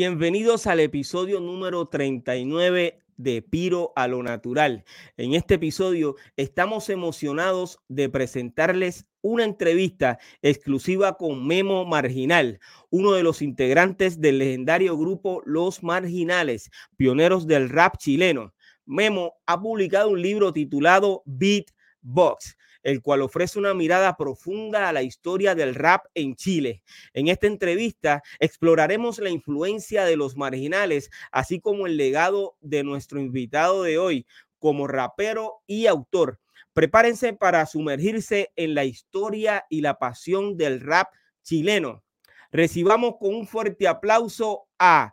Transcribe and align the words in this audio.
Bienvenidos 0.00 0.68
al 0.68 0.78
episodio 0.78 1.40
número 1.40 1.88
39 1.88 3.00
de 3.16 3.42
Piro 3.42 3.92
a 3.96 4.06
lo 4.06 4.22
Natural. 4.22 4.84
En 5.16 5.34
este 5.34 5.54
episodio 5.54 6.14
estamos 6.36 6.88
emocionados 6.88 7.80
de 7.88 8.08
presentarles 8.08 9.08
una 9.22 9.42
entrevista 9.42 10.20
exclusiva 10.40 11.16
con 11.16 11.44
Memo 11.44 11.84
Marginal, 11.84 12.60
uno 12.90 13.10
de 13.10 13.24
los 13.24 13.42
integrantes 13.42 14.20
del 14.20 14.38
legendario 14.38 14.96
grupo 14.96 15.42
Los 15.44 15.82
Marginales, 15.82 16.70
pioneros 16.96 17.48
del 17.48 17.68
rap 17.68 17.96
chileno. 17.96 18.54
Memo 18.86 19.32
ha 19.46 19.60
publicado 19.60 20.10
un 20.10 20.22
libro 20.22 20.52
titulado 20.52 21.24
Beatbox 21.26 22.56
el 22.88 23.02
cual 23.02 23.20
ofrece 23.20 23.58
una 23.58 23.74
mirada 23.74 24.16
profunda 24.16 24.88
a 24.88 24.92
la 24.94 25.02
historia 25.02 25.54
del 25.54 25.74
rap 25.74 26.06
en 26.14 26.34
Chile. 26.36 26.82
En 27.12 27.28
esta 27.28 27.46
entrevista 27.46 28.22
exploraremos 28.40 29.18
la 29.18 29.28
influencia 29.28 30.06
de 30.06 30.16
los 30.16 30.36
marginales, 30.36 31.10
así 31.30 31.60
como 31.60 31.86
el 31.86 31.98
legado 31.98 32.56
de 32.60 32.84
nuestro 32.84 33.20
invitado 33.20 33.82
de 33.82 33.98
hoy 33.98 34.26
como 34.58 34.86
rapero 34.86 35.62
y 35.66 35.86
autor. 35.86 36.40
Prepárense 36.72 37.34
para 37.34 37.66
sumergirse 37.66 38.52
en 38.56 38.74
la 38.74 38.84
historia 38.84 39.66
y 39.68 39.82
la 39.82 39.98
pasión 39.98 40.56
del 40.56 40.80
rap 40.80 41.08
chileno. 41.42 42.02
Recibamos 42.50 43.16
con 43.20 43.34
un 43.34 43.46
fuerte 43.46 43.86
aplauso 43.86 44.66
a 44.78 45.12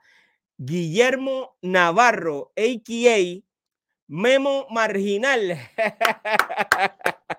Guillermo 0.57 1.57
Navarro, 1.61 2.53
a.k.a. 2.55 3.43
Memo 4.07 4.65
Marginal. 4.69 5.59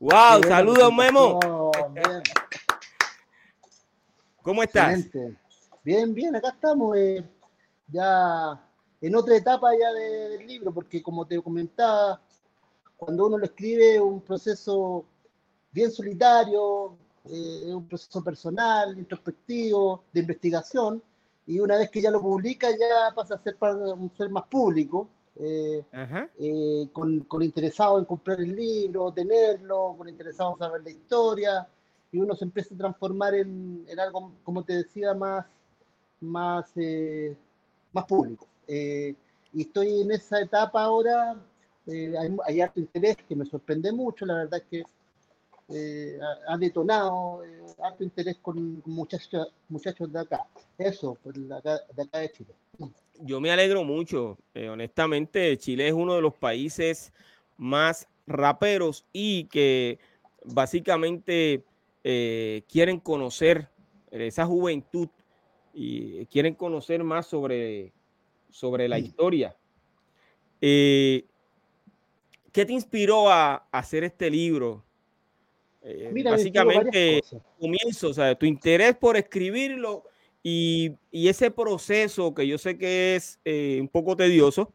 Wow, 0.00 0.42
saludos 0.48 0.90
Memo. 0.94 1.38
¿Cómo 4.42 4.62
estás? 4.62 5.04
Bien, 5.84 6.14
bien, 6.14 6.34
acá 6.34 6.48
estamos 6.48 6.96
eh, 6.96 7.22
ya 7.86 8.58
en 9.02 9.14
otra 9.14 9.36
etapa 9.36 9.68
ya 9.78 9.92
del 9.92 10.46
libro, 10.46 10.72
porque 10.72 11.02
como 11.02 11.26
te 11.26 11.38
comentaba, 11.42 12.18
cuando 12.96 13.26
uno 13.26 13.36
lo 13.36 13.44
escribe 13.44 13.96
es 13.96 14.00
un 14.00 14.22
proceso 14.22 15.04
bien 15.70 15.90
solitario, 15.90 16.96
eh, 17.26 17.64
es 17.66 17.74
un 17.74 17.86
proceso 17.86 18.24
personal, 18.24 18.96
introspectivo, 18.96 20.04
de 20.14 20.20
investigación, 20.20 21.02
y 21.46 21.60
una 21.60 21.76
vez 21.76 21.90
que 21.90 22.00
ya 22.00 22.10
lo 22.10 22.22
publica 22.22 22.70
ya 22.70 23.14
pasa 23.14 23.34
a 23.34 23.42
ser, 23.42 23.58
para 23.58 23.74
un 23.74 24.10
ser 24.16 24.30
más 24.30 24.44
público 24.44 25.10
eh, 25.42 25.82
eh, 26.38 26.88
con, 26.92 27.20
con, 27.20 27.42
interesado 27.42 27.98
en 27.98 28.04
comprar 28.04 28.40
el 28.40 28.54
libro, 28.54 29.10
tenerlo, 29.10 29.94
con 29.96 30.06
interesado 30.06 30.52
en 30.52 30.58
saber 30.58 30.82
la 30.82 30.90
historia, 30.90 31.66
y 32.12 32.18
uno 32.18 32.34
se 32.34 32.44
empieza 32.44 32.74
a 32.74 32.78
transformar 32.78 33.34
en, 33.34 33.86
en 33.88 34.00
algo, 34.00 34.32
como 34.44 34.62
te 34.64 34.74
decía, 34.74 35.14
más, 35.14 35.46
más, 36.20 36.70
eh, 36.76 37.34
más 37.92 38.04
público. 38.04 38.46
y 38.68 39.16
estoy 39.54 40.02
en 40.02 40.12
esa 40.12 40.40
etapa 40.40 40.82
ahora, 40.82 41.36
hay, 41.86 42.36
hay, 42.44 42.60
harto 42.60 42.80
interés 42.80 43.16
que 43.26 43.34
me 43.34 43.46
sorprende 43.46 43.92
mucho, 43.92 44.26
la 44.26 44.34
verdad 44.34 44.60
es 44.60 44.84
que 45.68 46.20
ha, 46.48 46.58
detonado 46.58 47.42
harto 47.82 48.04
interés 48.04 48.36
con 48.42 48.82
muchachos, 48.84 49.48
muchachos 49.70 50.12
de 50.12 50.20
acá, 50.20 50.46
eso, 50.76 51.16
pues, 51.22 51.36
de 51.48 51.54
acá 51.54 52.18
de 52.18 52.32
Chile 52.32 52.54
yo 53.22 53.40
me 53.40 53.50
alegro 53.50 53.84
mucho. 53.84 54.38
Eh, 54.54 54.68
honestamente, 54.68 55.56
Chile 55.58 55.88
es 55.88 55.92
uno 55.92 56.14
de 56.14 56.22
los 56.22 56.34
países 56.34 57.12
más 57.56 58.08
raperos 58.26 59.04
y 59.12 59.44
que 59.44 59.98
básicamente 60.44 61.64
eh, 62.04 62.62
quieren 62.68 63.00
conocer 63.00 63.68
esa 64.10 64.46
juventud 64.46 65.08
y 65.72 66.26
quieren 66.26 66.54
conocer 66.54 67.04
más 67.04 67.26
sobre, 67.26 67.92
sobre 68.50 68.88
la 68.88 68.98
historia. 68.98 69.56
Eh, 70.60 71.24
¿Qué 72.52 72.66
te 72.66 72.72
inspiró 72.72 73.30
a, 73.30 73.66
hacer 73.70 74.04
este 74.04 74.30
libro? 74.30 74.84
básicamente, 76.24 77.22
comienzo, 77.58 78.10
o 78.10 78.14
sea, 78.14 78.34
tu 78.34 78.44
interés 78.44 78.94
por 78.96 79.16
escribirlo 79.16 80.04
y, 80.42 80.96
ese 81.12 81.50
proceso 81.50 82.34
que 82.34 82.46
yo 82.46 82.58
sé 82.58 82.78
que 82.78 83.16
es 83.16 83.38
eh, 83.44 83.78
un 83.80 83.88
poco 83.88 84.16
tedioso 84.16 84.72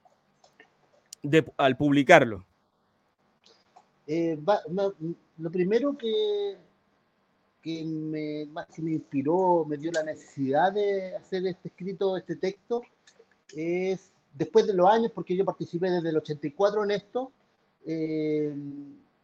al 1.58 1.76
publicarlo. 1.76 2.46
Eh, 4.08 4.38
lo 5.38 5.52
primero 5.52 5.98
que, 5.98 6.58
que 7.62 7.84
me, 7.84 8.46
más 8.46 8.68
me 8.78 8.92
inspiró, 8.92 9.66
me 9.66 9.78
dio 9.78 9.92
la 9.92 10.04
necesidad 10.04 10.72
de 10.72 11.16
hacer 11.16 11.48
este 11.48 11.70
escrito, 11.70 12.16
este 12.16 12.36
texto, 12.36 12.84
es 13.56 14.12
después 14.36 14.68
de 14.68 14.74
los 14.74 14.88
años, 14.88 15.12
porque 15.14 15.36
yo 15.36 15.44
participé 15.46 15.90
desde 15.90 16.10
el 16.10 16.18
84 16.18 16.84
en 16.84 16.92
esto, 16.92 17.32
eh, 17.88 18.54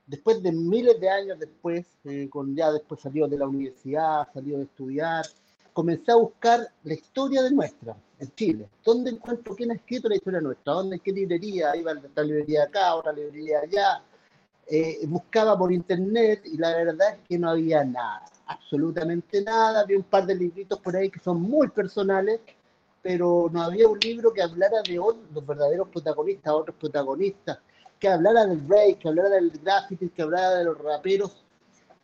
después 0.07 0.41
de 0.41 0.51
miles 0.51 0.99
de 0.99 1.09
años 1.09 1.37
después, 1.39 1.85
con 2.31 2.55
ya 2.55 2.71
después 2.71 2.99
salió 2.99 3.27
de 3.27 3.37
la 3.37 3.47
universidad, 3.47 4.27
salió 4.33 4.57
de 4.57 4.63
estudiar, 4.63 5.25
comencé 5.73 6.11
a 6.11 6.15
buscar 6.15 6.67
la 6.83 6.93
historia 6.93 7.43
de 7.43 7.51
nuestra 7.51 7.95
en 8.19 8.33
Chile. 8.35 8.69
¿Dónde 8.83 9.11
encuentro 9.11 9.55
quién 9.55 9.71
ha 9.71 9.75
escrito 9.75 10.09
la 10.09 10.15
historia 10.15 10.41
nuestra? 10.41 10.73
¿Dónde, 10.73 10.99
qué 10.99 11.11
librería? 11.11 11.75
Iba 11.75 11.91
a 11.91 11.95
esta 11.95 12.23
librería 12.23 12.63
acá, 12.63 12.95
otra 12.95 13.13
librería 13.13 13.59
allá. 13.59 14.03
Eh, 14.67 15.05
buscaba 15.07 15.57
por 15.57 15.71
internet 15.71 16.43
y 16.45 16.57
la 16.57 16.75
verdad 16.75 17.15
es 17.15 17.27
que 17.27 17.37
no 17.37 17.49
había 17.49 17.83
nada, 17.83 18.23
absolutamente 18.45 19.41
nada. 19.41 19.81
Había 19.81 19.97
un 19.97 20.03
par 20.03 20.25
de 20.25 20.35
libritos 20.35 20.79
por 20.79 20.95
ahí 20.95 21.09
que 21.09 21.19
son 21.19 21.41
muy 21.41 21.67
personales, 21.69 22.39
pero 23.01 23.49
no 23.51 23.63
había 23.63 23.87
un 23.87 23.99
libro 23.99 24.31
que 24.31 24.41
hablara 24.41 24.81
de 24.81 24.95
los 24.95 25.45
verdaderos 25.45 25.89
protagonistas, 25.89 26.53
otros 26.53 26.75
protagonistas, 26.77 27.59
que 27.99 28.07
hablara 28.07 28.45
del 28.45 28.59
break, 28.59 28.99
que 28.99 29.07
hablara 29.09 29.29
del 29.29 29.49
graffiti, 29.49 30.09
que 30.09 30.21
hablara 30.21 30.51
de 30.51 30.63
los 30.65 30.77
raperos 30.77 31.43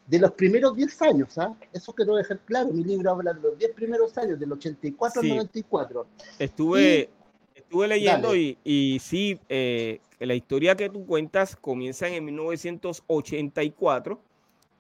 de 0.08 0.20
los 0.20 0.32
primeros 0.32 0.76
10 0.76 1.02
años, 1.02 1.38
¿ah? 1.38 1.54
Eso 1.74 1.94
quiero 1.94 2.16
dejar 2.16 2.40
claro, 2.40 2.70
mi 2.70 2.84
libro 2.84 3.12
habla 3.12 3.34
de 3.34 3.42
los 3.42 3.58
10 3.58 3.74
primeros 3.74 4.18
años, 4.18 4.40
del 4.40 4.52
84 4.52 5.22
al 5.22 5.28
94. 5.28 6.08
Estuve, 6.40 7.10
estuve 7.54 7.88
leyendo 7.90 8.34
y, 8.36 8.58
y, 8.64 9.00
sí, 9.00 9.38
eh, 9.50 10.00
la 10.20 10.34
historia 10.34 10.76
que 10.76 10.90
tú 10.90 11.06
cuentas 11.06 11.58
comienza 11.58 12.08
en 12.08 12.24
1984 12.24 14.20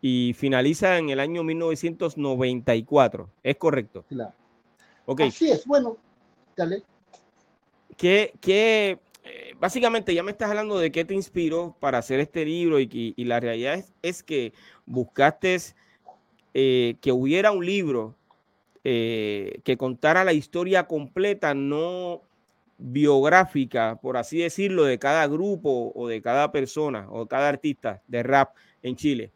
y 0.01 0.33
finaliza 0.33 0.97
en 0.97 1.09
el 1.09 1.19
año 1.19 1.43
1994, 1.43 3.29
¿es 3.43 3.57
correcto? 3.57 4.05
Claro. 4.07 4.33
Okay. 5.05 5.27
Así 5.27 5.51
es, 5.51 5.65
bueno, 5.65 5.97
dale. 6.55 6.83
¿Qué, 7.97 8.33
qué, 8.39 8.99
eh, 9.27 9.55
básicamente 9.59 10.13
ya 10.13 10.23
me 10.23 10.31
estás 10.31 10.49
hablando 10.49 10.79
de 10.79 10.91
qué 10.91 11.03
te 11.03 11.13
inspiró 11.13 11.75
para 11.79 11.97
hacer 11.97 12.19
este 12.19 12.45
libro 12.45 12.79
y, 12.79 13.13
y 13.15 13.25
la 13.25 13.39
realidad 13.39 13.83
es, 14.01 14.23
que 14.23 14.53
buscaste 14.85 15.57
eh, 16.53 16.95
que 17.01 17.11
hubiera 17.11 17.51
un 17.51 17.65
libro 17.65 18.15
eh, 18.83 19.59
que 19.63 19.77
contara 19.77 20.23
la 20.23 20.33
historia 20.33 20.87
completa, 20.87 21.53
no 21.53 22.21
biográfica, 22.77 23.99
por 24.01 24.17
así 24.17 24.39
decirlo, 24.39 24.85
de 24.85 24.99
cada 24.99 25.27
grupo 25.27 25.91
o 25.95 26.07
de 26.07 26.21
cada 26.21 26.51
persona 26.51 27.07
o 27.09 27.25
cada 27.25 27.49
artista 27.49 28.01
de 28.07 28.23
rap 28.23 28.55
en 28.81 28.95
Chile. 28.95 29.31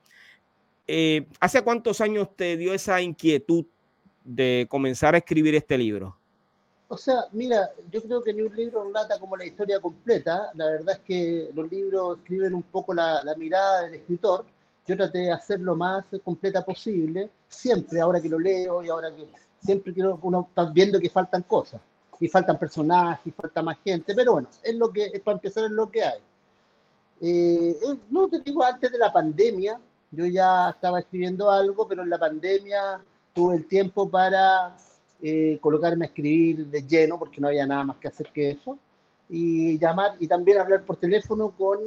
¿Hace 1.40 1.62
cuántos 1.64 2.02
años 2.02 2.36
te 2.36 2.58
dio 2.58 2.74
esa 2.74 3.02
inquietud 3.02 3.66
de 4.26 4.68
comenzar 4.70 5.16
a 5.16 5.20
escribir 5.20 5.56
este 5.56 5.78
libro? 5.78 6.21
O 6.92 6.98
sea, 6.98 7.24
mira, 7.32 7.72
yo 7.90 8.04
creo 8.04 8.22
que 8.22 8.34
ni 8.34 8.42
un 8.42 8.54
libro 8.54 8.84
relata 8.84 9.18
como 9.18 9.38
la 9.38 9.46
historia 9.46 9.80
completa. 9.80 10.52
La 10.56 10.66
verdad 10.66 10.96
es 10.96 11.00
que 11.00 11.50
los 11.54 11.72
libros 11.72 12.18
escriben 12.18 12.54
un 12.54 12.64
poco 12.64 12.94
la, 12.94 13.24
mirada 13.38 13.84
del 13.84 13.94
escritor. 13.94 14.44
Yo 14.86 14.98
traté 14.98 15.20
de 15.20 15.32
hacer 15.32 15.62
lo 15.62 15.74
más 15.74 16.04
completa 16.22 16.66
posible, 16.66 17.30
siempre, 17.48 18.02
ahora 18.02 18.20
que 18.20 18.28
lo 18.28 18.38
leo 18.38 18.84
y 18.84 18.90
ahora 18.90 19.10
que 19.16 19.26
siempre 19.64 19.94
quiero, 19.94 20.20
uno 20.22 20.48
está 20.50 20.66
viendo 20.66 21.00
que 21.00 21.10
faltan 21.10 21.44
cosas, 21.44 21.80
y 22.20 22.28
faltan 22.28 22.60
personajes, 22.60 23.26
y 23.26 23.32
falta 23.32 23.62
más 23.62 23.78
gente, 23.86 24.14
pero 24.14 24.34
bueno, 24.34 24.50
es 24.62 24.76
lo 24.76 24.92
que, 24.92 25.06
es 25.06 25.22
para 25.22 25.36
empezar, 25.36 25.64
es 25.64 25.72
lo 25.72 25.90
que 25.90 26.04
hay. 26.04 26.20
Eh, 27.22 27.80
no 28.10 28.28
te 28.28 28.40
digo, 28.42 28.66
antes 28.66 28.92
de 28.92 28.98
la 28.98 29.14
pandemia, 29.14 29.80
yo 30.12 30.26
ya 30.26 30.72
estaba 30.72 31.00
escribiendo 31.00 31.50
algo, 31.50 31.88
pero 31.88 32.04
en 32.04 32.10
la 32.10 32.20
pandemia 32.20 33.02
tuve 33.34 33.56
el 33.56 33.66
tiempo 33.66 34.10
para 34.10 34.76
eh, 35.22 35.60
colocarme 35.62 36.06
a 36.06 36.08
escribir 36.08 36.66
de 36.68 36.82
lleno, 36.82 37.20
porque 37.20 37.40
no 37.40 37.48
había 37.48 37.68
nada 37.68 37.84
más 37.84 37.98
que 37.98 38.08
hacer 38.08 38.32
que 38.34 38.52
eso, 38.52 38.78
y 39.30 39.78
llamar 39.78 40.16
y 40.20 40.28
también 40.28 40.58
hablar 40.58 40.84
por 40.84 40.98
teléfono 40.98 41.52
con, 41.52 41.80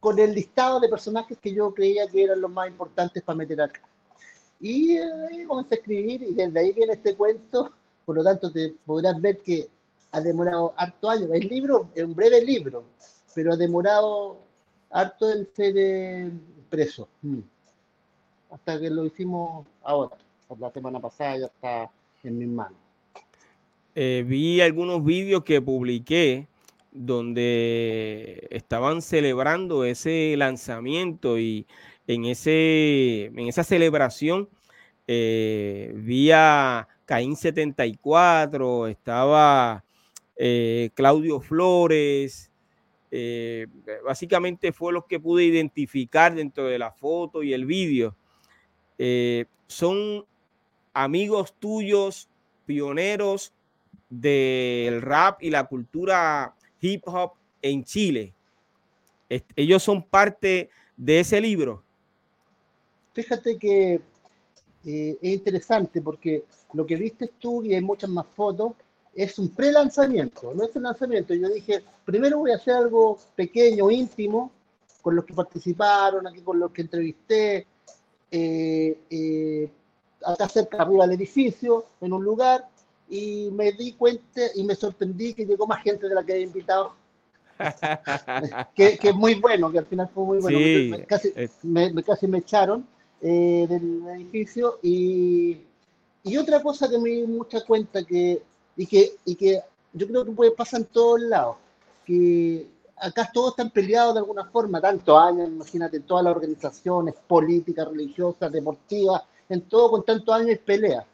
con 0.00 0.18
el 0.18 0.34
listado 0.34 0.80
de 0.80 0.88
personajes 0.88 1.38
que 1.38 1.54
yo 1.54 1.72
creía 1.72 2.06
que 2.08 2.24
eran 2.24 2.40
los 2.40 2.50
más 2.50 2.68
importantes 2.68 3.22
para 3.22 3.36
meter 3.36 3.60
acá. 3.60 3.80
Y 4.60 4.96
eh, 4.96 5.44
comencé 5.46 5.76
a 5.76 5.78
escribir, 5.78 6.22
y 6.22 6.34
desde 6.34 6.58
ahí 6.58 6.72
viene 6.72 6.94
este 6.94 7.14
cuento, 7.14 7.72
por 8.04 8.16
lo 8.16 8.24
tanto 8.24 8.50
te 8.50 8.74
podrás 8.84 9.20
ver 9.20 9.38
que 9.38 9.68
ha 10.10 10.20
demorado 10.20 10.74
harto 10.76 11.10
años. 11.10 11.30
El 11.32 11.48
libro 11.48 11.88
es 11.94 12.04
un 12.04 12.14
breve 12.14 12.40
libro, 12.44 12.84
pero 13.34 13.52
ha 13.52 13.56
demorado 13.56 14.38
harto 14.90 15.30
en 15.30 15.46
ser 15.54 15.74
eh, 15.76 16.30
preso, 16.68 17.08
mm. 17.22 17.40
hasta 18.50 18.80
que 18.80 18.90
lo 18.90 19.06
hicimos 19.06 19.66
ahora. 19.82 20.16
La 20.58 20.70
semana 20.70 21.00
pasada 21.00 21.38
ya 21.38 21.46
está 21.46 21.90
en 22.22 22.38
mis 22.38 22.48
manos. 22.48 22.78
Eh, 23.94 24.24
vi 24.26 24.60
algunos 24.60 25.04
vídeos 25.04 25.44
que 25.44 25.60
publiqué 25.60 26.46
donde 26.90 28.46
estaban 28.50 29.02
celebrando 29.02 29.84
ese 29.84 30.34
lanzamiento 30.36 31.38
y 31.38 31.66
en, 32.06 32.24
ese, 32.24 33.26
en 33.26 33.48
esa 33.48 33.64
celebración 33.64 34.48
eh, 35.06 35.92
vi 35.94 36.30
a 36.32 36.88
Caín 37.04 37.36
74, 37.36 38.86
estaba 38.86 39.84
eh, 40.36 40.90
Claudio 40.94 41.40
Flores, 41.40 42.50
eh, 43.10 43.66
básicamente 44.04 44.72
fue 44.72 44.92
los 44.92 45.04
que 45.04 45.20
pude 45.20 45.44
identificar 45.44 46.34
dentro 46.34 46.64
de 46.64 46.78
la 46.78 46.90
foto 46.90 47.42
y 47.42 47.52
el 47.52 47.66
vídeo. 47.66 48.16
Son 49.66 50.24
amigos 50.94 51.54
tuyos, 51.58 52.28
pioneros 52.64 53.52
del 54.08 55.02
rap 55.02 55.42
y 55.42 55.50
la 55.50 55.64
cultura 55.64 56.54
hip 56.80 57.02
hop 57.06 57.32
en 57.60 57.84
Chile. 57.84 58.34
ellos 59.56 59.82
son 59.82 60.02
parte 60.02 60.70
de 60.96 61.20
ese 61.20 61.40
libro. 61.40 61.82
Fíjate 63.12 63.58
que 63.58 64.00
eh, 64.84 65.18
es 65.20 65.32
interesante 65.34 66.00
porque 66.00 66.44
lo 66.72 66.84
que 66.84 66.96
viste 66.96 67.30
tú 67.38 67.64
y 67.64 67.74
hay 67.74 67.80
muchas 67.80 68.10
más 68.10 68.26
fotos 68.34 68.72
es 69.14 69.38
un 69.38 69.48
pre-lanzamiento, 69.48 70.52
no 70.54 70.64
es 70.64 70.74
el 70.74 70.82
lanzamiento. 70.82 71.34
Yo 71.34 71.48
dije, 71.48 71.84
primero 72.04 72.38
voy 72.38 72.50
a 72.50 72.56
hacer 72.56 72.74
algo 72.74 73.18
pequeño, 73.36 73.90
íntimo, 73.90 74.50
con 75.00 75.14
los 75.14 75.24
que 75.24 75.34
participaron, 75.34 76.26
aquí 76.26 76.40
con 76.40 76.58
los 76.58 76.72
que 76.72 76.82
entrevisté, 76.82 77.66
eh, 78.30 78.98
eh, 79.10 79.70
acá 80.26 80.48
cerca 80.48 80.82
arriba 80.82 81.06
del 81.06 81.16
edificio, 81.16 81.86
en 82.00 82.12
un 82.12 82.24
lugar, 82.24 82.66
y 83.08 83.50
me 83.52 83.72
di 83.72 83.92
cuenta 83.92 84.40
y 84.54 84.64
me 84.64 84.74
sorprendí 84.74 85.34
que 85.34 85.44
llegó 85.44 85.66
más 85.66 85.82
gente 85.82 86.08
de 86.08 86.14
la 86.14 86.24
que 86.24 86.32
había 86.32 86.44
invitado. 86.44 86.94
que, 88.74 88.98
es 89.00 89.14
muy 89.14 89.34
bueno, 89.34 89.70
que 89.70 89.78
al 89.78 89.86
final 89.86 90.08
fue 90.12 90.24
muy 90.24 90.38
bueno. 90.40 90.58
me, 90.58 91.04
casi, 91.04 91.32
me, 91.62 92.02
casi, 92.02 92.26
me, 92.26 92.38
echaron 92.38 92.84
eh, 93.22 93.66
del 93.68 94.02
edificio 94.08 94.80
y, 94.82 95.60
y 96.24 96.36
otra 96.36 96.60
cosa 96.60 96.88
que 96.88 96.98
me 96.98 97.10
di 97.10 97.26
mucha 97.26 97.64
cuenta 97.64 98.02
que 98.02 98.42
y 98.76 98.86
que, 98.86 99.16
y 99.24 99.34
que 99.34 99.60
yo 99.92 100.06
creo 100.06 100.24
que 100.24 100.32
puede 100.32 100.50
pasar 100.50 100.80
en 100.80 100.86
todos 100.86 101.20
lados, 101.20 101.56
que 102.04 102.66
acá 102.96 103.30
todos 103.32 103.50
están 103.50 103.70
peleados 103.70 104.14
de 104.14 104.20
alguna 104.20 104.44
forma, 104.46 104.80
tantos 104.80 105.20
años, 105.20 105.48
imagínate, 105.48 106.00
todas 106.00 106.24
las 106.24 106.34
organizaciones 106.34 107.14
políticas, 107.26 107.88
religiosas, 107.88 108.50
deportivas, 108.50 109.22
en 109.48 109.62
todo 109.62 109.90
con 109.90 110.04
tantos 110.04 110.34
años 110.34 110.58
peleas 110.64 111.04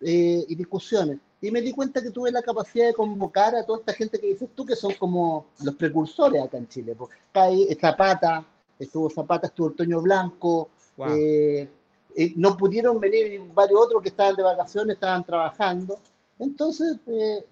eh, 0.00 0.44
y 0.48 0.54
discusiones. 0.54 1.18
Y 1.40 1.50
me 1.50 1.60
di 1.60 1.72
cuenta 1.72 2.02
que 2.02 2.10
tuve 2.10 2.32
la 2.32 2.42
capacidad 2.42 2.86
de 2.86 2.94
convocar 2.94 3.54
a 3.54 3.64
toda 3.64 3.80
esta 3.80 3.92
gente 3.92 4.18
que 4.18 4.28
dices 4.28 4.48
tú, 4.54 4.64
que 4.64 4.74
son 4.74 4.92
como 4.94 5.46
los 5.62 5.74
precursores 5.76 6.42
acá 6.42 6.58
en 6.58 6.68
Chile. 6.68 6.94
Porque 6.96 7.16
hay 7.34 7.74
Zapata, 7.80 8.44
estuvo 8.78 9.08
Zapata, 9.08 9.46
estuvo 9.46 9.70
Toño 9.70 10.00
Blanco, 10.00 10.70
eh, 11.06 11.68
eh, 12.16 12.32
no 12.36 12.56
pudieron 12.56 12.98
venir 12.98 13.40
varios 13.54 13.80
otros 13.80 14.02
que 14.02 14.08
estaban 14.08 14.34
de 14.34 14.42
vacaciones, 14.42 14.94
estaban 14.94 15.24
trabajando. 15.24 16.00
Entonces, 16.40 16.96
eh, 17.06 17.44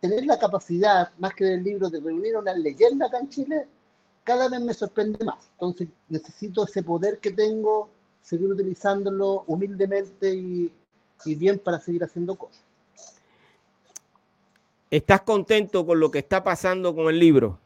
tener 0.00 0.24
la 0.26 0.38
capacidad, 0.38 1.10
más 1.18 1.34
que 1.34 1.44
del 1.44 1.64
libro, 1.64 1.90
de 1.90 2.00
reunir 2.00 2.36
una 2.36 2.54
leyenda 2.54 3.06
acá 3.06 3.18
en 3.18 3.28
Chile, 3.28 3.66
cada 4.24 4.48
vez 4.48 4.60
me 4.60 4.74
sorprende 4.74 5.24
más. 5.24 5.48
Entonces, 5.52 5.88
necesito 6.08 6.64
ese 6.64 6.82
poder 6.82 7.18
que 7.18 7.32
tengo, 7.32 7.90
seguir 8.28 8.48
utilizándolo 8.48 9.44
humildemente 9.46 10.34
y, 10.34 10.70
y 11.24 11.34
bien 11.34 11.58
para 11.58 11.80
seguir 11.80 12.04
haciendo 12.04 12.36
cosas. 12.36 12.62
¿Estás 14.90 15.22
contento 15.22 15.86
con 15.86 15.98
lo 15.98 16.10
que 16.10 16.18
está 16.18 16.44
pasando 16.44 16.94
con 16.94 17.08
el 17.08 17.18
libro? 17.18 17.58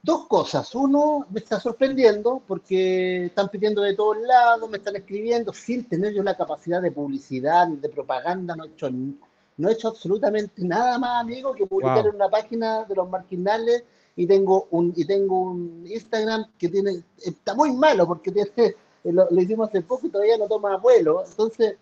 Dos 0.00 0.28
cosas. 0.28 0.72
Uno, 0.76 1.26
me 1.30 1.40
está 1.40 1.58
sorprendiendo 1.58 2.40
porque 2.46 3.26
están 3.26 3.48
pidiendo 3.48 3.82
de 3.82 3.94
todos 3.94 4.18
lados, 4.18 4.70
me 4.70 4.76
están 4.76 4.94
escribiendo 4.94 5.52
sin 5.52 5.84
tener 5.88 6.14
yo 6.14 6.22
la 6.22 6.36
capacidad 6.36 6.80
de 6.80 6.92
publicidad, 6.92 7.66
de 7.66 7.88
propaganda, 7.88 8.54
no 8.54 8.64
he 8.64 8.68
hecho, 8.68 8.88
no 8.90 9.68
he 9.68 9.72
hecho 9.72 9.88
absolutamente 9.88 10.62
nada 10.64 11.00
más, 11.00 11.20
amigo, 11.20 11.52
que 11.52 11.66
publicar 11.66 12.06
en 12.06 12.14
una 12.14 12.28
página 12.28 12.84
de 12.84 12.94
los 12.94 13.10
marginales 13.10 13.82
y 14.14 14.26
tengo 14.26 14.68
un 14.70 14.92
y 14.96 15.04
tengo 15.04 15.40
un 15.50 15.84
Instagram 15.84 16.46
que 16.56 16.68
tiene 16.68 17.02
está 17.22 17.54
muy 17.54 17.72
malo 17.72 18.06
porque 18.06 18.30
tiene, 18.30 18.76
lo, 19.12 19.40
hicimos 19.40 19.68
hace 19.68 19.82
poco 19.82 20.06
y 20.06 20.10
todavía 20.10 20.38
no 20.38 20.48
toma 20.48 20.76
vuelo. 20.76 21.24
Entonces, 21.26 21.76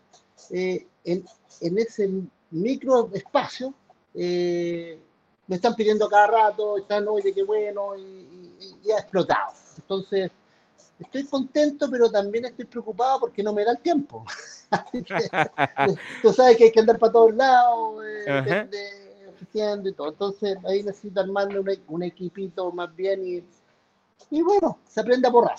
eh, 0.50 0.86
en, 1.04 1.24
en, 1.60 1.78
ese 1.78 2.10
micro 2.50 3.10
espacio, 3.12 3.74
eh, 4.14 4.98
me 5.46 5.56
están 5.56 5.74
pidiendo 5.74 6.08
cada 6.08 6.26
rato, 6.26 6.78
están, 6.78 7.06
oye, 7.08 7.32
qué 7.32 7.42
bueno, 7.44 7.96
y, 7.96 8.90
ha 8.90 8.98
explotado. 8.98 9.52
Entonces, 9.76 10.30
estoy 10.98 11.24
contento, 11.24 11.90
pero 11.90 12.10
también 12.10 12.46
estoy 12.46 12.64
preocupado 12.64 13.20
porque 13.20 13.42
no 13.42 13.52
me 13.52 13.64
da 13.64 13.72
el 13.72 13.78
tiempo. 13.78 14.24
tú 16.22 16.32
sabes 16.32 16.56
que 16.56 16.64
hay 16.64 16.72
que 16.72 16.80
andar 16.80 16.98
para 16.98 17.12
todos 17.12 17.34
lados, 17.34 18.04
eh, 18.04 18.68
y 19.52 19.92
todo. 19.92 20.08
Entonces, 20.08 20.56
ahí 20.64 20.82
necesito 20.82 21.20
armarme 21.20 21.58
un, 21.58 21.70
un, 21.88 22.02
equipito 22.02 22.72
más 22.72 22.94
bien 22.94 23.24
y, 23.24 23.44
y 24.30 24.42
bueno, 24.42 24.78
se 24.88 25.00
aprende 25.00 25.28
a 25.28 25.30
borrar. 25.30 25.58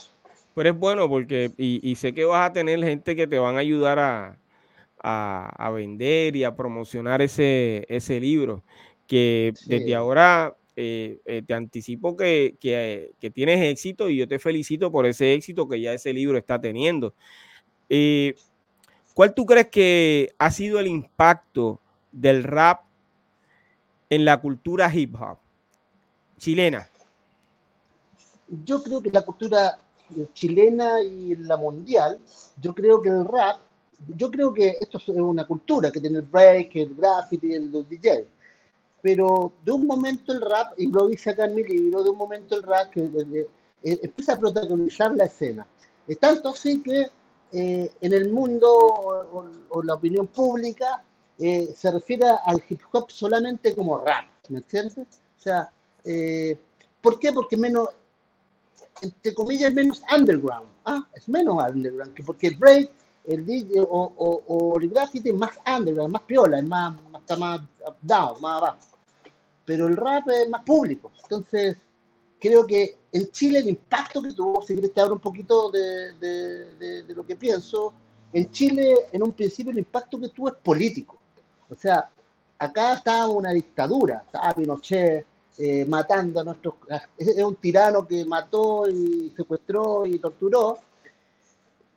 Pero 0.55 0.69
es 0.69 0.77
bueno 0.77 1.07
porque, 1.07 1.51
y, 1.57 1.79
y, 1.87 1.95
sé 1.95 2.13
que 2.13 2.25
vas 2.25 2.49
a 2.49 2.53
tener 2.53 2.83
gente 2.83 3.15
que 3.15 3.27
te 3.27 3.37
van 3.37 3.57
a 3.57 3.59
ayudar 3.59 3.99
a, 3.99 4.39
a, 5.03 5.49
a 5.57 5.69
vender 5.69 6.35
y 6.35 6.43
a 6.43 6.55
promocionar 6.55 7.21
ese, 7.21 7.85
ese 7.89 8.19
libro 8.19 8.63
que 9.07 9.53
desde 9.67 9.95
ahora 9.95 10.55
eh, 10.75 11.21
eh, 11.25 11.41
te 11.45 11.53
anticipo 11.53 12.17
que, 12.17 12.57
tienes 13.33 13.61
éxito 13.61 14.09
y 14.09 14.17
yo 14.17 14.27
te 14.27 14.39
felicito 14.39 14.91
por 14.91 15.05
ese 15.05 15.33
éxito 15.33 15.69
que 15.69 15.79
ya 15.79 15.93
ese 15.93 16.11
libro 16.11 16.37
está 16.37 16.59
teniendo. 16.59 17.13
Eh, 17.87 18.35
¿Cuál 19.13 19.33
tú 19.33 19.45
crees 19.45 19.67
que 19.67 20.33
ha 20.37 20.51
sido 20.51 20.79
el 20.79 20.87
impacto 20.87 21.79
del 22.11 22.43
rap 22.43 22.81
en 24.09 24.25
la 24.25 24.41
cultura 24.41 24.93
hip 24.93 25.15
hop 25.15 25.37
chilena? 26.37 26.89
Yo 28.65 28.83
creo 28.83 29.01
que 29.01 29.11
la 29.11 29.21
cultura 29.21 29.79
chilena 30.33 31.01
y 31.01 31.35
la 31.35 31.57
mundial, 31.57 32.19
yo 32.61 32.73
creo 32.73 33.01
que 33.01 33.09
el 33.09 33.25
rap, 33.25 33.59
yo 34.15 34.29
creo 34.29 34.53
que 34.53 34.77
esto 34.79 34.97
es 34.97 35.07
una 35.09 35.45
cultura 35.45 35.91
que 35.91 35.99
tiene 35.99 36.17
el 36.17 36.23
break, 36.23 36.75
el 36.75 36.95
graffiti, 36.95 37.53
el 37.53 37.71
DJ 37.71 38.27
pero 39.05 39.53
de 39.63 39.71
un 39.71 39.85
momento 39.85 40.33
el 40.33 40.41
rap, 40.41 40.73
y 40.77 40.87
lo 40.87 41.05
dice 41.05 41.29
acá 41.29 41.45
en 41.45 41.53
mi 41.53 41.63
libro, 41.63 42.01
de 42.01 42.09
un 42.09 42.17
momento 42.17 42.55
el 42.55 42.63
rap 42.63 42.89
que 42.89 43.01
eh, 43.01 43.47
eh, 43.83 43.99
empieza 44.01 44.33
a 44.33 44.39
protagonizar 44.39 45.15
la 45.15 45.25
escena. 45.25 45.67
Es 46.07 46.17
tanto 46.17 46.49
así 46.49 46.81
que 46.81 47.11
eh, 47.51 47.91
en 48.01 48.13
el 48.13 48.31
mundo 48.31 48.67
o, 48.67 49.83
la 49.83 49.93
opinión 49.93 50.25
pública 50.25 51.03
se 51.37 51.91
refiere 51.91 52.25
al 52.47 52.63
hip 52.67 52.81
hop 52.93 53.11
solamente 53.11 53.75
como 53.75 53.99
rap, 53.99 54.25
¿me 54.49 54.57
entiendes? 54.57 54.97
O 54.97 55.39
sea, 55.39 55.69
¿por 56.99 57.19
qué? 57.19 57.31
Porque 57.31 57.57
menos, 57.57 57.89
entre 59.01 59.33
comillas, 59.33 59.73
menos 59.73 60.01
underground. 60.15 60.67
¿ah? 60.85 61.07
Es 61.13 61.27
menos 61.29 61.55
underground, 61.55 62.13
que 62.13 62.23
porque 62.23 62.47
el 62.47 62.55
break, 62.55 62.91
el 63.25 63.45
DJ 63.45 63.81
o, 63.81 64.43
o, 64.47 64.79
el 64.79 64.89
graffiti 64.89 65.29
es 65.29 65.35
más 65.35 65.57
underground, 65.65 66.13
más 66.13 66.21
piola, 66.23 66.59
es 66.59 66.65
más, 66.65 66.95
está 67.19 67.35
más 67.37 67.61
down, 68.01 68.41
más 68.41 68.57
abajo 68.57 68.95
pero 69.65 69.87
el 69.87 69.97
rap 69.97 70.29
es 70.29 70.47
más 70.47 70.63
público. 70.63 71.11
Entonces, 71.23 71.75
creo 72.39 72.65
que 72.65 72.97
en 73.11 73.29
Chile 73.31 73.59
el 73.59 73.69
impacto 73.69 74.21
que 74.21 74.31
tuvo, 74.31 74.61
si 74.61 74.73
quieres 74.73 74.93
te 74.93 75.01
hablo 75.01 75.15
un 75.15 75.21
poquito 75.21 75.71
de, 75.71 76.13
de, 76.13 77.13
lo 77.13 77.25
que 77.25 77.35
pienso, 77.35 77.93
en 78.31 78.49
Chile 78.51 79.07
en 79.11 79.23
un 79.23 79.31
principio 79.31 79.71
el 79.71 79.79
impacto 79.79 80.19
que 80.19 80.29
tuvo 80.29 80.49
es 80.49 80.55
político. 80.55 81.17
O 81.69 81.75
sea, 81.75 82.09
acá 82.59 82.93
estaba 82.93 83.27
una 83.27 83.51
dictadura, 83.51 84.23
estaba 84.25 84.53
Pinochet 84.53 85.25
eh, 85.57 85.85
matando 85.85 86.39
a 86.39 86.43
nuestros... 86.43 86.75
Es 87.17 87.37
un 87.43 87.55
tirano 87.55 88.07
que 88.07 88.25
mató 88.25 88.89
y 88.89 89.33
secuestró 89.35 90.05
y 90.05 90.19
torturó. 90.19 90.79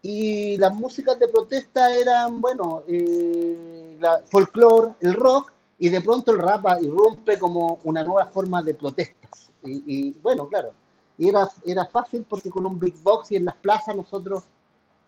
Y 0.02 0.56
las 0.58 0.72
músicas 0.74 1.18
de 1.18 1.28
protesta 1.28 1.94
eran, 1.94 2.40
bueno, 2.40 2.84
eh, 2.86 3.96
la 4.00 4.22
folclore, 4.26 4.92
el 5.00 5.14
rock, 5.14 5.52
y 5.78 5.88
de 5.88 6.00
pronto 6.00 6.32
el 6.32 6.38
rap 6.38 6.64
irrumpe 6.80 7.38
como 7.38 7.80
una 7.84 8.04
nueva 8.04 8.26
forma 8.26 8.62
de 8.62 8.74
protestas. 8.74 9.50
Y, 9.64 10.12
bueno, 10.22 10.48
claro, 10.48 10.72
y 11.18 11.28
era, 11.28 11.48
era 11.64 11.84
fácil 11.86 12.24
porque 12.28 12.48
con 12.48 12.64
un 12.64 12.78
big 12.78 12.96
box 13.02 13.32
y 13.32 13.36
en 13.36 13.44
las 13.44 13.56
plazas 13.56 13.94
nosotros 13.94 14.44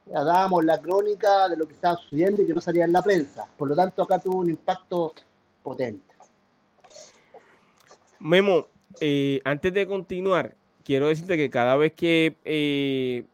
dábamos 0.07 0.65
la 0.65 0.81
crónica 0.81 1.49
de 1.49 1.57
lo 1.57 1.67
que 1.67 1.75
estaba 1.75 1.97
sucediendo 1.97 2.43
y 2.43 2.47
que 2.47 2.55
no 2.55 2.61
salía 2.61 2.85
en 2.85 2.93
la 2.93 3.03
prensa. 3.03 3.47
Por 3.57 3.69
lo 3.69 3.77
tanto, 3.77 4.03
acá 4.03 4.19
tuvo 4.19 4.39
un 4.39 4.51
impacto 4.51 5.15
potente. 5.63 6.10
Memo, 8.21 8.69
eh, 9.01 9.41
antes 9.45 9.73
de 9.73 9.87
continuar, 9.87 10.55
quiero 10.85 11.09
decirte 11.09 11.37
que 11.37 11.51
cada 11.51 11.77
vez 11.77 11.93
que 11.93 12.37
eh, 12.45 13.25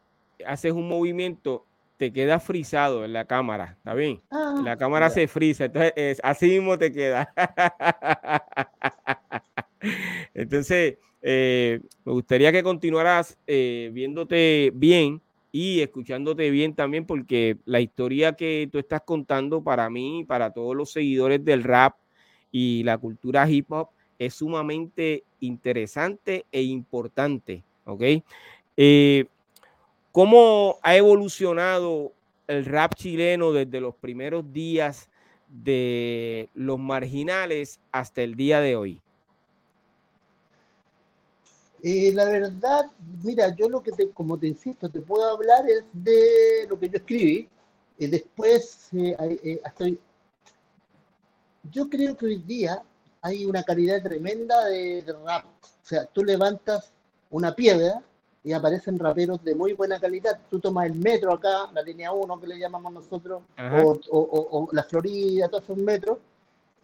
haces 0.45 0.71
un 0.71 0.87
movimiento, 0.87 1.65
te 1.97 2.13
queda 2.13 2.39
frisado 2.39 3.03
en 3.03 3.13
la 3.13 3.25
cámara, 3.25 3.75
¿está 3.77 3.93
bien? 3.93 4.21
Ah, 4.29 4.61
la 4.63 4.77
cámara 4.77 5.09
se 5.09 5.27
frisa, 5.27 5.65
entonces 5.65 6.19
así 6.23 6.47
mismo 6.47 6.77
te 6.77 6.91
queda. 6.91 7.33
entonces, 10.33 10.97
eh, 11.21 11.81
me 12.05 12.13
gustaría 12.13 12.51
que 12.51 12.63
continuaras 12.63 13.37
eh, 13.47 13.89
viéndote 13.93 14.71
bien 14.75 15.21
y 15.51 15.81
escuchándote 15.81 16.51
bien 16.51 16.75
también, 16.75 17.05
porque 17.05 17.57
la 17.65 17.81
historia 17.81 18.33
que 18.33 18.69
tú 18.71 18.77
estás 18.77 19.01
contando 19.01 19.63
para 19.63 19.89
mí, 19.89 20.23
para 20.27 20.51
todos 20.51 20.75
los 20.75 20.91
seguidores 20.91 21.43
del 21.43 21.63
rap 21.63 21.95
y 22.51 22.83
la 22.83 22.97
cultura 22.97 23.49
hip 23.49 23.71
hop, 23.71 23.89
es 24.19 24.35
sumamente 24.35 25.23
interesante 25.39 26.45
e 26.51 26.61
importante, 26.63 27.63
¿ok? 27.85 28.03
Eh, 28.75 29.25
¿Cómo 30.11 30.79
ha 30.81 30.95
evolucionado 30.95 32.13
el 32.47 32.65
rap 32.65 32.95
chileno 32.95 33.51
desde 33.51 33.81
los 33.81 33.95
primeros 33.95 34.51
días 34.51 35.09
de 35.47 36.49
los 36.55 36.79
marginales 36.79 37.79
hasta 37.91 38.21
el 38.21 38.35
día 38.35 38.59
de 38.59 38.75
hoy? 38.75 39.01
Eh, 41.83 42.11
la 42.13 42.25
verdad, 42.25 42.89
mira, 43.23 43.55
yo 43.55 43.69
lo 43.69 43.83
que 43.83 43.91
te, 43.91 44.09
como 44.09 44.37
te 44.37 44.47
insisto, 44.47 44.89
te 44.89 44.99
puedo 44.99 45.29
hablar 45.29 45.69
es 45.69 45.83
de 45.93 46.65
lo 46.67 46.79
que 46.79 46.89
yo 46.89 46.97
escribí. 46.97 47.47
y 47.99 48.07
después, 48.07 48.89
eh, 48.93 49.61
yo 51.71 51.89
creo 51.89 52.17
que 52.17 52.25
hoy 52.25 52.37
día 52.37 52.81
hay 53.21 53.45
una 53.45 53.63
calidad 53.63 54.01
tremenda 54.01 54.65
de, 54.65 55.03
rap. 55.25 55.45
O 55.63 55.67
sea, 55.83 56.05
tú 56.05 56.23
levantas 56.23 56.91
una 57.29 57.53
piedra 57.55 58.01
y 58.43 58.53
aparecen 58.53 58.99
raperos 58.99 59.43
de 59.43 59.55
muy 59.55 59.73
buena 59.73 59.99
calidad. 59.99 60.39
Tú 60.49 60.59
tomas 60.59 60.85
el 60.85 60.95
metro 60.95 61.33
acá, 61.33 61.69
la 61.73 61.81
línea 61.81 62.11
1 62.11 62.39
que 62.39 62.47
le 62.47 62.59
llamamos 62.59 62.93
nosotros, 62.93 63.43
o, 64.11 64.69
la 64.71 64.83
Florida, 64.83 65.49
todos 65.49 65.63
esos 65.63 65.77
metros, 65.77 66.17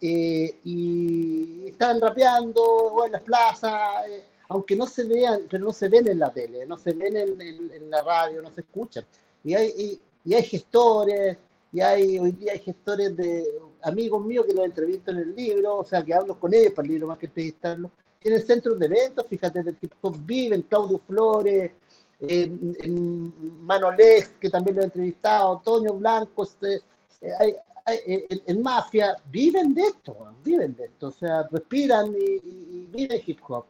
eh, 0.00 0.58
y 0.64 1.68
están 1.68 2.00
rapeando 2.00 2.62
o 2.62 3.06
en 3.06 3.12
las 3.12 3.22
plazas, 3.22 4.06
eh, 4.08 4.24
aunque 4.48 4.76
no 4.76 4.86
se 4.86 5.04
vean, 5.04 5.42
pero 5.48 5.64
no 5.64 5.72
se 5.72 5.88
ven 5.88 6.06
en 6.08 6.18
la 6.18 6.30
tele, 6.30 6.66
no 6.66 6.76
se 6.76 6.92
ven 6.92 7.16
en, 7.16 7.90
la 7.90 8.02
radio, 8.02 8.42
no 8.42 8.50
se 8.50 8.60
escuchan. 8.60 9.04
Y 9.42 9.54
hay, 9.54 10.00
y 10.24 10.34
hay 10.34 10.42
gestores, 10.42 11.38
y 11.74 11.80
hay, 11.80 12.20
hoy 12.20 12.30
día 12.30 12.52
hay 12.52 12.60
gestores 12.60 13.16
de 13.16 13.44
amigos 13.82 14.24
míos 14.24 14.46
que 14.46 14.54
los 14.54 14.64
entrevisto 14.64 15.10
en 15.10 15.18
el 15.18 15.34
libro, 15.34 15.78
o 15.78 15.84
sea, 15.84 16.04
que 16.04 16.14
hablo 16.14 16.38
con 16.38 16.54
ellos 16.54 16.72
para 16.72 16.86
el 16.86 16.92
libro 16.92 17.08
más 17.08 17.18
que 17.18 17.26
entrevistarlos. 17.26 17.90
Tienen 18.20 18.46
centros 18.46 18.78
de 18.78 18.86
eventos, 18.86 19.26
fíjate, 19.26 19.60
del 19.60 19.76
tipo 19.76 20.12
Viven, 20.12 20.62
Claudio 20.62 21.00
Flores, 21.04 21.72
en, 22.20 23.34
Manoles, 23.66 24.28
que 24.40 24.50
también 24.50 24.76
lo 24.76 24.82
he 24.82 24.84
entrevistado, 24.84 25.58
Antonio 25.58 25.94
Blanco, 25.94 26.44
este, 26.44 26.80
eh, 27.20 28.26
en, 28.46 28.62
Mafia, 28.62 29.16
viven 29.28 29.74
de 29.74 29.82
esto, 29.82 30.16
viven 30.44 30.76
de 30.76 30.84
esto, 30.84 31.08
o 31.08 31.12
sea, 31.12 31.42
respiran 31.50 32.14
y, 32.16 32.86
viven 32.92 33.20
hip 33.26 33.40
hop. 33.48 33.64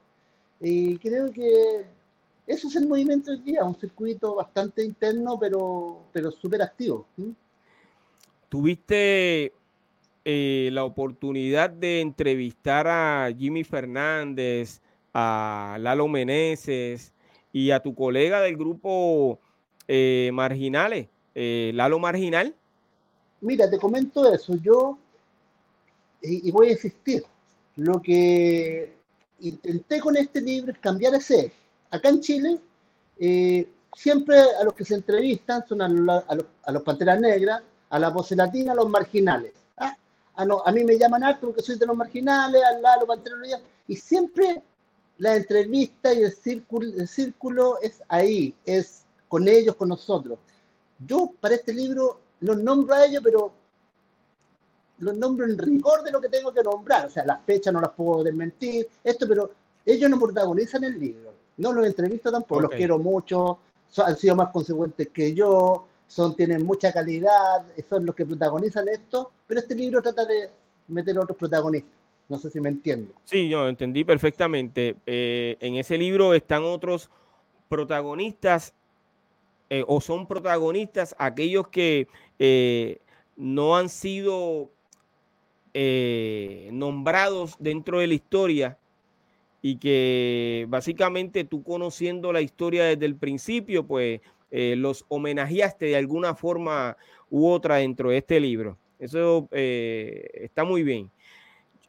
Y 0.61 0.99
creo 0.99 1.32
que 1.32 1.87
eso 2.46 2.68
es 2.68 2.76
el 2.76 2.87
movimiento 2.87 3.30
hoy 3.30 3.38
día, 3.38 3.64
un 3.64 3.80
circuito 3.80 4.34
bastante 4.34 4.84
interno, 4.84 5.38
pero, 5.38 6.02
pero 6.12 6.30
súper 6.30 6.61
activo. 6.61 7.06
Tuviste 8.54 9.52
eh, 10.25 10.68
la 10.70 10.84
oportunidad 10.84 11.70
de 11.70 12.00
entrevistar 12.00 12.87
a 12.87 13.28
Jimmy 13.37 13.64
Fernández, 13.64 14.80
a 15.12 15.76
Lalo 15.80 16.06
Meneses 16.06 17.12
y 17.52 17.73
a 17.73 17.80
tu 17.80 17.96
colega 17.96 18.40
del 18.42 18.56
grupo 18.56 19.40
eh, 19.88 20.30
Marginales, 20.32 21.08
eh, 21.34 21.73
Lalo 21.75 21.99
Marginal. 21.99 22.54
Mira, 23.40 23.68
te 23.68 23.76
comento 23.76 24.32
eso. 24.32 24.54
Yo, 24.62 24.99
y, 26.23 26.49
voy 26.52 26.68
a 26.68 26.73
insistir, 26.75 27.25
lo 27.75 28.00
que 28.00 28.94
intenté 29.40 29.99
con 29.99 30.16
este 30.16 30.40
libro 30.40 30.70
es 30.70 30.78
cambiar 30.78 31.12
ese. 31.16 31.50
Acá 31.90 32.08
en 32.08 32.20
Chile, 32.20 32.61
siempre 33.96 34.38
a 34.38 34.62
los 34.62 34.75
que 34.75 34.84
se 34.84 34.94
entrevistan 34.94 35.66
son 35.66 35.82
a, 35.82 35.88
los, 35.88 36.23
a 36.62 36.70
los 36.70 36.82
Panteras 36.84 37.20
Negras, 37.20 37.61
a 37.94 37.98
la 38.00 38.10
voz 38.10 38.32
latina, 38.32 38.72
a 38.72 38.74
los 38.74 38.88
marginales. 38.88 39.52
¿ah? 39.76 39.96
A, 40.34 40.44
no, 40.44 40.62
a, 40.66 40.72
mí 40.72 40.82
me 40.82 40.98
llaman 40.98 41.22
alto 41.22 41.46
porque 41.46 41.62
soy 41.62 41.78
de 41.78 41.86
los 41.86 41.96
marginales, 41.96 42.60
al 42.64 42.82
lado, 42.82 43.06
los 43.06 43.18
y 43.86 43.94
siempre 43.94 44.64
la 45.18 45.36
entrevista 45.36 46.12
y 46.12 46.24
el 46.24 46.32
círculo, 46.32 46.88
el 46.88 47.06
círculo 47.06 47.78
es 47.80 48.02
ahí, 48.08 48.52
es 48.66 49.04
con 49.28 49.46
ellos, 49.46 49.76
con 49.76 49.90
nosotros. 49.90 50.40
Yo 51.06 51.32
para 51.40 51.54
este 51.54 51.72
libro 51.72 52.18
los 52.40 52.58
nombro 52.58 52.96
a 52.96 53.04
ellos, 53.04 53.22
pero 53.22 53.52
los 54.98 55.14
nombro 55.16 55.46
en 55.46 55.56
rigor 55.56 56.02
de 56.02 56.10
lo 56.10 56.20
que 56.20 56.28
tengo 56.28 56.52
que 56.52 56.64
nombrar. 56.64 57.06
O 57.06 57.10
sea, 57.10 57.24
las 57.24 57.44
fechas 57.44 57.72
no 57.72 57.80
las 57.80 57.92
puedo 57.92 58.24
desmentir, 58.24 58.88
esto, 59.04 59.28
pero 59.28 59.52
ellos 59.86 60.10
no 60.10 60.18
protagonizan 60.18 60.82
el 60.82 60.98
libro. 60.98 61.32
No 61.58 61.72
los 61.72 61.86
entrevisto 61.86 62.32
tampoco, 62.32 62.62
los 62.62 62.70
quiero 62.72 62.98
mucho, 62.98 63.60
han 64.04 64.16
sido 64.16 64.34
más 64.34 64.48
consecuentes 64.48 65.10
que 65.10 65.32
yo, 65.32 65.86
son, 66.06 66.37
tienen 66.37 66.64
mucha 66.64 66.92
calidad, 66.92 67.64
son 67.88 68.06
los 68.06 68.14
que 68.14 68.26
protagonizan 68.26 68.88
esto, 68.88 69.30
pero 69.46 69.61
este 69.61 69.75
libro 69.75 70.02
trata 70.02 70.25
de 70.25 70.50
meter 70.88 71.18
otros 71.18 71.37
protagonistas. 71.37 71.92
No 72.28 72.38
sé 72.38 72.50
si 72.50 72.61
me 72.61 72.70
entiendo. 72.70 73.12
Sí, 73.25 73.49
yo 73.49 73.68
entendí 73.68 74.04
perfectamente. 74.04 74.96
Eh, 75.06 75.56
en 75.61 75.75
ese 75.76 75.99
libro 75.99 76.32
están 76.32 76.62
otros 76.64 77.11
protagonistas 77.68 78.73
eh, 79.68 79.84
o 79.87 80.00
son 80.00 80.26
protagonistas 80.26 81.14
aquellos 81.18 81.68
que 81.68 82.08
eh, 82.38 82.99
no 83.37 83.76
han 83.76 83.88
sido 83.88 84.70
nombrados 86.70 87.56
dentro 87.58 87.99
de 87.99 88.06
la 88.06 88.14
historia 88.14 88.78
y 89.61 89.76
que 89.78 90.66
básicamente 90.68 91.42
tú 91.42 91.64
conociendo 91.64 92.32
la 92.32 92.42
historia 92.42 92.84
desde 92.84 93.06
el 93.06 93.16
principio, 93.16 93.84
pues 93.84 94.20
eh, 94.56 94.76
los 94.76 95.04
homenajeaste 95.08 95.87
de 95.87 95.96
alguna 95.96 96.37
forma 96.37 96.96
u 97.28 97.49
otra 97.49 97.78
dentro 97.78 98.11
de 98.11 98.18
este 98.18 98.38
libro. 98.38 98.78
Eso 99.00 99.49
eh, 99.50 100.30
está 100.34 100.62
muy 100.62 100.84
bien. 100.84 101.11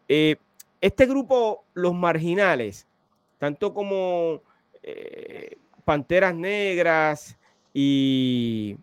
Eh, 0.08 0.38
este 0.82 1.06
grupo, 1.06 1.64
Los 1.76 1.94
Marginales, 1.94 2.88
tanto 3.38 3.72
como 3.72 4.42
Panteras 5.84 6.34
Negras 6.34 7.38
y 7.72 8.78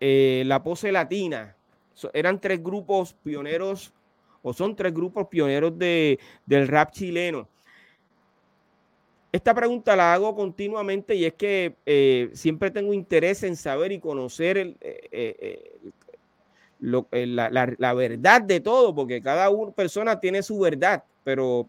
La 0.00 0.62
Pose 0.62 0.90
Latina, 0.90 1.54
eran 2.14 2.40
tres 2.40 2.62
grupos 2.62 3.12
pioneros 3.12 3.92
o 4.40 4.54
son 4.54 4.74
tres 4.74 4.94
grupos 4.94 5.26
pioneros 5.26 5.78
de, 5.78 6.18
del 6.46 6.66
rap 6.66 6.92
chileno. 6.92 7.46
Esta 9.32 9.54
pregunta 9.54 9.94
la 9.94 10.12
hago 10.12 10.34
continuamente 10.34 11.14
y 11.14 11.24
es 11.24 11.34
que 11.34 11.76
eh, 11.86 12.30
siempre 12.32 12.72
tengo 12.72 12.92
interés 12.92 13.44
en 13.44 13.54
saber 13.54 13.92
y 13.92 14.00
conocer 14.00 14.58
eh, 14.58 14.76
eh, 14.80 15.78
la, 16.80 17.94
verdad 17.94 18.42
de 18.42 18.58
todo, 18.58 18.92
porque 18.92 19.22
cada 19.22 19.48
persona 19.72 20.18
tiene 20.18 20.42
su 20.42 20.58
verdad, 20.58 21.04
pero 21.22 21.68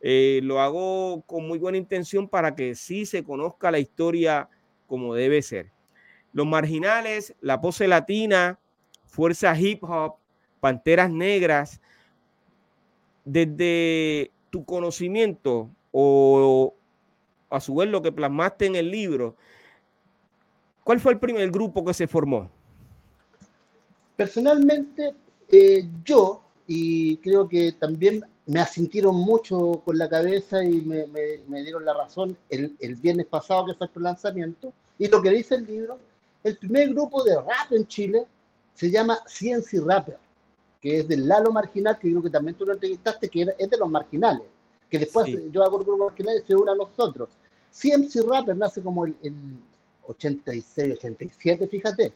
lo 0.00 0.60
hago 0.60 1.22
con 1.22 1.46
muy 1.46 1.58
buena 1.58 1.78
intención 1.78 2.28
para 2.28 2.56
que 2.56 2.74
sí 2.74 3.06
se 3.06 3.22
conozca 3.22 3.70
la 3.70 3.78
historia 3.78 4.48
como 4.88 5.14
debe 5.14 5.42
ser. 5.42 5.70
Los 6.32 6.46
marginales, 6.46 7.34
la 7.40 7.60
pose 7.60 7.86
latina, 7.86 8.58
fuerza 9.06 9.56
hip 9.58 9.84
hop, 9.84 10.16
panteras 10.60 11.10
negras, 11.10 11.80
desde 13.24 14.32
tu 14.50 14.64
conocimiento 14.64 15.70
o 15.92 16.74
a 17.50 17.60
su 17.60 17.74
vez 17.74 17.88
lo 17.88 18.02
que 18.02 18.12
plasmaste 18.12 18.66
en 18.66 18.76
el 18.76 18.90
libro, 18.90 19.34
¿cuál 20.84 21.00
fue 21.00 21.12
el 21.12 21.18
primer 21.18 21.50
grupo 21.50 21.84
que 21.84 21.94
se 21.94 22.06
formó? 22.06 22.50
Personalmente, 24.16 25.14
eh, 25.48 25.88
yo, 26.04 26.42
y 26.66 27.16
creo 27.18 27.48
que 27.48 27.72
también 27.72 28.24
me 28.46 28.60
asintieron 28.60 29.14
mucho 29.14 29.82
con 29.84 29.96
la 29.98 30.08
cabeza 30.08 30.64
y 30.64 30.80
me, 30.80 31.62
dieron 31.62 31.84
la 31.84 31.94
razón 31.94 32.36
el, 32.48 32.76
viernes 32.96 33.26
pasado 33.26 33.66
que 33.66 33.74
fue 33.74 33.88
el 33.94 34.02
lanzamiento, 34.02 34.72
y 34.98 35.08
lo 35.08 35.22
que 35.22 35.30
dice 35.30 35.54
el 35.54 35.66
libro, 35.66 35.98
el 36.42 36.56
primer 36.56 36.90
grupo 36.90 37.22
de 37.24 37.36
rap 37.36 37.72
en 37.72 37.86
Chile 37.86 38.26
se 38.74 38.90
llama 38.90 39.18
Ciencia 39.26 39.80
Rapper, 39.84 40.18
que 40.80 41.00
es 41.00 41.08
del 41.08 41.26
Lalo 41.28 41.50
Marginal, 41.52 41.98
que 41.98 42.08
creo 42.08 42.22
que 42.22 42.30
también 42.30 42.56
tú 42.56 42.64
lo 42.64 42.72
entrevistaste, 42.72 43.28
que 43.28 43.46
es 43.58 43.70
de 43.70 43.76
los 43.76 43.90
marginales 43.90 44.46
que 44.90 44.98
después 44.98 45.26
yo 45.50 45.62
hago 45.62 45.78
el 45.78 45.84
grupo 45.84 46.12
y 46.16 46.46
se 46.46 46.54
une 46.54 46.70
a 46.70 46.74
nosotros. 46.74 47.28
CMC 47.70 48.24
Rapper 48.26 48.56
nace 48.56 48.82
como 48.82 49.04
el, 49.04 49.14
86, 50.06 50.94
87, 50.94 51.68
fíjate. 51.68 52.12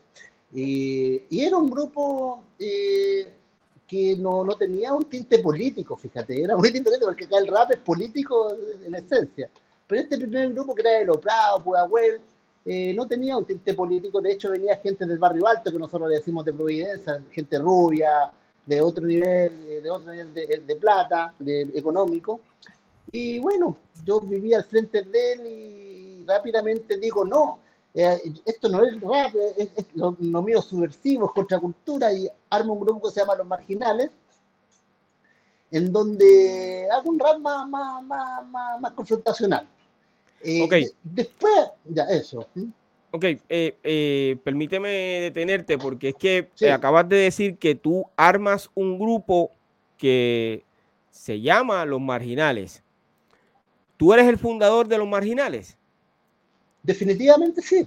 Y, 0.54 1.22
era 1.30 1.56
un 1.56 1.70
grupo 1.70 2.42
eh, 2.58 3.28
que 3.86 4.16
no, 4.16 4.44
no, 4.44 4.56
tenía 4.56 4.94
un 4.94 5.04
tinte 5.04 5.38
político, 5.38 5.96
fíjate, 5.96 6.42
era 6.42 6.56
muy 6.56 6.68
interesante 6.68 7.04
porque 7.04 7.24
acá 7.24 7.38
el 7.38 7.46
rap 7.46 7.70
es 7.72 7.78
político 7.78 8.56
en 8.84 8.94
esencia. 8.94 9.50
Pero 9.86 10.00
este 10.00 10.16
primer 10.16 10.52
grupo 10.52 10.74
que 10.74 10.80
era 10.82 10.98
de 10.98 11.04
Los 11.04 11.18
Prados, 11.18 11.62
Pudahuel, 11.62 12.20
eh, 12.64 12.94
no 12.94 13.06
tenía 13.06 13.36
un 13.36 13.44
tinte 13.44 13.74
político, 13.74 14.20
de 14.20 14.32
hecho 14.32 14.50
venía 14.50 14.76
gente 14.76 15.04
del 15.04 15.18
barrio 15.18 15.46
alto, 15.46 15.72
que 15.72 15.78
nosotros 15.78 16.08
le 16.08 16.16
decimos 16.16 16.44
de 16.44 16.52
Providencia, 16.52 17.22
gente 17.30 17.58
rubia, 17.58 18.30
de 18.64 18.80
otro 18.80 19.04
nivel, 19.04 19.52
eh, 19.68 19.80
de 19.82 19.90
otro 19.90 20.12
nivel 20.12 20.32
de, 20.32 20.76
plata, 20.76 21.34
de, 21.38 21.62
económico. 21.74 22.40
Y 23.12 23.38
bueno, 23.38 23.76
yo 24.04 24.20
vivía 24.20 24.58
al 24.58 24.64
frente 24.64 25.02
de 25.02 25.32
él 25.32 25.46
y 25.46 26.24
rápidamente 26.26 26.96
digo, 26.96 27.24
no, 27.24 27.58
eh, 27.94 28.18
esto 28.46 28.70
no 28.70 28.82
es 28.82 28.98
rap, 29.00 29.34
es, 29.56 29.68
lo, 29.94 30.12
mío 30.12 30.62
subversivo, 30.62 31.26
es 31.26 31.32
contracultura, 31.32 32.12
y 32.12 32.26
armo 32.48 32.72
un 32.72 32.80
grupo 32.80 33.08
que 33.08 33.14
se 33.14 33.20
llama 33.20 33.36
Los 33.36 33.46
Marginales, 33.46 34.10
en 35.70 35.92
donde 35.92 36.88
hago 36.90 37.10
un 37.10 37.18
rap 37.18 37.38
más, 37.38 37.68
más, 37.68 38.02
más, 38.02 38.80
más 38.80 38.92
confrontacional. 38.92 39.68
Eh, 40.42 40.90
después, 41.02 41.68
ya, 41.84 42.04
eso. 42.04 42.46
Ok, 43.10 43.24
eh, 43.24 43.76
eh, 43.82 44.36
permíteme 44.42 44.88
detenerte 44.88 45.76
porque 45.76 46.08
es 46.08 46.14
que 46.14 46.48
acabas 46.72 47.08
de 47.08 47.16
decir 47.16 47.58
que 47.58 47.74
tú 47.74 48.06
armas 48.16 48.70
un 48.74 48.98
grupo 48.98 49.50
que 49.98 50.64
se 51.10 51.40
llama 51.40 51.84
Los 51.84 52.00
Marginales. 52.00 52.82
¿Tú 54.02 54.12
eres 54.12 54.26
el 54.26 54.36
fundador 54.36 54.88
de 54.88 54.98
Los 54.98 55.06
Marginales? 55.06 55.76
Definitivamente 56.82 57.62
sí. 57.62 57.86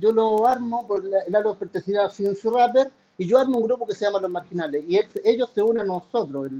yo 0.00 0.12
lo 0.12 0.46
armo 0.46 0.86
por 0.86 1.04
el 1.04 1.34
área 1.34 1.54
pertenecía 1.54 2.04
a 2.04 2.08
Ciencia 2.08 2.48
Rapper 2.52 2.92
y 3.18 3.26
yo 3.26 3.36
armo 3.36 3.58
un 3.58 3.64
grupo 3.64 3.84
que 3.84 3.96
se 3.96 4.04
llama 4.04 4.20
Los 4.20 4.30
Marginales. 4.30 4.84
Y 4.86 5.00
ellos 5.24 5.50
se 5.52 5.62
unen 5.62 5.82
a 5.82 5.86
nosotros. 5.86 6.52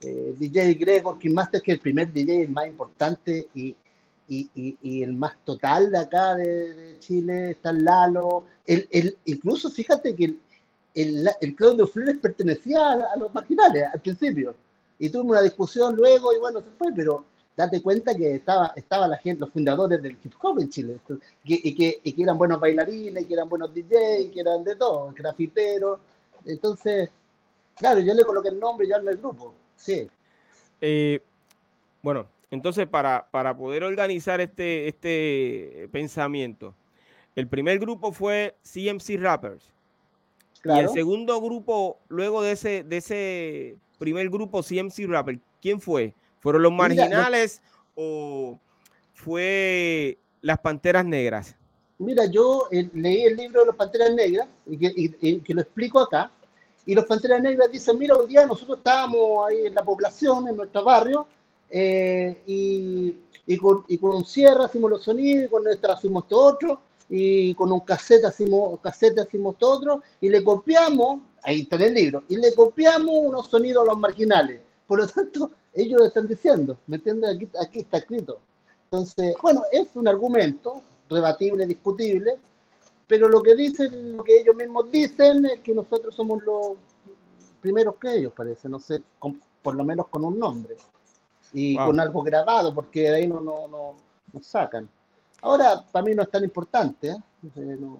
El, 0.00 0.38
DJ 0.38 0.74
Gregor 0.74 1.18
Master, 1.28 1.60
que 1.60 1.72
es 1.72 1.78
el 1.78 1.80
primer 1.80 2.12
DJ 2.12 2.46
más 2.46 2.68
importante 2.68 3.48
y 3.52 3.74
y, 4.28 4.48
y, 4.80 5.02
el 5.02 5.14
más 5.14 5.36
total 5.44 5.90
de 5.90 5.98
acá 5.98 6.36
de, 6.36 6.98
Chile 7.00 7.50
está 7.50 7.70
el 7.70 7.84
Lalo. 7.84 8.44
El, 8.64 8.86
el, 8.92 9.18
incluso 9.24 9.70
fíjate 9.70 10.14
que 10.14 10.36
el, 10.94 11.28
el, 11.40 11.56
Claudio 11.56 11.88
Flores 11.88 12.18
pertenecía 12.22 12.92
a, 12.92 13.16
los 13.16 13.34
marginales 13.34 13.86
al 13.92 14.00
principio. 14.00 14.54
Y 15.00 15.10
tuvo 15.10 15.32
una 15.32 15.42
discusión 15.42 15.96
luego 15.96 16.32
y 16.32 16.38
bueno, 16.38 16.60
se 16.60 16.70
fue, 16.78 16.92
pero 16.94 17.24
date 17.56 17.80
cuenta 17.80 18.14
que 18.14 18.34
estaba, 18.34 18.72
estaba 18.76 19.08
la 19.08 19.16
gente, 19.16 19.40
los 19.40 19.50
fundadores 19.50 20.02
del 20.02 20.16
hip 20.22 20.34
hop 20.42 20.60
en 20.60 20.68
Chile, 20.68 21.00
y, 21.44 21.74
que, 21.74 22.00
y 22.02 22.12
que 22.12 22.22
eran 22.22 22.36
buenos 22.36 22.60
bailarines, 22.60 23.26
que 23.26 23.32
eran 23.32 23.48
buenos 23.48 23.72
DJs, 23.72 24.30
que 24.32 24.40
eran 24.40 24.62
de 24.62 24.76
todo, 24.76 25.12
grafiteros. 25.16 25.98
Entonces, 26.44 27.08
claro, 27.76 28.00
yo 28.00 28.12
le 28.12 28.24
coloqué 28.24 28.50
el 28.50 28.60
nombre 28.60 28.86
y 28.86 28.90
ya 28.90 28.96
en 28.96 29.08
el 29.08 29.16
grupo. 29.16 29.54
Sí. 29.74 30.06
Eh, 30.80 31.20
bueno, 32.02 32.28
entonces, 32.50 32.86
para, 32.86 33.26
para 33.30 33.56
poder 33.56 33.84
organizar 33.84 34.40
este, 34.40 34.88
este 34.88 35.88
pensamiento, 35.90 36.74
el 37.34 37.48
primer 37.48 37.78
grupo 37.78 38.12
fue 38.12 38.54
CMC 38.62 39.18
Rappers. 39.18 39.70
Y 40.64 40.78
el 40.78 40.88
segundo 40.88 41.40
grupo, 41.40 41.98
luego 42.08 42.42
de 42.42 42.52
ese, 42.52 42.82
de 42.82 42.96
ese 42.96 43.76
primer 43.98 44.28
grupo 44.30 44.62
CMC 44.62 45.06
Rappers, 45.06 45.38
¿quién 45.62 45.80
fue? 45.80 46.12
¿Fueron 46.40 46.62
los 46.62 46.72
marginales 46.72 47.60
o 47.94 48.58
fue 49.14 50.18
las 50.40 50.58
Panteras 50.58 51.04
Negras? 51.04 51.56
Mira, 51.98 52.26
yo 52.26 52.68
eh, 52.70 52.88
leí 52.92 53.22
el 53.22 53.36
libro 53.36 53.60
de 53.60 53.66
las 53.68 53.76
Panteras 53.76 54.14
Negras 54.14 54.48
y 54.66 54.76
que, 54.76 55.40
que, 55.42 55.54
lo 55.54 55.62
explico 55.62 56.00
acá. 56.00 56.30
Y 56.84 56.94
los 56.94 57.06
Panteras 57.06 57.42
Negras 57.42 57.72
dicen, 57.72 57.98
mira, 57.98 58.16
hoy 58.16 58.26
día 58.28 58.46
nosotros 58.46 58.78
estábamos 58.78 59.48
ahí 59.48 59.66
en 59.66 59.74
la 59.74 59.82
población, 59.82 60.46
en 60.48 60.56
nuestro 60.56 60.84
barrio, 60.84 61.26
eh, 61.70 62.42
y, 62.46 63.16
y, 63.46 63.56
con, 63.56 63.84
y, 63.88 63.98
con, 63.98 64.14
un 64.14 64.24
cierre 64.24 64.64
hacemos 64.64 64.90
los 64.90 65.02
sonidos, 65.02 65.46
y 65.46 65.48
con 65.48 65.64
nuestra 65.64 65.94
hacemos 65.94 66.28
todo 66.28 66.44
otro, 66.44 66.80
y 67.08 67.54
con 67.54 67.72
un 67.72 67.80
cassette 67.80 68.24
hacemos, 68.24 68.78
cassette 68.80 69.18
hacemos 69.20 69.56
todo 69.58 69.78
otro, 69.78 70.02
y 70.20 70.28
le 70.28 70.44
copiamos, 70.44 71.20
ahí 71.42 71.62
está 71.62 71.76
en 71.76 71.82
el 71.82 71.94
libro, 71.94 72.24
y 72.28 72.36
le 72.36 72.54
copiamos 72.54 73.10
unos 73.10 73.48
sonidos 73.48 73.82
a 73.82 73.92
los 73.92 73.98
marginales. 73.98 74.60
Por 74.86 74.98
lo 74.98 75.06
tanto, 75.08 75.50
ellos 75.76 76.00
lo 76.00 76.06
están 76.06 76.26
diciendo, 76.26 76.78
¿me 76.86 76.96
entiendes? 76.96 77.36
Aquí, 77.36 77.48
aquí 77.60 77.78
está 77.80 77.98
escrito. 77.98 78.40
Entonces, 78.84 79.34
bueno, 79.42 79.62
es 79.70 79.88
un 79.94 80.08
argumento 80.08 80.82
rebatible, 81.08 81.66
discutible, 81.66 82.36
pero 83.06 83.28
lo 83.28 83.42
que 83.42 83.54
dicen, 83.54 84.16
lo 84.16 84.24
que 84.24 84.40
ellos 84.40 84.56
mismos 84.56 84.90
dicen 84.90 85.44
es 85.46 85.60
que 85.60 85.74
nosotros 85.74 86.14
somos 86.14 86.42
los 86.42 86.72
primeros 87.60 87.96
que 87.96 88.14
ellos, 88.16 88.32
parece, 88.34 88.68
no 88.68 88.78
sé, 88.78 89.02
por 89.62 89.74
lo 89.74 89.84
menos 89.84 90.08
con 90.08 90.24
un 90.24 90.38
nombre 90.38 90.76
y 91.52 91.76
con 91.76 91.98
algo 92.00 92.22
grabado, 92.22 92.74
porque 92.74 93.02
de 93.02 93.16
ahí 93.16 93.26
no, 93.26 93.40
no, 93.40 93.68
no, 93.68 94.42
sacan. 94.42 94.88
Ahora, 95.42 95.84
para 95.92 96.04
mí 96.04 96.14
no 96.14 96.22
es 96.22 96.30
tan 96.30 96.44
importante. 96.44 97.08
¿eh? 97.08 97.16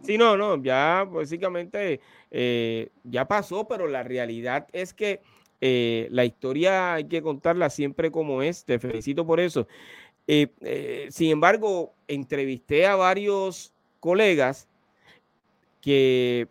Sí, 0.03 0.19
no, 0.19 0.37
no, 0.37 0.62
ya 0.62 1.05
básicamente 1.05 2.01
eh, 2.31 2.91
ya 3.05 3.27
pasó, 3.27 3.67
pero 3.67 3.87
la 3.87 4.03
realidad 4.03 4.67
es 4.73 4.93
que 4.93 5.21
eh, 5.61 6.09
la 6.11 6.25
historia 6.25 6.95
hay 6.95 7.05
que 7.05 7.23
contarla 7.23 7.71
siempre 7.71 8.11
como 8.11 8.42
es. 8.42 8.64
Te 8.64 8.79
felicito 8.79 9.27
por 9.27 9.40
eso. 9.40 9.66
sin 10.27 11.31
embargo, 11.31 11.95
entrevisté 12.09 12.87
a 12.87 12.97
varios 12.97 13.73
colegas 14.01 14.69
que 15.81 16.49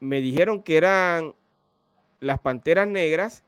me 0.00 0.20
dijeron 0.20 0.62
que 0.62 0.76
eran 0.76 1.34
las 2.20 2.40
Panteras 2.40 2.88
Negras 2.88 3.44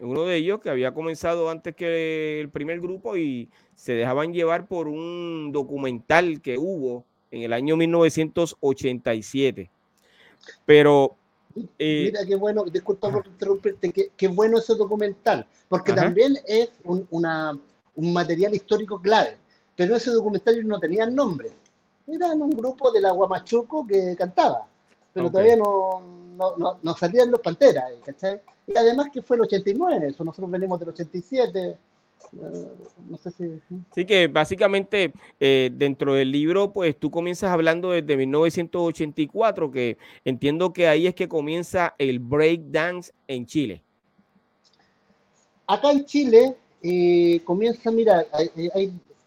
uno 0.00 0.24
de 0.24 0.36
ellos 0.36 0.60
que 0.60 0.70
había 0.70 0.94
comenzado 0.94 1.50
antes 1.50 1.74
que 1.74 2.40
el 2.40 2.48
primer 2.48 2.80
grupo 2.80 3.16
y 3.16 3.50
se 3.74 3.92
dejaban 3.92 4.32
llevar 4.32 4.66
por 4.66 4.88
un 4.88 5.52
documental 5.52 6.40
que 6.40 6.56
hubo 6.58 7.04
en 7.30 7.42
el 7.42 7.52
año 7.52 7.76
1987. 7.76 9.70
Pero... 10.64 11.16
Eh, 11.78 12.04
Mira, 12.06 12.24
qué 12.24 12.36
bueno, 12.36 12.64
disculpa 12.64 13.10
por 13.10 13.26
interrumpirte, 13.26 13.92
qué, 14.16 14.28
bueno 14.28 14.58
ese 14.58 14.74
documental, 14.74 15.46
porque 15.68 15.92
también 15.92 16.38
es 16.46 16.70
un, 16.84 17.06
una, 17.10 17.58
un 17.96 18.12
material 18.12 18.54
histórico 18.54 19.00
clave, 19.00 19.36
pero 19.74 19.96
ese 19.96 20.10
documental 20.10 20.66
no 20.66 20.78
tenía 20.78 21.06
nombre, 21.06 21.50
eran 22.06 22.40
un 22.40 22.50
grupo 22.50 22.90
de 22.92 23.00
la 23.00 23.10
Guamachuco 23.10 23.86
que 23.86 24.14
cantaba, 24.16 24.66
pero 25.12 25.30
todavía 25.30 25.56
no, 25.56 26.02
no, 26.36 26.78
no, 26.80 26.96
salían 26.96 27.30
los 27.30 27.40
Panteras, 27.40 27.90
¿cachai? 28.04 28.40
Y 28.66 28.76
además 28.76 29.08
que 29.12 29.22
fue 29.22 29.36
el 29.36 29.42
89, 29.42 30.08
eso, 30.08 30.24
nosotros 30.24 30.50
venimos 30.50 30.78
del 30.78 30.90
87. 30.90 31.76
No 32.32 33.16
sé 33.16 33.30
si... 33.32 33.60
Sí, 33.94 34.04
que 34.04 34.28
básicamente 34.28 35.12
eh, 35.38 35.70
dentro 35.72 36.14
del 36.14 36.30
libro, 36.30 36.72
pues 36.72 36.96
tú 36.98 37.10
comienzas 37.10 37.50
hablando 37.50 37.90
desde 37.90 38.16
1984, 38.16 39.70
que 39.70 39.98
entiendo 40.24 40.72
que 40.72 40.86
ahí 40.86 41.06
es 41.06 41.14
que 41.14 41.28
comienza 41.28 41.94
el 41.98 42.18
break 42.18 42.62
dance 42.66 43.12
en 43.26 43.46
Chile. 43.46 43.82
Acá 45.66 45.92
en 45.92 46.04
Chile 46.04 46.56
eh, 46.82 47.40
comienza, 47.44 47.90
mira, 47.90 48.26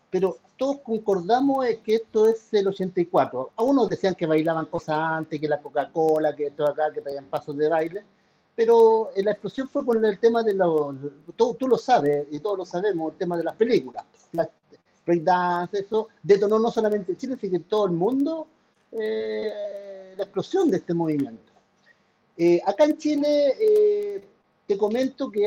pero 0.10 0.38
todos 0.58 0.80
concordamos 0.80 1.66
que 1.84 1.96
esto 1.96 2.30
es 2.30 2.54
el 2.54 2.68
84. 2.68 3.52
Algunos 3.58 3.90
decían 3.90 4.16
que 4.16 4.26
bailaban 4.26 4.66
cosas 4.68 4.98
antes, 4.98 5.40
que 5.40 5.48
la 5.48 5.62
Coca-Cola, 5.62 6.36
que 6.36 6.48
esto 6.48 6.66
acá, 6.66 6.92
que 6.94 7.02
traían 7.02 7.26
pasos 7.26 7.58
de 7.58 7.70
baile 7.70 8.04
pero 8.56 9.10
la 9.16 9.32
explosión 9.32 9.68
fue 9.68 9.84
por 9.84 10.04
el 10.04 10.20
tema 10.20 10.44
de 10.44 10.54
los, 10.54 10.96
tú, 11.36 11.56
tú, 11.56 11.68
lo 11.68 11.78
sabes 11.78 12.28
y 12.32 12.39
todos 12.39 12.58
lo 12.58 12.66
sabemos, 12.66 13.12
el 13.12 13.18
tema 13.18 13.38
de 13.38 13.44
las 13.44 13.56
películas, 13.56 14.06
la 14.32 14.48
breakdance, 15.06 15.80
eso 15.80 16.08
detonó 16.22 16.60
no 16.60 16.72
solamente 16.72 17.12
en 17.12 17.18
Chile, 17.18 17.38
sino 17.39 17.58
en 17.58 17.63
todo 17.63 17.86
el 17.86 17.92
mundo 17.92 18.48
eh, 18.92 20.13
la 20.16 20.24
explosión 20.24 20.70
de 20.70 20.78
este 20.78 20.94
movimiento. 20.94 21.52
Eh, 22.38 22.62
acá 22.66 22.86
en 22.86 22.98
Chile 22.98 23.56
eh, 23.60 24.28
te 24.66 24.78
comento 24.78 25.30
que 25.30 25.46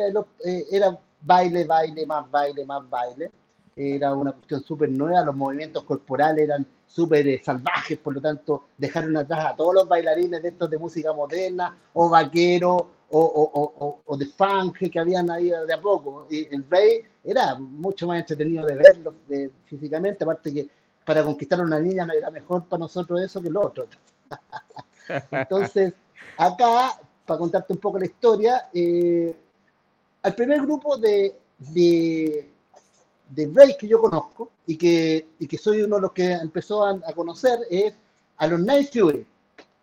era 0.71 0.99
baile, 1.21 1.65
baile, 1.65 2.07
más 2.07 2.31
baile, 2.31 2.65
más 2.65 2.89
baile, 2.89 3.31
era 3.75 4.15
una 4.15 4.33
cuestión 4.33 4.63
súper 4.63 4.91
nueva, 4.91 5.25
los 5.25 5.37
movimientos 5.37 5.85
corporales 5.85 6.45
eran 6.45 6.67
súper 6.87 7.43
salvajes, 7.45 7.99
por 7.99 8.15
lo 8.15 8.21
tanto 8.21 8.69
dejaron 8.79 9.17
atrás 9.17 9.53
a 9.53 9.57
todos 9.57 9.75
los 9.75 9.89
bailarines 9.89 10.43
de 10.43 10.49
estos 10.49 10.71
de 10.71 10.79
música 10.79 11.13
moderna 11.13 11.77
o 11.93 12.09
vaqueros 12.09 12.85
o, 13.11 13.21
o, 13.21 14.01
o, 14.05 14.17
de 14.17 14.27
funk 14.27 14.91
que 14.91 14.99
habían 14.99 15.31
ahí 15.31 15.51
de 15.51 15.73
a 15.73 15.81
poco. 15.81 16.27
Y 16.31 16.53
el 16.55 16.65
rey 16.69 17.03
era 17.25 17.55
mucho 17.55 18.07
más 18.07 18.21
entretenido 18.21 18.67
de 18.67 18.75
verlo 18.75 19.15
físicamente, 19.67 20.25
aparte 20.25 20.53
que 20.53 20.69
para 21.05 21.23
conquistar 21.23 21.61
a 21.61 21.63
una 21.63 21.79
niña 21.79 22.07
era 22.17 22.31
mejor 22.31 22.65
para 22.65 22.81
nosotros 22.81 23.21
eso 23.23 23.41
que 23.41 23.51
lo 23.51 23.67
otro. 23.67 23.87
Entonces, 25.31 25.95
acá, 26.37 26.99
para 27.25 27.39
contarte 27.39 27.73
un 27.73 27.79
poco 27.79 27.99
la 27.99 28.07
historia, 28.07 28.69
eh, 28.75 29.35
al 30.23 30.35
primer 30.35 30.61
grupo 30.63 30.97
de, 30.97 31.37
de, 31.59 32.51
de 33.31 33.77
que 33.79 33.87
yo 33.87 34.01
conozco 34.01 34.51
y 34.67 34.77
que, 34.77 35.29
y 35.39 35.47
que 35.47 35.59
soy 35.59 35.83
uno 35.83 35.97
de 35.97 36.03
los 36.03 36.13
que 36.13 36.33
empezó 36.33 36.85
a, 36.85 36.91
a 36.91 37.13
conocer 37.13 37.61
es 37.71 37.95
a 38.37 38.47
los 38.49 38.61
Night 38.61 38.91
Fury, 38.93 39.25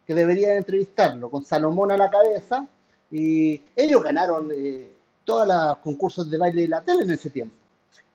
que 0.06 0.14
debería 0.14 0.56
entrevistarlo, 0.56 1.30
con 1.30 1.46
Salomón 1.46 1.92
a 1.92 1.98
la 1.98 2.10
cabeza, 2.10 2.68
y 3.14 3.62
ellos 3.76 4.02
ganaron 4.02 4.50
eh, 4.52 4.92
todos 5.24 5.48
los 5.48 5.78
concursos 5.78 6.32
de 6.32 6.38
baile 6.40 6.64
de 6.64 6.68
la 6.68 6.82
tele 6.82 7.04
en 7.04 7.12
ese 7.12 7.30
tiempo. 7.30 7.56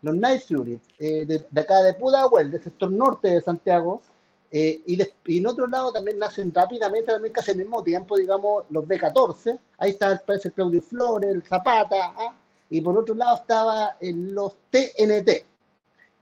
los 0.02 0.16
Night 0.16 0.42
Fury, 0.42 0.80
eh, 0.98 1.24
de, 1.24 1.60
acá 1.60 1.82
de 1.84 1.94
Pudahuel, 1.94 2.50
del 2.50 2.62
sector 2.62 2.90
norte 2.90 3.28
de 3.28 3.40
Santiago, 3.40 4.02
eh, 4.50 4.80
y, 4.86 5.38
en 5.38 5.46
otro 5.46 5.68
lado 5.68 5.92
también 5.92 6.18
nacen 6.18 6.52
rápidamente, 6.52 7.12
también 7.12 7.32
casi 7.32 7.52
al 7.52 7.58
mismo 7.58 7.80
tiempo, 7.84 8.16
digamos, 8.16 8.64
los 8.70 8.84
B14, 8.86 9.56
ahí 9.78 9.90
está 9.90 10.20
parece 10.26 10.50
Claudio 10.50 10.82
Flores, 10.82 11.30
el 11.30 11.42
Zapata, 11.44 12.14
¿ah? 12.16 12.34
y 12.68 12.80
por 12.80 12.98
otro 12.98 13.14
lado 13.14 13.36
estaba 13.36 13.96
en 14.00 14.34
los 14.34 14.56
TNT, 14.70 15.44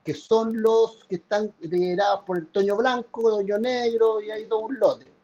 que 0.03 0.13
son 0.13 0.61
los 0.61 1.03
que 1.05 1.15
están 1.15 1.51
liderados 1.61 2.21
por 2.25 2.37
el 2.37 2.45
Toño 2.47 2.75
Blanco, 2.77 3.31
Doño 3.31 3.57
Negro, 3.57 4.21
y 4.21 4.29
hay 4.29 4.45
todo 4.45 4.59
un 4.59 4.77
lote. 4.77 5.16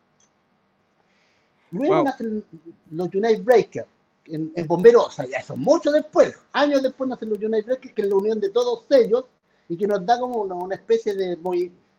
Luego 1.73 2.03
nacen 2.03 2.43
los 2.91 3.07
United 3.13 3.43
Breakers, 3.43 3.87
en, 4.25 4.53
en 4.55 4.67
Bomberosa, 4.67 5.25
ya 5.25 5.41
son 5.41 5.59
mucho 5.59 5.91
después, 5.91 6.33
años 6.53 6.81
después 6.81 7.09
nacen 7.09 7.29
los 7.29 7.39
United 7.39 7.65
Breakers, 7.65 7.93
que 7.93 8.01
es 8.03 8.07
la 8.07 8.15
unión 8.15 8.39
de 8.39 8.49
todos 8.49 8.85
ellos, 8.91 9.25
y 9.67 9.75
que 9.75 9.87
nos 9.87 10.05
da 10.05 10.19
como 10.19 10.41
una, 10.41 10.75
especie 10.75 11.15
de, 11.15 11.37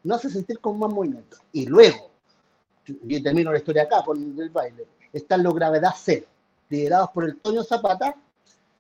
no 0.05 0.15
hace 0.15 0.31
sentir 0.31 0.61
como 0.61 0.87
más 0.87 0.95
movimiento. 0.95 1.39
Y 1.53 1.67
luego, 1.67 2.11
y 2.87 3.23
termino 3.23 3.51
la 3.51 3.59
historia 3.59 3.83
acá 3.83 4.03
por 4.05 4.17
el 4.17 4.51
baile, 4.51 4.87
están 5.13 5.43
los 5.43 5.55
Gravedad 5.55 5.93
Cero, 5.97 6.27
liderados 6.69 7.11
por 7.11 7.25
el 7.25 7.37
Toño 7.39 7.65
Zapata, 7.65 8.15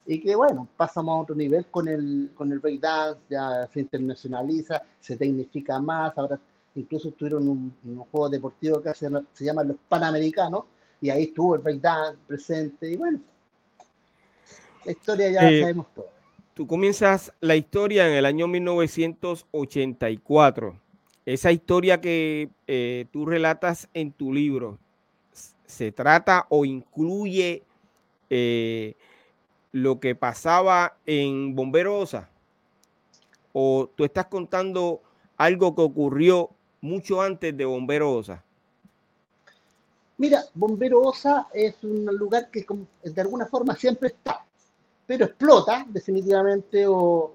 y 0.07 0.20
que 0.20 0.37
bueno, 0.37 0.68
pasamos 0.76 1.16
a 1.16 1.22
otro 1.22 1.35
nivel 1.35 1.66
con 1.66 1.88
el, 1.88 2.30
con 2.35 2.52
el 2.52 2.61
breakdance, 2.61 3.20
ya 3.28 3.68
se 3.72 3.80
internacionaliza, 3.80 4.83
se 5.00 5.16
tecnifica 5.16 5.80
más, 5.80 6.16
ahora 6.16 6.38
incluso 6.76 7.09
estuvieron 7.09 7.48
un, 7.48 7.74
un 7.85 7.98
juego 8.11 8.28
deportivo 8.28 8.83
que 8.83 8.92
se, 8.94 9.09
se 9.33 9.44
llaman 9.44 9.68
los 9.68 9.76
Panamericanos, 9.88 10.64
y 11.05 11.11
ahí 11.11 11.25
estuvo 11.25 11.55
el 11.55 11.61
breakdance 11.61 12.19
presente, 12.27 12.90
y 12.90 12.97
bueno, 12.97 13.21
la 14.87 14.93
historia 14.93 15.31
ya 15.31 15.43
la 15.43 15.51
eh, 15.51 15.61
sabemos 15.61 15.87
todo. 15.95 16.09
Tú 16.55 16.67
comienzas 16.67 17.31
la 17.40 17.57
historia 17.57 18.09
en 18.09 18.14
el 18.14 18.25
año 18.25 18.49
1984. 18.49 20.81
Esa 21.27 21.53
historia 21.53 22.01
que 22.01 22.49
eh, 22.67 23.05
tú 23.12 23.27
relatas 23.27 23.90
en 23.93 24.12
tu 24.12 24.33
libro, 24.33 24.79
¿se 25.67 25.93
trata 25.93 26.47
o 26.49 26.64
incluye 26.64 27.64
eh, 28.31 28.95
lo 29.73 30.01
que 30.01 30.14
pasaba 30.14 30.97
en 31.05 31.55
Bomberosa? 31.55 32.31
¿O 33.53 33.90
tú 33.95 34.07
estás 34.07 34.29
contando 34.29 35.03
algo 35.37 35.75
que 35.75 35.83
ocurrió 35.83 36.49
mucho 36.81 37.21
antes 37.21 37.55
de 37.55 37.67
Bomberosa? 37.67 38.43
Mira, 40.16 40.44
Bomberosa 40.55 41.48
es 41.53 41.74
un 41.83 42.07
lugar 42.07 42.50
que 42.50 42.64
de 43.03 43.20
alguna 43.20 43.46
forma 43.46 43.74
siempre 43.77 44.09
está, 44.09 44.44
pero 45.07 45.27
explota 45.27 45.85
definitivamente 45.88 46.85
o, 46.87 47.33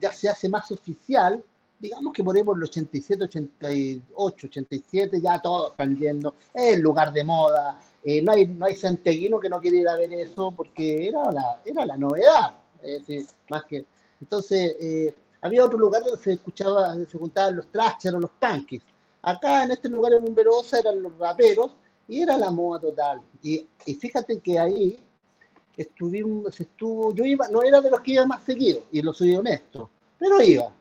ya 0.00 0.12
se 0.12 0.28
hace 0.28 0.48
más 0.48 0.70
oficial. 0.70 1.42
Digamos 1.78 2.12
que 2.14 2.24
por 2.24 2.36
el 2.36 2.48
87, 2.48 3.24
88, 3.24 4.46
87, 4.46 5.20
ya 5.20 5.40
todos 5.42 5.72
están 5.72 5.94
yendo, 5.98 6.34
es 6.54 6.74
el 6.74 6.80
lugar 6.80 7.12
de 7.12 7.22
moda, 7.22 7.78
eh, 8.02 8.22
no, 8.22 8.32
hay, 8.32 8.46
no 8.46 8.64
hay 8.64 8.76
santeguino 8.76 9.38
que 9.38 9.50
no 9.50 9.60
quiera 9.60 9.76
ir 9.76 9.88
a 9.88 9.96
ver 9.96 10.12
eso 10.14 10.52
porque 10.52 11.08
era 11.08 11.30
la, 11.32 11.60
era 11.66 11.84
la 11.84 11.98
novedad. 11.98 12.54
más 13.50 13.64
que, 13.64 13.84
entonces, 14.20 14.76
eh, 14.80 15.14
había 15.42 15.64
otro 15.64 15.78
lugar 15.78 16.02
donde 16.02 16.22
se 16.22 16.32
escuchaba, 16.32 16.94
se 16.94 17.18
juntaban 17.18 17.56
los 17.56 17.66
trashers 17.68 18.14
o 18.14 18.20
los 18.20 18.30
punkies. 18.30 18.82
Acá 19.22 19.64
en 19.64 19.72
este 19.72 19.88
lugar 19.88 20.12
en 20.12 20.24
Umberosa 20.24 20.78
eran 20.78 21.02
los 21.02 21.16
raperos 21.18 21.72
y 22.08 22.22
era 22.22 22.36
la 22.38 22.50
moda 22.50 22.80
total. 22.80 23.20
Y, 23.42 23.66
y 23.84 23.94
fíjate 23.94 24.38
que 24.40 24.58
ahí 24.58 24.98
estuvimos, 25.76 26.58
estuvo, 26.58 27.14
yo 27.14 27.24
iba, 27.24 27.48
no 27.48 27.62
era 27.62 27.80
de 27.80 27.90
los 27.90 28.00
que 28.00 28.12
iba 28.12 28.26
más 28.26 28.42
seguido, 28.44 28.84
y 28.90 29.02
lo 29.02 29.12
soy 29.12 29.36
honesto, 29.36 29.90
pero 30.18 30.40
iba. 30.42 30.72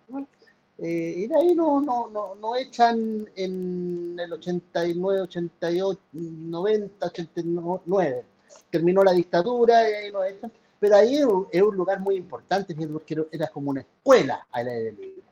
Eh, 0.77 1.13
y 1.17 1.27
de 1.27 1.35
ahí 1.35 1.55
no, 1.55 1.79
no, 1.79 2.09
no, 2.09 2.35
no 2.35 2.55
echan 2.55 3.29
en 3.35 4.17
el 4.19 4.33
89, 4.33 5.21
88, 5.21 5.99
90, 6.11 7.05
89. 7.05 8.25
Terminó 8.69 9.03
la 9.03 9.13
dictadura 9.13 9.89
y 9.89 9.93
ahí 9.93 10.11
no 10.11 10.23
echan. 10.23 10.51
Pero 10.79 10.97
ahí 10.97 11.15
es 11.15 11.25
un, 11.25 11.75
lugar 11.75 12.01
muy 12.01 12.15
importante, 12.15 12.75
porque 12.75 13.25
era 13.31 13.47
como 13.47 13.69
una 13.69 13.81
escuela 13.81 14.45
al 14.51 14.67
aire 14.67 14.91
libre. 14.91 15.23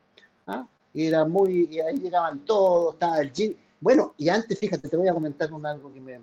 Y 0.94 1.06
era 1.06 1.24
muy, 1.24 1.68
y 1.70 1.80
ahí 1.80 1.98
llegaban 1.98 2.44
todos, 2.44 2.94
estaba 2.94 3.20
el 3.20 3.32
gym. 3.32 3.54
Bueno, 3.80 4.14
y 4.16 4.28
antes, 4.28 4.58
fíjate, 4.58 4.88
te 4.88 4.96
voy 4.96 5.08
a 5.08 5.12
comentar 5.12 5.52
un 5.52 5.66
algo 5.66 5.92
que 5.92 6.00
me, 6.00 6.18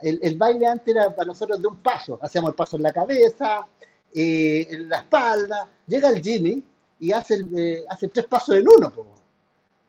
el, 0.00 0.36
baile 0.36 0.66
antes 0.66 0.94
era 0.94 1.14
para 1.14 1.26
nosotros 1.26 1.60
de 1.60 1.68
un 1.68 1.76
paso. 1.76 2.18
Hacíamos 2.22 2.50
el 2.50 2.54
paso 2.54 2.76
en 2.76 2.82
la 2.82 2.92
cabeza, 2.92 3.66
eh, 4.14 4.66
en 4.70 4.88
la 4.88 4.98
espalda. 4.98 5.68
Llega 5.86 6.10
el 6.10 6.22
Jimmy 6.22 6.62
y 7.00 7.12
hace, 7.12 7.44
eh, 7.56 7.84
hace 7.88 8.08
tres 8.08 8.26
pasos 8.26 8.56
en 8.56 8.66
uno. 8.68 8.92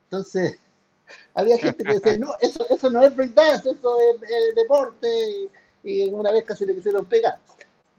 Entonces, 0.05 0.59
había 1.33 1.57
gente 1.57 1.83
que 1.83 1.93
decía, 1.93 2.17
no, 2.17 2.33
eso, 2.39 2.65
eso 2.69 2.89
no 2.89 3.03
es 3.03 3.15
breakdance, 3.15 3.69
eso 3.69 3.97
es, 3.99 4.55
deporte. 4.55 5.49
Y, 5.83 6.09
una 6.09 6.31
vez 6.31 6.43
casi 6.43 6.65
le 6.65 6.75
quisieron 6.75 7.05
pegar. 7.05 7.39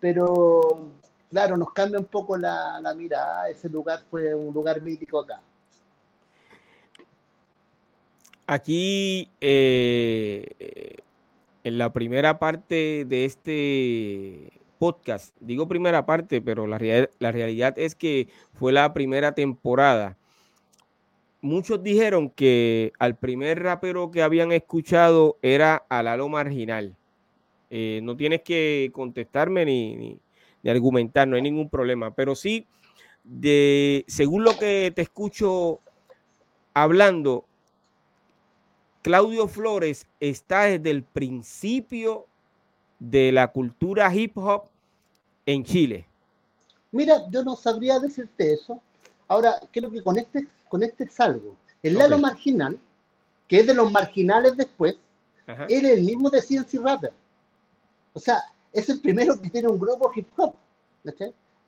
Pero, 0.01 0.91
claro, 1.31 1.57
nos 1.57 1.73
cambia 1.73 1.99
un 1.99 2.07
poco 2.07 2.37
la, 2.37 2.81
la 2.81 2.95
mirada. 2.95 3.49
Ese 3.49 3.69
lugar 3.69 4.03
fue 4.11 4.35
un 4.35 4.53
lugar 4.53 4.81
mítico 4.83 5.21
acá. 5.21 5.41
Aquí 8.51 9.29
eh, 9.41 10.97
en 11.63 11.79
la 11.79 11.93
primera 11.93 12.41
parte 12.41 13.05
de 13.05 13.25
este 13.25 14.61
podcast, 14.81 15.37
digo 15.39 15.69
primera 15.69 16.05
parte, 16.05 16.43
pero 16.43 16.67
la, 16.67 16.81
la 17.21 17.31
realidad 17.31 17.79
es 17.79 17.95
que 17.95 18.27
fue 18.55 18.73
la 18.73 18.93
primera 18.93 19.37
temporada. 19.37 20.17
Muchos 21.41 21.81
dijeron 21.85 22.29
que 22.29 22.93
al 22.99 23.17
primer 23.17 23.63
rapero 23.63 24.11
que 24.11 24.21
habían 24.21 24.51
escuchado 24.51 25.39
era 25.43 25.85
Alalo 25.89 26.29
Marginal. 26.29 26.97
Eh, 27.71 28.01
no 28.03 28.17
tienes 28.17 28.43
que 28.43 28.91
contestarme 28.93 29.65
ni, 29.65 29.95
ni, 29.95 30.21
argumentar, 30.69 31.29
no 31.29 31.37
hay 31.37 31.43
ningún 31.43 31.71
problema. 31.71 32.17
Pero 32.17 32.35
sí, 32.35 32.67
de, 33.23 34.05
según 34.09 34.43
lo 34.43 34.59
que 34.59 34.93
te 34.93 35.03
escucho 35.03 35.79
hablando, 36.75 37.45
Claudio 39.03 39.49
Flores 39.49 40.07
está 40.21 40.65
desde 40.65 40.91
el 40.91 41.03
principio 41.03 42.27
de 42.99 43.33
la 43.33 43.49
cultura 43.49 44.15
hip 44.15 44.37
hop 44.37 44.65
en 45.47 45.65
Chile. 45.65 46.07
Mira, 46.93 47.25
yo 47.31 47.43
no 47.43 47.57
sabría 47.57 47.99
decirte 47.99 48.53
eso. 48.53 48.81
Ahora, 49.27 49.59
creo 49.73 49.91
que 49.91 50.03
con 50.03 50.19
este, 50.19 50.47
con 50.69 50.83
este 50.83 51.09
salgo. 51.09 51.57
El 51.83 51.95
Lalo 51.95 52.19
Marginal, 52.19 52.79
que 53.49 53.61
es 53.61 53.67
de 53.67 53.75
los 53.75 53.91
marginales 53.91 54.57
después, 54.57 54.97
es 55.69 55.83
el 55.83 56.03
mismo 56.03 56.29
de 56.29 56.43
CNC 56.43 56.85
Rapper. 56.85 57.13
O 58.13 58.21
sea, 58.21 58.43
es 58.73 58.89
el 58.91 59.01
primero 59.01 59.41
que 59.41 59.49
tiene 59.49 59.69
un 59.69 59.79
grupo 59.79 60.13
hip 60.15 60.29
hop. 60.37 60.55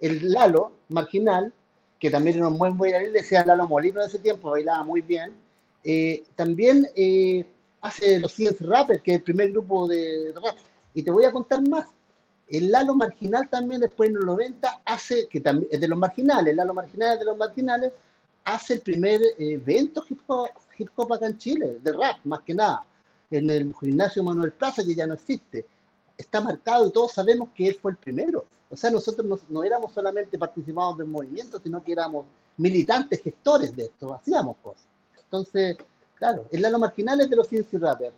El 0.01 0.31
Lalo 0.31 0.73
Marginal, 0.91 1.53
que 1.99 2.11
también 2.11 2.37
era 2.37 2.49
un 2.49 2.59
buen 2.59 2.77
bailarín, 2.77 3.13
decía 3.13 3.45
Lalo 3.47 3.67
Molino 3.67 4.01
de 4.01 4.09
ese 4.09 4.19
tiempo, 4.19 4.51
bailaba 4.51 4.85
muy 4.85 5.01
bien 5.01 5.33
eh, 5.85 6.25
también 6.37 6.89
eh, 6.95 7.45
hace 7.81 8.21
los 8.21 8.33
Science 8.33 8.65
Rappers, 8.65 9.03
que 9.03 9.13
es 9.13 9.17
el 9.19 9.23
primer 9.23 9.51
grupo 9.53 9.89
de 9.89 10.33
rap. 10.35 10.57
Y 10.95 11.03
te 11.03 11.11
voy 11.11 11.25
a 11.25 11.33
contar 11.33 11.67
más. 11.69 11.87
El 12.49 12.71
Lalo 12.71 12.95
Marginal 12.95 13.49
también, 13.49 13.81
después 13.81 14.11
en 14.11 14.17
los 14.17 14.25
90, 14.25 14.83
hace, 14.85 15.27
que 15.29 15.41
también 15.41 15.69
es 15.71 15.81
de 15.81 15.89
los 15.89 15.99
marginales, 15.99 16.51
el 16.51 16.57
Lalo 16.57 16.75
Marginal 16.75 17.19
de 17.19 17.25
los 17.25 17.37
marginales, 17.37 17.93
hace 18.45 18.75
el 18.75 18.81
primer 18.81 19.21
evento 19.39 20.05
hip 20.09 20.21
hop, 20.27 20.51
hip 20.77 20.89
hop 20.97 21.15
acá 21.15 21.27
en 21.27 21.39
Chile, 21.39 21.79
de 21.83 21.93
rap, 21.93 22.19
más 22.25 22.43
que 22.43 22.55
nada, 22.55 22.85
en 23.31 23.49
el 23.49 23.75
gimnasio 23.81 24.23
Manuel 24.23 24.53
Plaza, 24.53 24.85
que 24.85 24.95
ya 24.95 25.07
no 25.07 25.15
existe. 25.15 25.65
Está 26.19 26.41
marcado 26.41 26.87
y 26.87 26.93
todos 26.93 27.13
sabemos 27.13 27.49
que 27.55 27.69
él 27.69 27.79
fue 27.81 27.93
el 27.93 27.97
primero. 27.97 28.45
O 28.69 28.77
sea, 28.77 28.91
nosotros 28.91 29.27
no, 29.27 29.39
no 29.49 29.65
éramos 29.65 29.93
solamente 29.93 30.39
participados 30.39 30.99
del 30.99 31.07
movimiento, 31.07 31.59
sino 31.59 31.83
que 31.83 31.93
éramos 31.93 32.27
militantes, 32.59 33.23
gestores 33.23 33.75
de 33.75 33.85
esto, 33.85 34.13
hacíamos 34.13 34.57
cosas. 34.63 34.92
Entonces, 35.33 35.79
claro, 36.17 36.45
el 36.53 36.61
Lalo 36.61 36.79
Marginal 36.79 37.19
es 37.23 37.31
de 37.31 37.37
los 37.37 37.49
Ciencia 37.49 37.79
Rappers. 37.79 38.13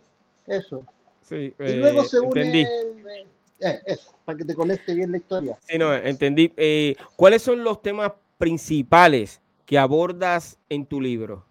Eso. 0.45 0.83
Sí, 1.21 1.53
y 1.57 1.73
luego 1.75 2.01
eh, 2.01 2.05
se 2.05 2.19
une. 2.19 2.61
Eh, 2.61 3.25
eh, 3.61 3.81
eso, 3.85 4.11
para 4.25 4.37
que 4.37 4.43
te 4.43 4.53
conecte 4.53 4.93
bien 4.93 5.13
la 5.13 5.17
historia. 5.17 5.57
Sí, 5.65 5.77
no, 5.77 5.93
entendí. 5.93 6.51
¿Cuáles 7.15 7.41
son 7.41 7.63
los 7.63 7.81
temas 7.81 8.11
principales 8.37 9.39
que 9.65 9.79
abordas 9.79 10.57
en 10.67 10.85
tu 10.85 10.99
libro? 10.99 11.45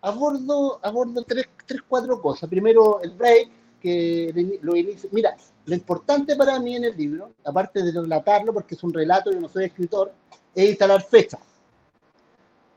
Abordo, 0.00 0.80
abordo 0.82 1.22
tres, 1.24 1.46
tres, 1.66 1.82
cuatro 1.86 2.22
cosas. 2.22 2.48
Primero, 2.48 3.02
el 3.02 3.10
break, 3.10 3.50
que 3.78 4.58
lo 4.62 4.74
inicio. 4.74 5.10
Mira, 5.12 5.36
lo 5.66 5.74
importante 5.74 6.34
para 6.34 6.58
mí 6.58 6.76
en 6.76 6.84
el 6.84 6.96
libro, 6.96 7.34
aparte 7.44 7.82
de 7.82 7.92
relatarlo, 7.92 8.54
porque 8.54 8.74
es 8.74 8.82
un 8.82 8.94
relato, 8.94 9.30
yo 9.30 9.38
no 9.38 9.50
soy 9.50 9.66
escritor, 9.66 10.14
es 10.54 10.70
instalar 10.70 11.02
fechas 11.02 11.49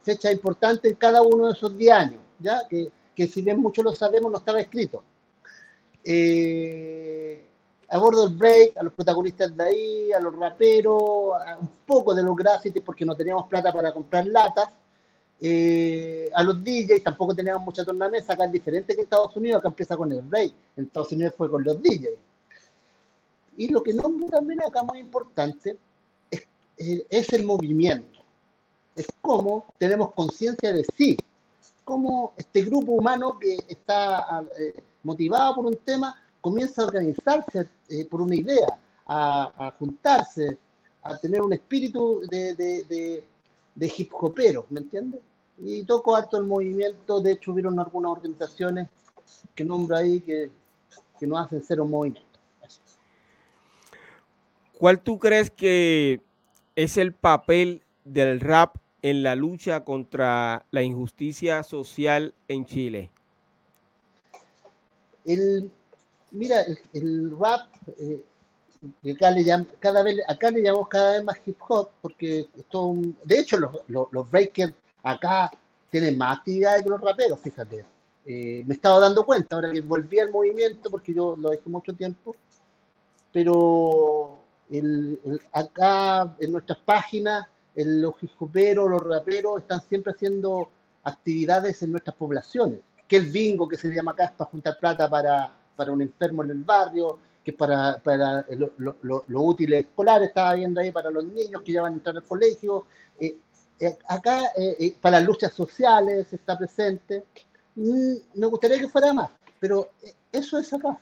fecha 0.03 0.31
importante 0.31 0.89
en 0.89 0.95
cada 0.95 1.21
uno 1.21 1.47
de 1.47 1.53
esos 1.53 1.75
10 1.77 1.91
años, 1.93 2.21
¿ya? 2.39 2.67
Que, 2.67 2.91
que 3.15 3.27
si 3.27 3.41
bien 3.41 3.59
muchos 3.59 3.83
lo 3.83 3.95
sabemos, 3.95 4.31
no 4.31 4.37
estaba 4.37 4.59
escrito. 4.61 5.03
Eh, 6.03 7.45
abordo 7.89 8.27
el 8.27 8.35
break, 8.35 8.77
a 8.77 8.83
los 8.83 8.93
protagonistas 8.93 9.55
de 9.55 9.63
ahí, 9.63 10.11
a 10.11 10.19
los 10.19 10.35
raperos, 10.35 11.01
un 11.59 11.69
poco 11.85 12.13
de 12.13 12.23
los 12.23 12.35
graffitis 12.35 12.81
porque 12.83 13.05
no 13.05 13.15
teníamos 13.15 13.47
plata 13.47 13.71
para 13.71 13.93
comprar 13.93 14.25
latas, 14.25 14.69
eh, 15.39 16.29
a 16.33 16.43
los 16.43 16.63
DJs, 16.63 17.03
tampoco 17.03 17.35
teníamos 17.35 17.63
mucha 17.63 17.83
tornamesa, 17.83 18.33
acá 18.33 18.45
es 18.45 18.51
diferente 18.51 18.93
que 18.93 19.01
en 19.01 19.05
Estados 19.05 19.35
Unidos, 19.35 19.59
acá 19.59 19.67
empieza 19.67 19.95
con 19.95 20.11
el 20.11 20.21
break, 20.21 20.53
en 20.77 20.85
Estados 20.85 21.11
Unidos 21.11 21.33
fue 21.37 21.49
con 21.49 21.63
los 21.63 21.81
DJs. 21.81 22.17
Y 23.57 23.67
lo 23.69 23.83
que 23.83 23.93
nombro 23.93 24.27
también 24.29 24.61
acá 24.63 24.83
muy 24.83 24.99
importante 24.99 25.77
es, 26.31 26.47
es 27.09 27.33
el 27.33 27.45
movimiento, 27.45 28.12
es 28.95 29.07
cómo 29.21 29.73
tenemos 29.77 30.13
conciencia 30.13 30.73
de 30.73 30.85
sí, 30.97 31.17
cómo 31.83 32.33
este 32.37 32.63
grupo 32.63 32.93
humano 32.93 33.37
que 33.39 33.57
está 33.67 34.43
eh, 34.59 34.81
motivado 35.03 35.55
por 35.55 35.65
un 35.65 35.77
tema 35.77 36.15
comienza 36.41 36.81
a 36.81 36.85
organizarse 36.85 37.67
eh, 37.89 38.05
por 38.05 38.21
una 38.21 38.35
idea, 38.35 38.67
a, 39.05 39.73
juntarse, 39.79 40.57
a 41.01 41.17
tener 41.17 41.41
un 41.41 41.53
espíritu 41.53 42.21
de, 42.29 42.55
de, 42.55 43.23
de, 43.75 43.93
hip 43.97 44.11
hopero, 44.13 44.65
¿me 44.69 44.79
entiendes? 44.81 45.21
Y 45.57 45.83
toco 45.83 46.15
harto 46.15 46.37
el 46.37 46.45
movimiento, 46.45 47.21
de 47.21 47.33
hecho 47.33 47.51
hubieron 47.51 47.79
algunas 47.79 48.11
organizaciones 48.13 48.87
que 49.53 49.63
nombro 49.63 49.95
ahí 49.95 50.21
que, 50.21 50.49
que 51.19 51.27
nos 51.27 51.51
hacen 51.51 51.79
un 51.79 51.91
movimiento. 51.91 52.39
¿Cuál 54.77 54.99
tú 54.99 55.19
crees 55.19 55.49
que 55.49 56.21
es 56.75 56.97
el 56.97 57.13
papel 57.13 57.83
del 58.03 58.39
rap 58.39 58.77
en 59.01 59.21
la 59.21 59.35
lucha 59.35 59.83
contra 59.83 60.65
la 60.71 60.81
injusticia 60.81 61.63
social 61.63 62.33
en 62.47 62.65
Chile? 62.65 63.11
El, 65.25 65.71
mira, 66.31 66.63
el, 66.93 67.37
rap, 67.37 67.67
eh, 67.99 68.23
acá, 69.13 69.31
le 69.31 69.45
cada 69.79 70.03
vez, 70.03 70.17
acá 70.27 70.51
le 70.51 70.61
llamamos 70.61 70.87
cada 70.87 71.13
vez 71.13 71.23
más 71.23 71.37
hip 71.45 71.57
hop, 71.67 71.89
porque 72.01 72.47
esto, 72.57 72.95
de 73.23 73.39
hecho 73.39 73.57
los, 73.57 73.71
los, 73.87 74.29
breakers 74.29 74.73
acá 75.03 75.51
tienen 75.89 76.17
más 76.17 76.39
actividades 76.39 76.83
que 76.83 76.89
los 76.89 77.01
raperos, 77.01 77.39
fíjate. 77.39 77.85
Eh, 78.25 78.63
me 78.65 78.73
he 78.73 78.75
estado 78.75 79.01
dando 79.01 79.25
cuenta 79.25 79.55
ahora 79.55 79.71
que 79.71 79.81
volví 79.81 80.19
al 80.19 80.31
movimiento, 80.31 80.89
porque 80.89 81.13
yo 81.13 81.35
lo 81.37 81.49
dejé 81.49 81.69
mucho 81.69 81.93
tiempo, 81.93 82.35
pero 83.33 84.39
el, 84.69 85.19
acá 85.51 86.35
en 86.39 86.51
nuestras 86.51 86.79
páginas, 86.79 87.47
los 87.75 88.13
hip 88.21 88.31
hoperos, 88.39 88.89
los 88.89 89.03
raperos 89.03 89.61
están 89.61 89.81
siempre 89.87 90.13
haciendo 90.13 90.69
actividades 91.03 91.81
en 91.83 91.91
nuestras 91.91 92.15
poblaciones. 92.15 92.79
Que 93.07 93.17
el 93.17 93.27
bingo 93.27 93.67
que 93.67 93.77
se 93.77 93.89
llama 93.89 94.11
acá 94.11 94.25
es 94.25 94.31
para 94.31 94.49
juntar 94.49 94.79
plata 94.79 95.09
para, 95.09 95.51
para 95.75 95.91
un 95.91 96.01
enfermo 96.01 96.43
en 96.43 96.51
el 96.51 96.63
barrio, 96.63 97.19
que 97.43 97.51
es 97.51 97.57
para, 97.57 97.99
para 97.99 98.45
lo, 98.51 98.73
lo, 98.77 99.25
lo, 99.27 99.41
útil 99.41 99.73
escolar, 99.73 100.23
estaba 100.23 100.53
viendo 100.53 100.79
ahí 100.79 100.91
para 100.91 101.11
los 101.11 101.25
niños 101.25 101.61
que 101.61 101.73
ya 101.73 101.81
van 101.81 101.93
a 101.93 101.95
entrar 101.97 102.15
al 102.15 102.23
colegio. 102.23 102.85
Eh, 103.19 103.35
eh, 103.79 103.97
acá, 104.07 104.51
eh, 104.55 104.95
para 105.01 105.19
las 105.19 105.27
luchas 105.27 105.53
sociales 105.53 106.31
está 106.31 106.57
presente. 106.57 107.25
Mm, 107.75 108.15
me 108.35 108.47
gustaría 108.47 108.79
que 108.79 108.87
fuera 108.87 109.13
más, 109.13 109.29
pero 109.59 109.89
eso 110.31 110.57
es 110.57 110.71
acá. 110.71 110.97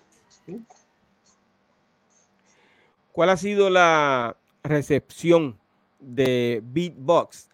¿Cuál 3.12 3.29
ha 3.29 3.38
sido 3.38 3.69
la 3.69 4.36
recepción 4.63 5.61
de 6.01 6.61
Beatbox 6.63 7.49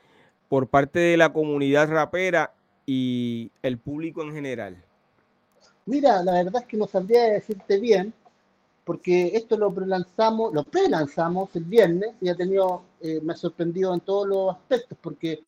por 0.49 0.67
parte 0.67 0.99
de 0.99 1.17
la 1.17 1.31
comunidad 1.31 1.89
rapera 1.89 2.53
y 2.85 3.51
el 3.61 3.77
público 3.77 4.23
en 4.23 4.33
general? 4.33 4.83
Mira, 5.85 6.23
la 6.23 6.33
verdad 6.33 6.61
es 6.63 6.67
que 6.67 6.77
no 6.77 6.87
sabría 6.87 7.23
decirte 7.23 7.79
bien, 7.79 8.13
porque 8.83 9.31
esto 9.35 9.57
lo 9.57 9.73
prelanzamos, 9.73 10.53
lo 10.53 10.63
prelanzamos 10.63 11.53
el 11.55 11.65
viernes 11.65 12.11
y 12.21 12.29
ha 12.29 12.35
tenido, 12.35 12.83
eh, 13.01 13.19
me 13.21 13.33
ha 13.33 13.35
sorprendido 13.35 13.93
en 13.93 13.99
todos 13.99 14.27
los 14.27 14.55
aspectos, 14.55 14.97
porque 15.01 15.43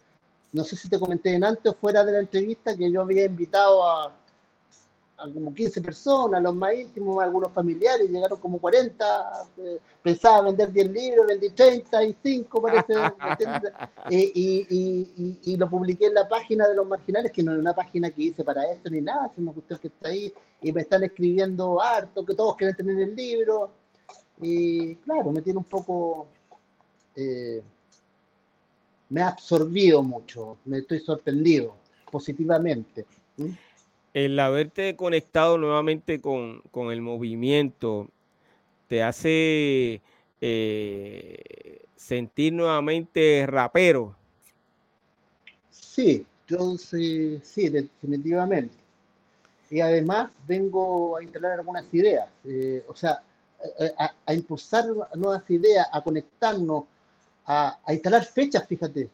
no 0.51 0.63
sé 0.63 0.75
si 0.75 0.89
te 0.89 0.99
comenté 0.99 1.33
en 1.33 1.43
antes 1.43 1.71
o 1.71 1.75
fuera 1.75 2.03
de 2.03 2.11
la 2.11 2.19
entrevista 2.19 2.75
que 2.75 2.91
yo 2.91 3.01
había 3.01 3.25
invitado 3.25 3.87
a 3.87 4.13
como 5.33 5.53
15 5.53 5.81
personas, 5.81 6.41
los 6.41 6.55
más 6.55 6.73
íntimos, 6.73 7.21
algunos 7.21 7.51
familiares, 7.51 8.09
llegaron 8.09 8.39
como 8.39 8.59
40, 8.59 9.47
eh, 9.57 9.79
pensaba 10.01 10.43
vender 10.43 10.71
10 10.71 10.91
libros, 10.91 11.27
vendí 11.27 11.49
35, 11.49 12.61
parece, 12.61 12.93
eh, 14.09 14.31
y, 14.33 15.39
y, 15.43 15.57
lo 15.57 15.69
publiqué 15.69 16.07
en 16.07 16.13
la 16.13 16.27
página 16.27 16.67
de 16.67 16.75
los 16.75 16.87
marginales, 16.87 17.31
que 17.31 17.43
no 17.43 17.53
es 17.53 17.59
una 17.59 17.73
página 17.73 18.09
que 18.09 18.23
hice 18.23 18.43
para 18.43 18.63
esto 18.71 18.89
ni 18.89 19.01
nada, 19.01 19.31
sino 19.35 19.53
que 19.53 19.59
usted 19.59 19.77
que 19.77 19.87
está 19.87 20.09
ahí, 20.09 20.33
y 20.61 20.71
me 20.71 20.81
están 20.81 21.03
escribiendo 21.03 21.81
harto, 21.81 22.25
que 22.25 22.35
todos 22.35 22.55
quieren 22.55 22.75
tener 22.75 22.99
el 22.99 23.15
libro, 23.15 23.71
y 24.41 24.95
claro, 24.95 25.31
me 25.31 25.41
tiene 25.41 25.59
un 25.59 25.65
poco... 25.65 26.27
Eh, 27.15 27.61
me 29.09 29.21
ha 29.21 29.29
absorbido 29.29 30.03
mucho, 30.03 30.57
me 30.65 30.77
estoy 30.77 30.99
sorprendido 30.99 31.75
positivamente 32.11 33.05
el 34.13 34.39
haberte 34.39 34.95
conectado 34.95 35.57
nuevamente 35.57 36.21
con, 36.21 36.63
el 36.91 37.01
movimiento 37.01 38.07
te 38.87 39.03
hace 39.03 40.01
eh, 40.41 41.85
sentir 41.95 42.53
nuevamente 42.53 43.45
rapero. 43.47 44.15
Sí, 45.69 46.25
yo 46.47 46.77
sí, 46.77 47.69
definitivamente. 47.69 48.75
Y 49.69 49.81
además 49.81 50.31
vengo 50.47 51.17
a 51.17 51.23
instalar 51.23 51.59
algunas 51.59 51.85
ideas, 51.93 52.27
eh, 52.45 52.83
o 52.87 52.95
sea, 52.95 53.21
a, 54.25 54.33
impulsar 54.33 54.85
nuevas 55.15 55.43
ideas, 55.49 55.87
a 55.91 56.01
conectarnos, 56.01 56.85
a, 57.45 57.77
instalar 57.89 58.25
fechas, 58.25 58.67
fíjate. 58.67 59.09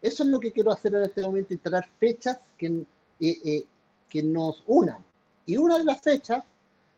Eso 0.00 0.22
es 0.22 0.28
lo 0.28 0.38
que 0.38 0.52
quiero 0.52 0.70
hacer 0.70 0.94
en 0.94 1.02
este 1.02 1.22
momento, 1.22 1.52
instalar 1.52 1.88
fechas 1.98 2.38
que, 2.56 2.84
eh, 3.20 3.64
que 4.08 4.22
nos 4.22 4.62
unan. 4.66 5.04
Y 5.46 5.56
una 5.56 5.78
de 5.78 5.84
las 5.84 6.00
fechas 6.00 6.42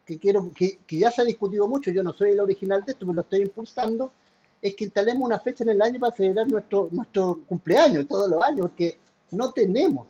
que 0.04 0.18
quiero, 0.18 0.50
que, 0.52 0.78
que, 0.86 0.98
ya 0.98 1.10
se 1.10 1.22
ha 1.22 1.24
discutido 1.24 1.68
mucho, 1.68 1.90
yo 1.90 2.02
no 2.02 2.12
soy 2.12 2.30
el 2.30 2.40
original 2.40 2.84
de 2.84 2.92
esto, 2.92 3.06
pero 3.06 3.14
lo 3.14 3.22
estoy 3.22 3.42
impulsando, 3.42 4.12
es 4.60 4.74
que 4.74 4.84
instalemos 4.84 5.24
una 5.24 5.38
fecha 5.38 5.64
en 5.64 5.70
el 5.70 5.82
año 5.82 6.00
para 6.00 6.14
celebrar 6.14 6.48
nuestro, 6.48 6.88
nuestro 6.90 7.40
cumpleaños 7.46 8.06
todos 8.08 8.28
los 8.28 8.42
años, 8.42 8.68
porque 8.68 8.98
no 9.30 9.52
tenemos. 9.52 10.06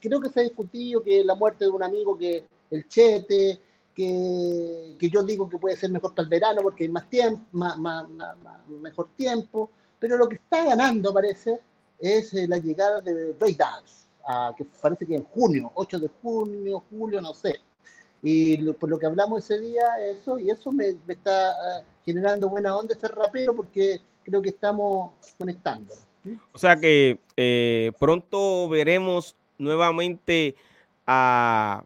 Creo 0.00 0.20
que 0.20 0.30
se 0.30 0.40
ha 0.40 0.42
discutido 0.42 1.02
que 1.02 1.24
la 1.24 1.34
muerte 1.34 1.64
de 1.64 1.70
un 1.70 1.82
amigo, 1.82 2.16
que 2.16 2.44
el 2.70 2.88
chete, 2.88 3.60
que, 3.94 4.96
que 4.98 5.10
yo 5.10 5.22
digo 5.22 5.48
que 5.48 5.58
puede 5.58 5.76
ser 5.76 5.90
mejor 5.90 6.14
para 6.14 6.24
el 6.24 6.28
verano 6.28 6.62
porque 6.62 6.84
hay 6.84 6.90
más 6.90 7.08
tiempo, 7.08 7.42
más, 7.52 7.78
más, 7.78 8.06
mejor 8.68 9.08
tiempo, 9.16 9.70
pero 9.98 10.16
lo 10.16 10.28
que 10.28 10.36
está 10.36 10.64
ganando 10.64 11.12
parece 11.12 11.58
es 11.98 12.34
eh, 12.34 12.46
la 12.46 12.58
llegada 12.58 13.00
de 13.00 13.34
Ray 13.40 13.54
Dance 14.26 14.56
que 14.56 14.64
parece 14.80 15.06
que 15.06 15.14
en 15.14 15.24
junio, 15.24 15.70
8 15.74 15.98
de 15.98 16.10
junio, 16.22 16.82
julio, 16.90 17.20
no 17.20 17.34
sé. 17.34 17.60
Y 18.22 18.72
por 18.72 18.88
lo 18.88 18.98
que 18.98 19.06
hablamos 19.06 19.44
ese 19.44 19.60
día, 19.60 19.84
eso, 20.00 20.38
y 20.38 20.50
eso 20.50 20.72
me, 20.72 20.96
está 21.08 21.50
ah, 21.50 21.82
generando 22.04 22.48
buena 22.48 22.76
onda 22.76 22.94
ese 22.94 23.08
rapero 23.08 23.54
porque 23.54 24.00
creo 24.24 24.42
que 24.42 24.48
estamos 24.48 25.12
conectando. 25.38 25.94
O 26.52 26.58
sea 26.58 26.76
que 26.76 27.20
eh, 27.36 27.92
pronto 28.00 28.68
veremos 28.68 29.36
nuevamente 29.58 30.56
a 31.06 31.84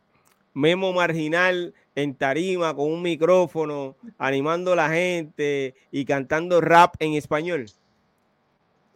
Memo 0.54 0.92
Marginal 0.92 1.74
en 1.94 2.14
tarima 2.14 2.74
con 2.74 2.90
un 2.90 3.02
micrófono, 3.02 3.96
animando 4.18 4.72
a 4.72 4.76
la 4.76 4.88
gente 4.88 5.74
y 5.90 6.04
cantando 6.04 6.60
rap 6.60 6.94
en 6.98 7.14
español. 7.14 7.66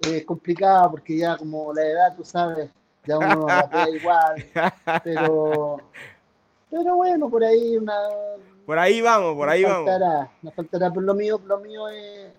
Es 0.01 0.25
complicado 0.25 0.93
porque 0.93 1.19
ya 1.19 1.37
como 1.37 1.73
la 1.73 1.83
edad, 1.83 2.17
tú 2.17 2.25
sabes, 2.25 2.71
ya 3.07 3.19
uno 3.19 3.47
rapea 3.47 3.89
igual, 3.91 4.45
pero, 5.03 5.79
pero 6.71 6.97
bueno, 6.97 7.29
por 7.29 7.45
ahí 7.45 7.77
una... 7.77 7.95
Por 8.67 8.79
ahí 8.79 9.01
vamos, 9.01 9.35
por 9.35 9.49
ahí 9.49 9.63
faltará, 9.63 10.09
vamos. 10.09 10.31
Nos 10.43 10.55
faltará, 10.55 10.91
pero 10.91 11.03
lo 11.03 11.15
mío, 11.15 11.41
lo 11.45 11.59
mío 11.59 11.89
es, 11.89 12.33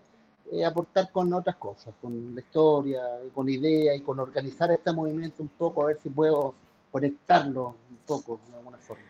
aportar 0.65 1.11
con 1.11 1.31
otras 1.33 1.55
cosas, 1.55 1.93
con 2.01 2.33
la 2.33 2.41
historia, 2.41 3.01
con 3.33 3.49
ideas 3.49 3.97
y 3.97 4.01
con 4.01 4.19
organizar 4.19 4.71
este 4.71 4.91
movimiento 4.91 5.43
un 5.43 5.49
poco, 5.49 5.83
a 5.83 5.87
ver 5.87 5.99
si 6.01 6.09
puedo 6.09 6.55
conectarlo 6.91 7.75
un 7.89 7.97
poco 8.05 8.39
de 8.49 8.57
alguna 8.57 8.77
forma. 8.77 9.03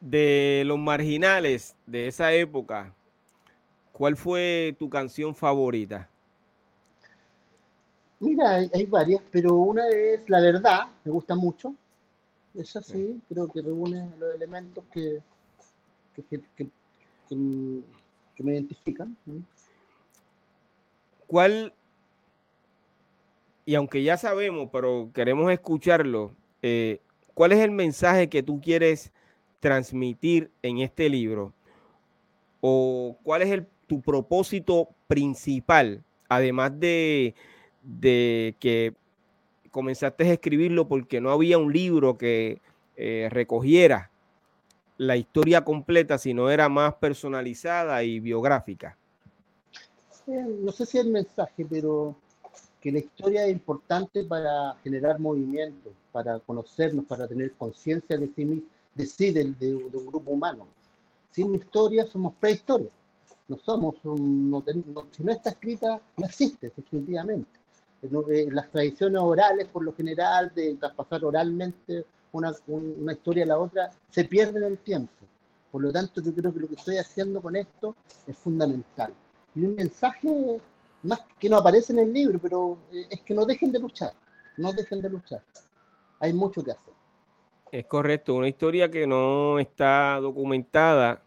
De 0.00 0.62
los 0.64 0.78
marginales 0.78 1.74
de 1.84 2.06
esa 2.06 2.32
época, 2.32 2.94
¿cuál 3.92 4.16
fue 4.16 4.76
tu 4.78 4.88
canción 4.88 5.34
favorita? 5.34 6.08
Mira, 8.20 8.56
hay, 8.56 8.86
varias, 8.86 9.22
pero 9.30 9.54
una 9.54 9.88
es 9.88 10.28
La 10.28 10.40
Verdad, 10.40 10.88
me 11.04 11.12
gusta 11.12 11.34
mucho. 11.34 11.74
Esa 12.54 12.82
sí, 12.82 13.20
creo 13.28 13.48
que 13.48 13.62
reúne 13.62 14.10
los 14.18 14.34
elementos 14.34 14.84
que, 14.92 15.20
que, 16.28 16.40
me 18.38 18.52
identifican. 18.52 19.16
¿Cuál, 21.26 21.72
y 23.64 23.74
aunque 23.74 24.02
ya 24.02 24.16
sabemos, 24.16 24.68
pero 24.72 25.10
queremos 25.14 25.52
escucharlo, 25.52 26.32
eh, 26.62 27.00
¿cuál 27.34 27.52
es 27.52 27.60
el 27.60 27.70
mensaje 27.70 28.28
que 28.28 28.42
tú 28.42 28.60
quieres 28.60 29.12
transmitir 29.60 30.50
en 30.62 30.78
este 30.78 31.08
libro? 31.08 31.52
o 32.60 33.16
cuál 33.22 33.42
es 33.42 33.50
el, 33.50 33.66
tu 33.86 34.00
propósito 34.00 34.88
principal, 35.06 36.02
además 36.28 36.78
de, 36.78 37.34
de 37.82 38.56
que 38.60 38.94
comenzaste 39.70 40.24
a 40.24 40.32
escribirlo 40.32 40.88
porque 40.88 41.20
no 41.20 41.30
había 41.30 41.58
un 41.58 41.72
libro 41.72 42.18
que 42.18 42.60
eh, 42.96 43.28
recogiera 43.30 44.10
la 44.96 45.16
historia 45.16 45.64
completa, 45.64 46.18
sino 46.18 46.50
era 46.50 46.68
más 46.68 46.94
personalizada 46.94 48.02
y 48.02 48.18
biográfica. 48.18 48.98
no 50.26 50.72
sé 50.72 50.84
si 50.84 50.98
el 50.98 51.08
mensaje, 51.08 51.64
pero 51.68 52.16
que 52.80 52.92
la 52.92 52.98
historia 52.98 53.46
es 53.46 53.52
importante 53.52 54.24
para 54.24 54.74
generar 54.82 55.18
movimiento, 55.18 55.92
para 56.12 56.38
conocernos, 56.40 57.04
para 57.06 57.26
tener 57.26 57.52
conciencia 57.52 58.16
de 58.16 58.28
sí, 58.34 58.66
de, 58.94 59.06
sí 59.06 59.30
de, 59.30 59.52
de, 59.52 59.74
un 59.74 60.06
grupo 60.06 60.32
humano. 60.32 60.66
Sin 61.30 61.54
historia 61.54 62.06
somos 62.06 62.34
prehistoria. 62.34 62.90
No 63.48 63.56
somos, 63.58 63.94
si 65.12 65.22
no 65.22 65.32
está 65.32 65.50
escrita, 65.50 66.00
no 66.16 66.26
existe, 66.26 66.72
definitivamente. 66.76 67.57
Eh, 68.02 68.48
las 68.50 68.70
tradiciones 68.70 69.20
orales, 69.20 69.66
por 69.66 69.84
lo 69.84 69.92
general, 69.92 70.52
de 70.54 70.74
traspasar 70.76 71.24
oralmente 71.24 72.04
una, 72.32 72.52
una 72.66 73.12
historia 73.12 73.44
a 73.44 73.48
la 73.48 73.58
otra, 73.58 73.90
se 74.10 74.24
pierden 74.24 74.62
en 74.62 74.72
el 74.72 74.78
tiempo. 74.78 75.12
Por 75.72 75.82
lo 75.82 75.92
tanto, 75.92 76.22
yo 76.22 76.32
creo 76.34 76.52
que 76.52 76.60
lo 76.60 76.68
que 76.68 76.76
estoy 76.76 76.96
haciendo 76.96 77.42
con 77.42 77.56
esto 77.56 77.96
es 78.26 78.36
fundamental. 78.36 79.12
Y 79.54 79.64
un 79.64 79.74
mensaje 79.74 80.60
más 81.02 81.20
que 81.38 81.48
no 81.48 81.56
aparece 81.56 81.92
en 81.92 82.00
el 82.00 82.12
libro, 82.12 82.38
pero 82.38 82.78
eh, 82.92 83.06
es 83.10 83.20
que 83.22 83.34
no 83.34 83.44
dejen 83.44 83.72
de 83.72 83.80
luchar, 83.80 84.12
no 84.56 84.72
dejen 84.72 85.00
de 85.00 85.10
luchar. 85.10 85.42
Hay 86.20 86.32
mucho 86.32 86.62
que 86.62 86.72
hacer. 86.72 86.94
Es 87.70 87.86
correcto, 87.86 88.34
una 88.34 88.48
historia 88.48 88.90
que 88.90 89.06
no 89.06 89.58
está 89.58 90.18
documentada 90.20 91.22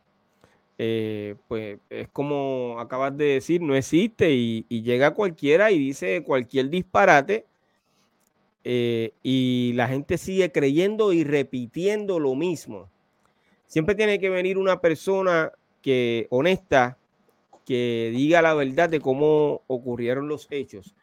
eh, 0.84 1.36
pues 1.48 1.78
es 1.91 2.08
como 2.08 2.80
acabas 2.80 3.15
de 3.15 3.26
decir, 3.26 3.62
no 3.62 3.76
existe 3.76 4.32
y, 4.32 4.65
llega 4.67 5.13
cualquiera 5.13 5.70
y 5.70 5.78
dice 5.78 6.24
cualquier 6.24 6.72
disparate 6.72 7.46
eh, 8.63 9.13
y 9.22 9.74
la 9.76 9.88
gente 9.88 10.17
sigue 10.17 10.52
creyendo 10.52 11.13
y 11.13 11.24
repitiendo 11.24 12.20
lo 12.20 12.34
mismo. 12.34 12.89
Siempre 13.67 13.94
tiene 13.94 14.20
que 14.20 14.32
venir 14.32 14.58
una 14.58 14.82
persona 14.82 15.52
que 15.84 16.26
honesta, 16.32 16.98
que 17.63 18.12
diga 18.12 18.41
la 18.41 18.56
verdad 18.56 18.89
de 18.89 19.02
cómo 19.02 19.62
ocurrieron 19.67 20.28
los 20.28 20.48
hechos. 20.50 20.96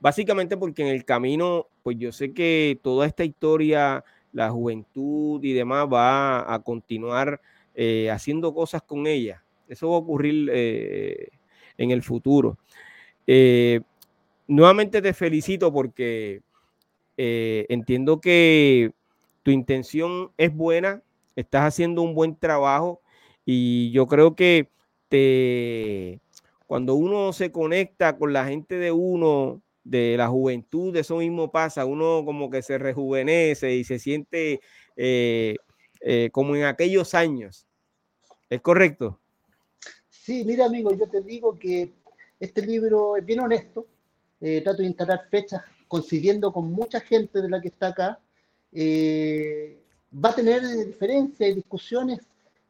Básicamente 0.00 0.56
porque 0.56 0.82
en 0.82 0.88
el 0.88 1.04
camino, 1.04 1.68
pues 1.84 1.96
yo 1.98 2.10
sé 2.10 2.32
que 2.32 2.80
toda 2.82 3.06
esta 3.06 3.22
historia, 3.22 4.02
la 4.32 4.50
juventud 4.50 5.38
y 5.44 5.52
demás 5.52 5.86
va 5.86 6.52
a 6.52 6.58
continuar 6.64 7.40
eh, 7.82 8.10
haciendo 8.10 8.52
cosas 8.52 8.82
con 8.82 9.06
ella. 9.06 9.42
Eso 9.66 9.88
va 9.88 9.94
a 9.94 10.00
ocurrir 10.00 10.50
eh, 10.52 11.30
en 11.78 11.90
el 11.90 12.02
futuro. 12.02 12.58
Eh, 13.26 13.80
nuevamente 14.46 15.00
te 15.00 15.14
felicito 15.14 15.72
porque 15.72 16.42
entiendo 17.16 18.20
que 18.20 18.92
tu 19.42 19.50
intención 19.50 20.30
es 20.36 20.54
buena, 20.54 21.02
estás 21.36 21.62
haciendo 21.68 22.02
un 22.02 22.14
buen 22.14 22.36
trabajo 22.36 23.00
y 23.46 23.90
yo 23.92 24.06
creo 24.06 24.36
que 24.36 24.68
te, 25.08 26.20
cuando 26.66 26.96
uno 26.96 27.32
se 27.32 27.50
conecta 27.50 28.18
con 28.18 28.34
la 28.34 28.44
gente 28.44 28.74
de 28.74 28.92
uno, 28.92 29.62
de 29.84 30.16
la 30.18 30.28
juventud, 30.28 30.94
eso 30.96 31.16
mismo 31.16 31.50
pasa, 31.50 31.86
uno 31.86 32.26
como 32.26 32.50
que 32.50 32.60
se 32.60 32.76
rejuvenece 32.76 33.74
y 33.74 33.84
se 33.84 33.98
siente 33.98 34.60
como 36.30 36.56
en 36.56 36.64
aquellos 36.64 37.14
años. 37.14 37.66
¿Es 38.50 38.60
correcto? 38.60 39.20
Sí, 40.08 40.44
mira 40.44 40.66
amigo, 40.66 40.92
yo 40.92 41.08
te 41.08 41.22
digo 41.22 41.56
que 41.56 41.92
este 42.40 42.62
libro 42.66 43.16
es 43.16 43.24
bien 43.24 43.40
honesto. 43.40 43.86
Eh, 44.40 44.60
trato 44.62 44.78
de 44.82 44.88
instalar 44.88 45.28
fechas 45.30 45.62
coincidiendo 45.86 46.52
con 46.52 46.72
mucha 46.72 47.00
gente 47.00 47.40
de 47.40 47.48
la 47.48 47.60
que 47.60 47.68
está 47.68 47.88
acá. 47.88 48.18
Eh, 48.72 49.78
va 50.12 50.30
a 50.30 50.34
tener 50.34 50.66
diferencias 50.66 51.48
y 51.48 51.54
discusiones 51.54 52.18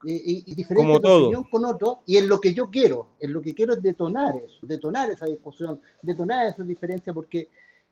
eh, 0.07 0.23
y, 0.25 0.55
diferentes 0.55 1.03
de 1.03 1.45
con 1.51 1.65
otros, 1.65 1.99
y 2.07 2.17
en 2.17 2.29
lo 2.29 2.41
que 2.41 2.55
yo 2.55 2.71
quiero, 2.71 3.09
en 3.19 3.33
lo 3.33 3.43
que 3.43 3.55
quiero 3.55 3.75
es 3.75 3.83
detonar 3.83 4.35
eso, 4.37 4.59
detonar 4.67 5.11
esa 5.11 5.27
discusión, 5.27 5.81
detonar 6.01 6.47
esa 6.47 6.63
diferencia, 6.63 7.13
porque 7.13 7.49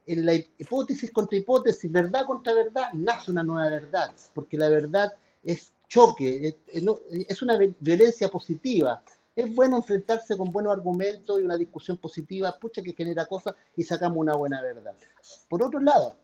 en 0.06 0.24
la 0.24 0.34
hipótesis 0.34 1.10
contra 1.10 1.36
hipótesis, 1.36 1.92
verdad 1.92 2.24
contra 2.24 2.54
verdad, 2.54 2.92
nace 2.94 3.30
una 3.30 3.42
nueva 3.42 3.68
verdad, 3.68 4.10
porque 4.34 4.56
la 4.56 4.70
verdad 4.70 5.12
es 5.42 5.72
choque, 5.88 6.60
es, 6.66 7.42
una 7.42 7.58
violencia 7.80 8.28
positiva. 8.28 9.02
Es 9.34 9.54
bueno 9.54 9.76
enfrentarse 9.76 10.36
con 10.36 10.52
buenos 10.52 10.72
argumentos 10.72 11.40
y 11.40 11.44
una 11.44 11.56
discusión 11.56 11.96
positiva, 11.96 12.56
pucha, 12.58 12.82
que 12.82 12.92
genera 12.92 13.26
cosas 13.26 13.54
y 13.76 13.84
sacamos 13.84 14.18
una 14.18 14.34
buena 14.34 14.60
verdad. 14.60 14.94
Por 15.48 15.62
otro 15.62 15.80
lado, 15.80 16.16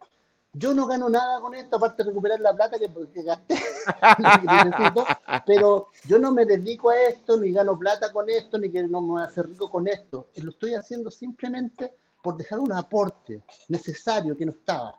yo 0.52 0.74
no 0.74 0.86
gano 0.86 1.08
nada 1.08 1.40
con 1.40 1.54
esto, 1.54 1.76
aparte 1.76 2.02
de 2.02 2.10
recuperar 2.10 2.40
la 2.40 2.54
plata 2.54 2.78
que, 2.78 2.88
gasté, 3.22 3.56
pero 5.46 5.88
yo 6.06 6.18
no 6.18 6.32
me 6.32 6.44
dedico 6.44 6.90
a 6.90 7.00
esto, 7.02 7.36
ni 7.36 7.52
gano 7.52 7.78
plata 7.78 8.12
con 8.12 8.28
esto, 8.28 8.58
ni 8.58 8.70
que 8.70 8.82
no 8.84 9.00
me 9.00 9.08
voy 9.08 9.22
a 9.22 9.26
hacer 9.26 9.48
rico 9.48 9.70
con 9.70 9.88
esto. 9.88 10.28
Lo 10.36 10.50
estoy 10.50 10.74
haciendo 10.74 11.10
simplemente 11.10 11.94
por 12.22 12.36
dejar 12.36 12.60
un 12.60 12.72
aporte 12.72 13.42
necesario 13.68 14.36
que 14.36 14.46
no 14.46 14.52
estaba. 14.52 14.98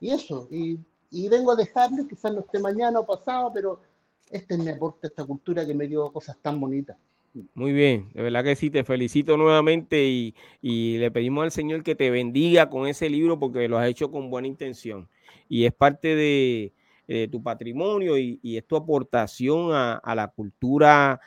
Y 0.00 0.10
eso, 0.10 0.48
y, 0.50 0.78
y 1.10 1.28
vengo 1.28 1.52
a 1.52 1.56
dejarle, 1.56 2.06
quizás 2.06 2.32
no 2.32 2.40
esté 2.40 2.58
mañana 2.58 3.00
o 3.00 3.06
pasado, 3.06 3.52
pero 3.52 3.80
este 4.34 4.54
es 4.54 4.60
mi 4.60 4.68
aporte 4.68 5.06
a 5.06 5.08
esta 5.08 5.24
cultura 5.24 5.64
que 5.64 5.74
me 5.74 5.86
dio 5.86 6.12
cosas 6.12 6.36
tan 6.42 6.58
bonitas. 6.58 6.96
Muy 7.54 7.72
bien, 7.72 8.10
de 8.14 8.22
verdad 8.22 8.44
que 8.44 8.56
sí, 8.56 8.70
te 8.70 8.84
felicito 8.84 9.36
nuevamente 9.36 10.04
y, 10.04 10.34
le 10.98 11.10
pedimos 11.10 11.44
al 11.44 11.50
Señor 11.50 11.82
que 11.82 11.94
te 11.94 12.10
bendiga 12.10 12.68
con 12.68 12.86
ese 12.86 13.08
libro 13.08 13.38
porque 13.38 13.68
lo 13.68 13.78
has 13.78 13.88
hecho 13.88 14.10
con 14.10 14.30
buena 14.30 14.46
intención 14.46 15.08
y 15.48 15.64
es 15.64 15.72
parte 15.72 16.14
de, 16.14 16.72
tu 17.30 17.42
patrimonio 17.42 18.18
y, 18.18 18.40
es 18.42 18.66
tu 18.66 18.76
aportación 18.76 19.70
a, 19.72 20.14
la 20.14 20.28
cultura 20.28 21.20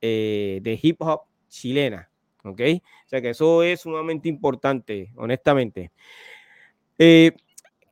eh, 0.00 0.60
de 0.62 0.78
hip 0.82 1.00
hop 1.00 1.22
chilena, 1.48 2.10
¿ok? 2.42 2.60
O 3.06 3.08
sea 3.08 3.22
que 3.22 3.30
eso 3.30 3.62
es 3.62 3.80
sumamente 3.80 4.28
importante, 4.28 5.12
honestamente. 5.16 5.92
Eh, 6.98 7.32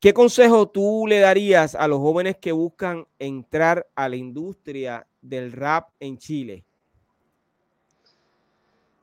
¿Qué 0.02 0.12
consejo 0.12 0.68
tú 0.68 1.04
le 1.06 1.20
darías 1.20 1.76
a 1.76 1.86
los 1.86 2.00
jóvenes 2.00 2.36
que 2.36 2.50
buscan 2.50 3.06
entrar 3.20 3.86
a 3.94 4.08
la 4.08 4.16
industria 4.16 5.06
del 5.20 5.52
rap 5.52 5.90
en 6.00 6.18
Chile? 6.18 6.64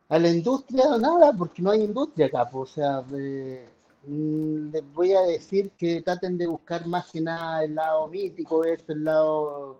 A 0.09 0.19
la 0.19 0.27
industria 0.27 0.97
nada, 0.97 1.31
porque 1.31 1.61
no 1.61 1.71
hay 1.71 1.83
industria 1.83 2.25
acá. 2.25 2.49
O 2.51 2.65
sea, 2.65 2.99
mm, 2.99 4.71
les 4.73 4.93
voy 4.93 5.13
a 5.13 5.21
decir 5.21 5.71
que 5.77 6.01
traten 6.01 6.37
de 6.37 6.47
buscar 6.47 6.85
más 6.85 7.09
que 7.09 7.21
nada 7.21 7.63
el 7.63 7.75
lado 7.75 8.09
mítico, 8.09 8.65
el 8.65 8.83
lado 9.01 9.79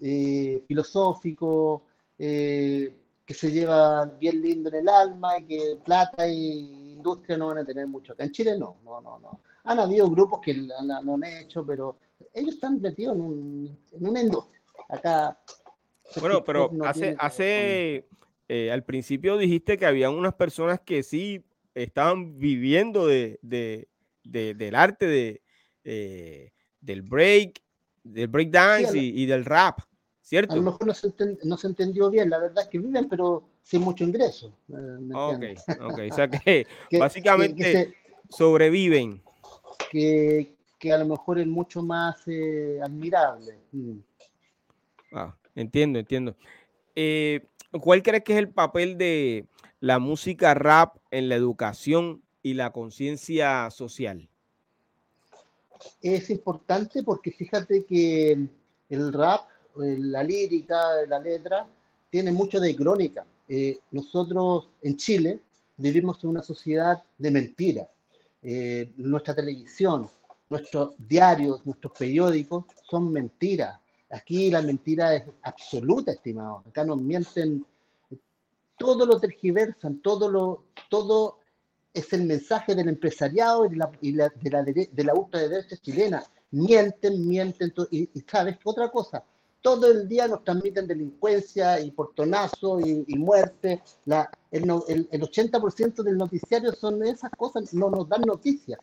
eh, 0.00 0.60
filosófico, 0.66 1.82
eh, 2.18 2.92
que 3.24 3.34
se 3.34 3.52
lleva 3.52 4.06
bien 4.06 4.42
lindo 4.42 4.70
en 4.70 4.74
el 4.74 4.88
alma 4.88 5.38
y 5.38 5.44
que 5.44 5.78
plata 5.84 6.26
y 6.26 6.94
industria 6.94 7.36
no 7.36 7.46
van 7.46 7.58
a 7.58 7.64
tener 7.64 7.86
mucho. 7.86 8.14
Acá 8.14 8.24
en 8.24 8.32
Chile 8.32 8.58
no, 8.58 8.78
no, 8.84 9.00
no, 9.00 9.20
no 9.20 9.51
han 9.64 9.78
habido 9.78 10.10
grupos 10.10 10.40
que 10.40 10.54
lo 10.54 10.74
han, 10.76 11.24
hecho, 11.24 11.64
pero 11.64 11.96
ellos 12.34 12.54
están 12.54 12.80
metidos 12.80 13.16
en, 13.16 13.22
un, 13.22 13.78
en 13.92 14.06
una 14.06 14.20
industria. 14.20 14.60
Acá. 14.88 15.38
Bueno, 16.20 16.44
pero 16.44 16.70
hace, 16.84 17.16
hace 17.18 18.06
eh, 18.48 18.70
al 18.70 18.84
principio 18.84 19.38
dijiste 19.38 19.78
que 19.78 19.86
había 19.86 20.10
unas 20.10 20.34
personas 20.34 20.80
que 20.80 21.02
sí 21.02 21.44
estaban 21.74 22.38
viviendo 22.38 23.06
de, 23.06 23.38
del 23.42 24.74
arte 24.74 25.06
de, 25.06 25.42
eh, 25.84 26.52
del 26.80 27.02
break, 27.02 27.62
del 28.02 28.28
break 28.28 28.50
dance 28.50 28.98
y, 28.98 29.24
del 29.26 29.44
rap, 29.44 29.78
¿cierto? 30.20 30.52
A 30.52 30.56
lo 30.56 30.62
mejor 30.62 30.86
no 30.86 31.56
se, 31.56 31.66
entendió 31.66 32.10
bien, 32.10 32.28
la 32.28 32.38
verdad 32.38 32.64
es 32.64 32.68
que 32.68 32.78
viven, 32.78 33.08
pero 33.08 33.48
sin 33.62 33.80
mucho 33.80 34.04
ingreso. 34.04 34.52
Eh, 34.68 35.14
ok, 35.14 35.44
ok, 35.80 36.00
o 36.10 36.14
sea 36.14 36.28
que, 36.28 36.66
básicamente 36.98 37.94
sobreviven 38.28 39.22
que, 39.90 40.54
a 40.92 40.98
lo 40.98 41.06
mejor 41.06 41.38
es 41.38 41.46
mucho 41.46 41.82
más 41.82 42.16
eh, 42.26 42.80
admirable. 42.82 43.58
Mm. 43.72 43.98
Ah, 45.12 45.34
entiendo, 45.54 45.98
entiendo. 45.98 46.34
Eh, 46.94 47.44
¿Cuál 47.80 48.02
crees 48.02 48.24
que 48.24 48.32
es 48.34 48.38
el 48.38 48.48
papel 48.48 48.98
de 48.98 49.46
la 49.80 49.98
música 49.98 50.54
rap 50.54 50.96
en 51.10 51.28
la 51.28 51.36
educación 51.36 52.22
y 52.42 52.54
la 52.54 52.70
conciencia 52.72 53.70
social? 53.70 54.28
Es 56.00 56.30
importante 56.30 57.02
porque 57.02 57.32
fíjate 57.32 57.84
que 57.84 58.46
el 58.88 59.12
rap, 59.12 59.48
la 59.76 60.22
lírica, 60.22 60.76
la 61.08 61.18
letra, 61.18 61.66
tiene 62.10 62.30
mucho 62.30 62.60
de 62.60 62.76
crónica. 62.76 63.24
Eh, 63.48 63.78
nosotros 63.90 64.68
en 64.82 64.96
Chile 64.96 65.40
vivimos 65.76 66.22
en 66.22 66.30
una 66.30 66.42
sociedad 66.42 67.02
de 67.18 67.30
mentiras 67.30 67.88
eh, 68.42 68.92
nuestra 68.96 69.34
televisión, 69.34 70.08
nuestros 70.50 70.94
diarios, 70.98 71.64
nuestros 71.64 71.92
periódicos 71.96 72.64
son 72.88 73.12
mentiras. 73.12 73.78
Aquí 74.10 74.50
la 74.50 74.60
mentira 74.60 75.14
es 75.14 75.24
absoluta, 75.42 76.12
estimado. 76.12 76.62
Acá 76.68 76.84
nos 76.84 77.00
mienten 77.00 77.64
todo 78.76 79.06
lo 79.06 79.18
tergiversan, 79.20 80.00
todo 80.00 80.28
lo, 80.28 80.64
todo 80.90 81.38
es 81.94 82.12
el 82.12 82.24
mensaje 82.24 82.74
del 82.74 82.88
empresariado 82.88 83.64
y 83.66 83.70
de 83.70 83.76
la, 83.76 83.92
y 84.00 84.12
la, 84.12 84.28
de 84.28 84.50
la, 84.50 84.62
de 84.62 85.04
la 85.04 85.66
chilena. 85.80 86.22
Mienten, 86.50 87.26
mienten, 87.26 87.72
y, 87.90 88.10
y 88.12 88.20
sabes 88.30 88.58
otra 88.64 88.90
cosa, 88.90 89.24
todo 89.62 89.90
el 89.90 90.08
día 90.08 90.28
nos 90.28 90.44
transmiten 90.44 90.86
delincuencia 90.86 91.80
y 91.80 91.92
portonazo 91.92 92.80
y, 92.80 93.04
y 93.06 93.16
muerte. 93.16 93.82
El, 94.50 94.70
el, 94.88 95.08
el 95.10 95.22
80% 95.22 96.02
del 96.02 96.18
noticiario 96.18 96.72
son 96.72 97.02
esas 97.04 97.30
cosas, 97.30 97.72
no 97.72 97.88
nos 97.88 98.08
dan 98.08 98.22
noticias. 98.22 98.80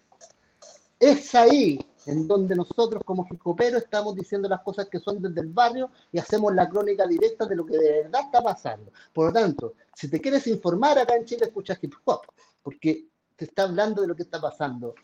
Es 0.97 1.35
ahí 1.35 1.79
en 2.05 2.27
donde 2.27 2.55
nosotros 2.55 3.03
como 3.05 3.25
jicoperos 3.25 3.83
estamos 3.83 4.15
diciendo 4.15 4.49
las 4.49 4.61
cosas 4.61 4.87
que 4.89 4.99
son 4.99 5.21
desde 5.21 5.41
el 5.41 5.47
barrio 5.47 5.91
y 6.11 6.19
hacemos 6.19 6.53
la 6.55 6.67
crónica 6.67 7.05
directa 7.05 7.45
de 7.45 7.55
lo 7.55 7.65
que 7.65 7.77
de 7.77 8.03
verdad 8.03 8.21
está 8.25 8.41
pasando. 8.41 8.91
Por 9.13 9.27
lo 9.27 9.33
tanto, 9.33 9.73
si 9.93 10.09
te 10.09 10.19
quieres 10.19 10.47
informar 10.47 10.97
acá 10.97 11.15
en 11.15 11.25
Chile, 11.25 11.45
escucha 11.45 11.77
hip 11.81 11.93
hop, 12.05 12.21
porque 12.63 13.05
te 13.35 13.45
está 13.45 13.63
hablando 13.63 14.01
de 14.01 14.07
lo 14.07 14.15
que 14.15 14.23
está 14.23 14.41
pasando. 14.41 14.95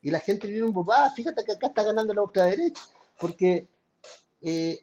Y 0.00 0.10
la 0.10 0.20
gente 0.20 0.46
vive 0.46 0.62
un 0.62 0.72
poco, 0.72 0.92
ah, 0.92 1.12
fíjate 1.14 1.44
que 1.44 1.52
acá 1.52 1.68
está 1.68 1.82
ganando 1.82 2.14
la 2.14 2.22
ultraderecha, 2.22 2.82
porque 3.18 3.68
eh, 4.40 4.80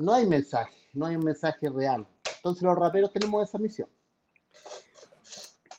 no 0.00 0.14
hay 0.14 0.26
mensaje, 0.26 0.74
no 0.94 1.06
hay 1.06 1.16
un 1.16 1.24
mensaje 1.24 1.68
real. 1.68 2.06
Entonces 2.36 2.62
los 2.62 2.76
raperos 2.76 3.12
tenemos 3.12 3.46
esa 3.46 3.58
misión. 3.58 3.88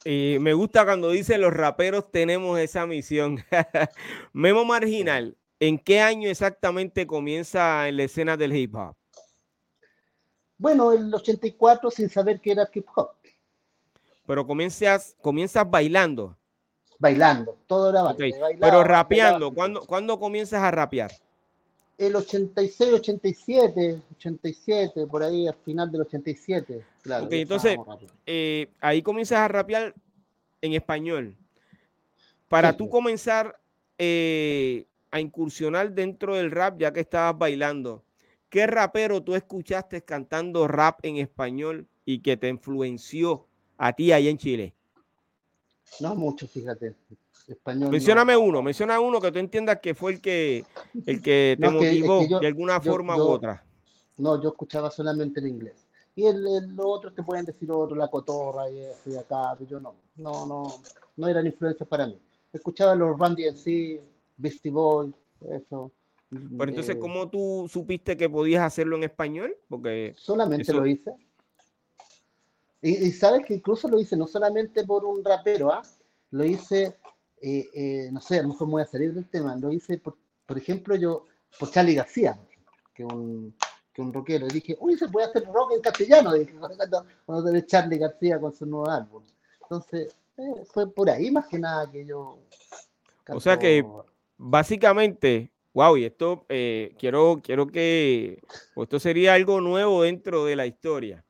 Y 0.06 0.38
me 0.40 0.54
gusta 0.54 0.86
cuando 0.86 1.10
dice 1.10 1.38
los 1.38 1.54
raperos 1.54 2.12
tenemos 2.12 2.60
esa 2.60 2.86
misión. 2.86 3.44
Memo 4.34 4.64
Marginal, 4.64 5.38
¿en 5.60 5.78
qué 5.80 6.02
año 6.02 6.30
exactamente 6.30 7.08
comienza 7.08 7.88
en 7.88 7.98
la 7.98 8.04
escena 8.04 8.38
del 8.38 8.56
hip 8.56 8.76
hop? 8.76 8.96
Bueno, 10.58 10.92
el 10.92 11.12
84 11.14 11.90
sin 11.90 12.10
saber 12.10 12.40
qué 12.40 12.52
era 12.52 12.70
hip 12.72 12.86
hop. 12.96 13.10
Pero 14.28 14.46
comienzas, 14.46 15.16
comienzas 15.22 15.70
bailando. 15.70 16.38
Bailando, 17.00 17.58
todo 17.66 17.90
era 17.90 18.04
okay. 18.04 18.32
Pero 18.60 18.84
rapeando, 18.84 19.52
¿cuándo, 19.52 19.82
¿cuándo 19.82 20.20
comienzas 20.20 20.62
a 20.62 20.70
rapear? 20.70 21.12
El 22.02 22.16
86, 22.16 22.94
87, 22.94 24.02
87, 24.16 25.06
por 25.06 25.22
ahí 25.22 25.48
al 25.48 25.56
final 25.64 25.92
del 25.92 26.02
87. 26.02 26.84
Claro, 27.04 27.26
okay, 27.26 27.42
entonces, 27.42 27.78
eh, 28.26 28.70
ahí 28.80 29.04
comienzas 29.04 29.38
a 29.38 29.48
rapear 29.48 29.94
en 30.62 30.74
español. 30.74 31.38
Para 32.48 32.72
sí, 32.72 32.78
tú 32.78 32.90
comenzar 32.90 33.60
eh, 34.00 34.88
a 35.12 35.20
incursionar 35.20 35.94
dentro 35.94 36.36
del 36.36 36.50
rap, 36.50 36.80
ya 36.80 36.92
que 36.92 37.02
estabas 37.02 37.38
bailando, 37.38 38.04
¿qué 38.50 38.66
rapero 38.66 39.22
tú 39.22 39.36
escuchaste 39.36 40.02
cantando 40.02 40.68
rap 40.68 41.00
en 41.04 41.18
español 41.18 41.88
y 42.04 42.20
que 42.20 42.36
te 42.36 42.50
influenció 42.50 43.46
a 43.78 43.94
ti 43.94 44.12
ahí 44.12 44.28
en 44.28 44.40
Chile? 44.40 44.74
No 46.00 46.16
mucho, 46.16 46.48
fíjate. 46.48 46.96
Español, 47.54 47.90
mencióname 47.90 48.34
no. 48.34 48.42
uno, 48.42 48.62
menciona 48.62 49.00
uno 49.00 49.20
que 49.20 49.32
tú 49.32 49.40
entiendas 49.40 49.80
que 49.80 49.94
fue 49.94 50.14
el 50.14 50.22
que, 50.22 50.66
el 51.06 51.22
que 51.22 51.56
te 51.60 51.66
no, 51.66 51.72
motivó 51.74 52.20
que, 52.20 52.24
es 52.24 52.28
que 52.28 52.32
yo, 52.32 52.40
de 52.40 52.48
alguna 52.48 52.82
yo, 52.82 52.92
forma 52.92 53.18
yo, 53.18 53.26
u 53.26 53.30
otra. 53.30 53.64
No, 54.18 54.42
yo 54.42 54.50
escuchaba 54.50 54.92
solamente 54.92 55.40
en 55.40 55.48
inglés. 55.48 55.88
Y 56.16 56.26
el, 56.26 56.46
el 56.46 56.76
otro 56.78 57.14
te 57.14 57.24
pueden 57.24 57.46
decir 57.46 57.72
otro, 57.72 57.96
la 57.96 58.10
cotorra 58.10 58.70
y 58.70 58.80
eso 58.80 59.10
y 59.10 59.16
acá, 59.16 59.56
pero 59.58 59.70
yo 59.70 59.80
no, 59.80 59.96
no, 60.18 60.46
no, 60.46 60.82
no 61.16 61.28
eran 61.28 61.46
influencias 61.46 61.88
para 61.88 62.08
mí. 62.08 62.18
Escuchaba 62.52 62.96
los 62.96 63.18
Randy 63.18 63.50
MC, 63.50 64.02
Beastie 64.38 64.72
Boys, 64.72 65.14
eso. 65.50 65.92
Pero 66.30 66.70
entonces, 66.70 66.96
eh, 66.96 67.00
¿cómo 67.00 67.30
tú 67.30 67.68
supiste 67.70 68.16
que 68.16 68.30
podías 68.30 68.64
hacerlo 68.64 68.96
en 68.98 69.04
español? 69.04 69.56
Porque 69.70 70.14
solamente 70.18 70.64
eso... 70.64 70.74
lo 70.74 70.86
hice. 70.86 71.12
Y, 72.82 73.08
y, 73.08 73.12
sabes 73.12 73.46
que 73.46 73.54
incluso 73.54 73.88
lo 73.88 74.00
hice 74.00 74.18
no 74.18 74.26
solamente 74.26 74.84
por 74.84 75.06
un 75.06 75.24
rapero, 75.24 75.72
¿ah? 75.72 75.84
lo 76.32 76.44
hice 76.44 76.98
eh, 77.42 77.70
eh, 77.74 78.10
no 78.12 78.22
sé, 78.22 78.40
a 78.40 78.44
lo 78.44 78.50
mejor 78.50 78.68
me 78.68 78.74
voy 78.74 78.82
a 78.84 78.88
salir 78.88 79.14
del 79.14 79.28
tema, 79.28 79.56
lo 79.56 79.72
hice, 79.72 79.98
por, 79.98 80.16
por 80.46 80.58
ejemplo, 80.58 80.96
yo, 80.96 81.26
por 81.60 81.72
Charlie 81.72 81.96
García, 81.96 82.40
que 82.94 83.04
un, 83.04 83.56
que 83.94 84.02
un 84.02 84.14
rockero, 84.14 84.46
y 84.48 84.54
dije, 84.54 84.78
uy, 84.80 84.98
se 84.98 85.10
puede 85.10 85.28
hacer 85.28 85.46
rock 85.46 85.74
en 85.74 85.82
castellano, 85.82 86.34
dije, 86.34 86.54
cuando, 86.54 87.06
cuando 87.26 87.62
Charlie 87.62 87.98
García 87.98 88.40
con 88.40 88.54
su 88.54 88.66
nuevo 88.66 88.90
álbum. 88.90 89.24
Entonces, 89.64 90.16
eh, 90.38 90.64
fue 90.66 90.92
por 90.92 91.10
ahí 91.10 91.32
más 91.32 91.48
que 91.48 91.58
nada 91.58 91.90
que 91.90 92.06
yo... 92.06 92.38
Canto... 93.24 93.38
O 93.38 93.42
sea 93.42 93.58
que, 93.58 93.86
básicamente, 94.38 95.52
wow, 95.74 95.98
y 95.98 96.06
esto 96.06 96.46
eh, 96.50 96.94
quiero, 97.00 97.42
quiero 97.44 97.68
que, 97.68 98.40
pues 98.76 98.86
esto 98.86 99.00
sería 99.00 99.34
algo 99.34 99.62
nuevo 99.62 100.04
dentro 100.04 100.46
de 100.46 100.56
la 100.56 100.68
historia. 100.68 101.24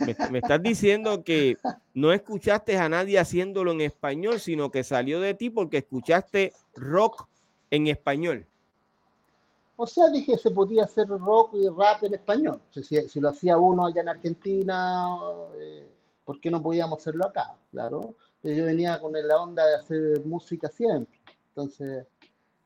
Me, 0.00 0.16
me, 0.30 0.38
estás 0.38 0.62
diciendo 0.62 1.22
que 1.24 1.56
no 1.94 2.12
escuchaste 2.12 2.76
a 2.78 2.88
nadie 2.88 3.18
haciéndolo 3.18 3.72
en 3.72 3.80
español, 3.80 4.40
sino 4.40 4.70
que 4.70 4.84
salió 4.84 5.20
de 5.20 5.34
ti 5.34 5.50
porque 5.50 5.78
escuchaste 5.78 6.52
rock 6.74 7.28
en 7.70 7.86
español. 7.86 8.46
O 9.76 9.86
sea, 9.86 10.08
dije, 10.08 10.38
se 10.38 10.50
podía 10.50 10.84
hacer 10.84 11.06
rock 11.06 11.54
y 11.54 11.68
rap 11.68 12.02
en 12.02 12.14
español. 12.14 12.60
Si, 12.70 12.82
si 12.82 13.20
lo 13.20 13.28
hacía 13.28 13.58
uno 13.58 13.86
allá 13.86 14.00
en 14.00 14.08
Argentina, 14.08 15.06
eh, 15.58 15.86
¿por 16.24 16.40
qué 16.40 16.50
no 16.50 16.62
podíamos 16.62 16.98
hacerlo 16.98 17.26
acá? 17.26 17.54
Claro. 17.70 18.14
Yo 18.42 18.64
venía 18.64 18.98
con 19.00 19.12
la 19.12 19.42
onda 19.42 19.66
de 19.66 19.74
hacer 19.74 20.24
música 20.24 20.68
siempre. 20.68 21.18
Entonces, 21.48 22.06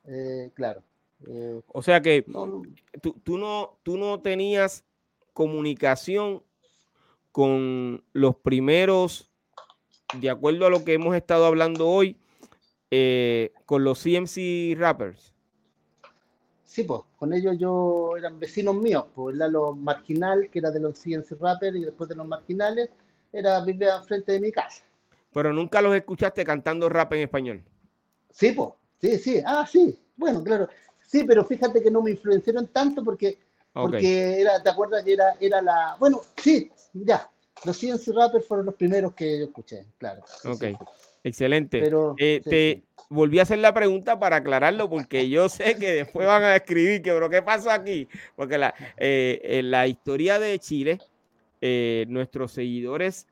eh, 0.07 0.51
claro. 0.55 0.83
Eh, 1.27 1.61
o 1.67 1.83
sea 1.83 2.01
que 2.01 2.25
no, 2.29 2.63
tú, 3.03 3.15
tú, 3.25 3.39
no, 3.39 3.77
tú 3.83 3.97
no 3.97 4.21
tenías 4.21 4.85
comunicación 5.33 6.43
con 7.33 8.03
los 8.13 8.37
primeros, 8.37 9.31
de 10.15 10.31
acuerdo 10.31 10.67
a 10.67 10.71
lo 10.71 10.85
que 10.85 10.95
hemos 10.95 11.15
estado 11.15 11.47
hablando 11.47 11.89
hoy, 11.89 12.17
eh, 12.91 13.53
con 13.67 13.85
los 13.85 14.03
CMC 14.03 14.77
rappers. 14.77 15.33
Sí, 16.65 16.85
pues, 16.85 17.01
con 17.17 17.33
ellos 17.33 17.57
yo 17.59 18.17
eran 18.17 18.39
vecinos 18.39 18.77
míos, 18.77 19.05
pues 19.15 19.37
era 19.37 19.49
los 19.49 19.77
marginal, 19.77 20.49
que 20.51 20.61
era 20.61 20.71
de 20.71 20.81
los 20.81 20.99
CMC 20.99 21.37
rappers, 21.41 21.77
y 21.77 21.85
después 21.85 22.09
de 22.09 22.17
los 22.17 22.27
marginales, 22.27 22.91
era 23.33 23.61
vivía 23.65 24.01
frente 24.03 24.33
de 24.33 24.41
mi 24.41 24.53
casa. 24.53 24.83
Pero 25.33 25.53
nunca 25.53 25.81
los 25.83 25.95
escuchaste 25.95 26.45
cantando 26.45 26.89
rap 26.89 27.13
en 27.13 27.23
español. 27.23 27.63
Sí, 28.31 28.53
pues, 28.53 28.71
sí, 29.01 29.19
sí, 29.19 29.43
ah, 29.45 29.67
sí, 29.71 29.99
bueno, 30.17 30.43
claro. 30.43 30.69
Sí, 31.07 31.25
pero 31.25 31.45
fíjate 31.45 31.83
que 31.83 31.91
no 31.91 32.03
me 32.03 32.13
influenciaron 32.13 32.69
tanto 32.69 33.03
porque 33.05 33.39
porque 33.73 34.41
era, 34.41 34.63
¿te 34.63 34.71
acuerdas 34.71 35.05
que 35.05 35.13
era, 35.13 35.37
era 35.41 35.63
la. 35.63 35.97
Bueno, 35.99 36.23
sí, 36.37 36.71
ya. 36.93 37.31
Los 37.65 37.79
CNC 37.79 38.15
Rappers 38.15 38.47
fueron 38.47 38.67
los 38.67 38.75
primeros 38.75 39.13
que 39.15 39.39
yo 39.39 39.45
escuché, 39.45 39.85
claro. 39.99 40.23
Ok, 40.45 40.65
sí. 40.65 40.77
excelente. 41.25 41.81
Pero, 41.81 42.15
eh, 42.19 42.41
sí, 42.43 42.51
te 42.51 42.75
sí. 42.75 43.05
volví 43.11 43.39
a 43.39 43.43
hacer 43.43 43.59
la 43.59 43.75
pregunta 43.75 44.19
para 44.19 44.37
aclararlo, 44.37 44.89
porque 44.89 45.29
yo 45.29 45.49
sé 45.49 45.77
que 45.77 45.93
después 45.93 46.27
van 46.27 46.43
a 46.43 46.57
escribir 46.57 47.03
que, 47.03 47.13
pero 47.13 47.29
¿qué 47.29 47.43
pasa 47.43 47.75
aquí? 47.75 48.09
Porque 48.35 48.57
la, 48.57 48.75
eh, 48.97 49.41
en 49.43 49.71
la 49.71 49.87
historia 49.87 50.39
de 50.39 50.59
Chile, 50.59 50.99
eh, 51.61 52.07
nuestros 52.09 52.53
seguidores, 52.53 53.27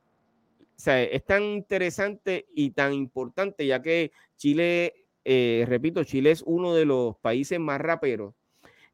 o 0.78 0.80
sea, 0.80 1.02
es 1.02 1.24
tan 1.24 1.42
interesante 1.42 2.46
y 2.54 2.70
tan 2.70 2.92
importante, 2.92 3.66
ya 3.66 3.82
que 3.82 4.12
Chile, 4.36 5.06
eh, 5.24 5.64
repito, 5.66 6.04
Chile 6.04 6.30
es 6.30 6.42
uno 6.46 6.74
de 6.74 6.84
los 6.84 7.16
países 7.16 7.58
más 7.58 7.80
raperos. 7.80 8.34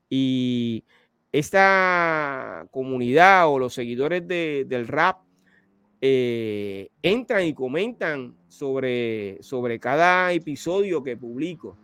Y 0.09 0.85
esta 1.35 2.64
comunidad 2.70 3.49
o 3.49 3.59
los 3.59 3.74
seguidores 3.74 4.26
de, 4.28 4.66
del 4.68 4.87
rap 4.87 5.18
eh, 6.01 6.91
entran 7.03 7.45
y 7.45 7.53
comentan 7.53 8.37
sobre, 8.47 9.43
sobre 9.43 9.80
cada 9.80 10.32
episodio 10.32 11.03
que 11.03 11.16
publico. 11.16 11.76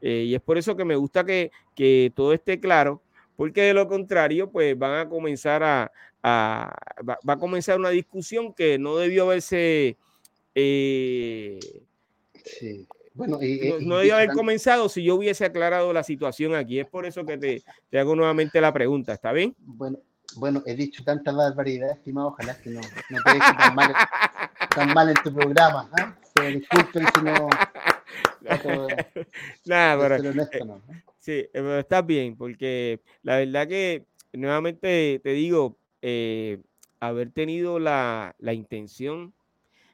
Eh, 0.00 0.24
y 0.26 0.34
es 0.34 0.40
por 0.40 0.58
eso 0.58 0.76
que 0.76 0.84
me 0.84 0.96
gusta 0.96 1.24
que, 1.24 1.52
que, 1.76 2.10
todo 2.16 2.32
esté 2.32 2.58
claro, 2.58 3.00
porque 3.36 3.62
de 3.62 3.74
lo 3.74 3.86
contrario, 3.86 4.50
pues 4.50 4.76
van 4.76 5.06
a 5.06 5.08
comenzar 5.08 5.62
a, 5.62 5.92
a 6.24 6.74
va, 7.08 7.18
a 7.24 7.38
comenzar 7.38 7.78
una 7.78 7.90
discusión 7.90 8.52
que 8.52 8.80
no 8.80 8.96
debió 8.96 9.26
haberse 9.26 9.96
eh, 10.56 11.60
sí. 12.44 12.88
Bueno, 13.18 13.42
y, 13.42 13.74
no, 13.80 13.80
no 13.80 13.96
debió 13.98 14.14
haber 14.14 14.30
comenzado 14.30 14.88
si 14.88 15.02
yo 15.02 15.16
hubiese 15.16 15.44
aclarado 15.44 15.92
la 15.92 16.04
situación 16.04 16.54
aquí. 16.54 16.78
Es 16.78 16.86
por 16.86 17.04
eso 17.04 17.26
que 17.26 17.36
te, 17.36 17.64
te, 17.90 17.98
hago 17.98 18.14
nuevamente 18.14 18.60
la 18.60 18.72
pregunta, 18.72 19.12
¿está 19.12 19.32
bien? 19.32 19.56
Bueno, 19.58 19.98
bueno, 20.36 20.62
he 20.66 20.76
dicho 20.76 21.02
tanta 21.02 21.32
barbaridad, 21.32 21.90
estimado, 21.90 22.28
ojalá 22.28 22.56
que 22.62 22.70
no, 22.70 22.80
no 22.80 23.18
te 23.24 23.32
deje 23.32 23.52
tan 23.58 23.74
mal, 23.74 23.92
tan 24.72 24.94
mal 24.94 25.08
en 25.08 25.16
tu 25.16 25.34
programa. 25.34 25.90
¿eh? 25.98 26.04
Pero 26.32 26.58
disculpen 26.58 27.06
si 27.12 27.22
no. 27.24 27.48
Nada, 29.66 29.98
pero, 30.08 30.30
honesto, 30.30 30.64
¿no? 30.64 30.80
Sí, 31.18 31.44
pero 31.52 31.80
está 31.80 32.02
bien, 32.02 32.36
porque 32.36 33.00
la 33.24 33.38
verdad 33.38 33.66
que 33.66 34.06
nuevamente 34.32 35.20
te 35.24 35.30
digo, 35.30 35.76
eh, 36.02 36.60
haber 37.00 37.32
tenido 37.32 37.80
la, 37.80 38.36
la 38.38 38.52
intención 38.52 39.34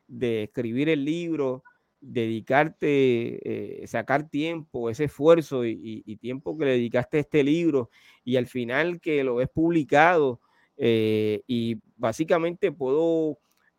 de 0.08 0.42
escribir 0.42 0.90
el 0.90 1.06
libro, 1.06 1.64
dedicarte, 2.06 3.82
eh, 3.82 3.86
sacar 3.86 4.28
tiempo, 4.28 4.90
ese 4.90 5.04
esfuerzo 5.04 5.64
y, 5.64 6.02
tiempo 6.20 6.56
que 6.56 6.66
le 6.66 6.70
dedicaste 6.72 7.16
a 7.16 7.20
este 7.20 7.42
libro 7.42 7.90
y 8.24 8.36
al 8.36 8.46
final 8.46 9.00
que 9.00 9.24
lo 9.24 9.36
ves 9.36 9.48
publicado 9.48 10.40
eh, 10.76 11.42
y 11.46 11.78
básicamente 11.96 12.72
puedo 12.72 13.38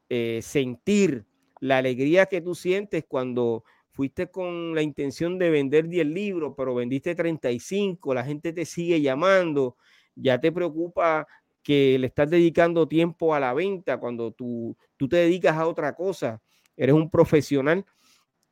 eh, 0.09 0.39
sentir 0.41 1.25
la 1.59 1.77
alegría 1.77 2.25
que 2.25 2.41
tú 2.41 2.55
sientes 2.55 3.05
cuando 3.07 3.63
fuiste 3.91 4.29
con 4.29 4.75
la 4.75 4.81
intención 4.81 5.37
de 5.37 5.49
vender 5.49 5.87
10 5.87 6.07
libros, 6.07 6.53
pero 6.57 6.75
vendiste 6.75 7.15
35, 7.15 8.13
la 8.13 8.23
gente 8.23 8.53
te 8.53 8.65
sigue 8.65 9.01
llamando, 9.01 9.77
ya 10.15 10.39
te 10.39 10.51
preocupa 10.51 11.27
que 11.63 11.97
le 11.97 12.07
estás 12.07 12.29
dedicando 12.29 12.87
tiempo 12.87 13.33
a 13.33 13.39
la 13.39 13.53
venta 13.53 13.97
cuando 13.97 14.31
tú, 14.31 14.75
tú 14.97 15.07
te 15.07 15.17
dedicas 15.17 15.55
a 15.57 15.67
otra 15.67 15.95
cosa, 15.95 16.41
eres 16.75 16.93
un 16.93 17.09
profesional 17.09 17.85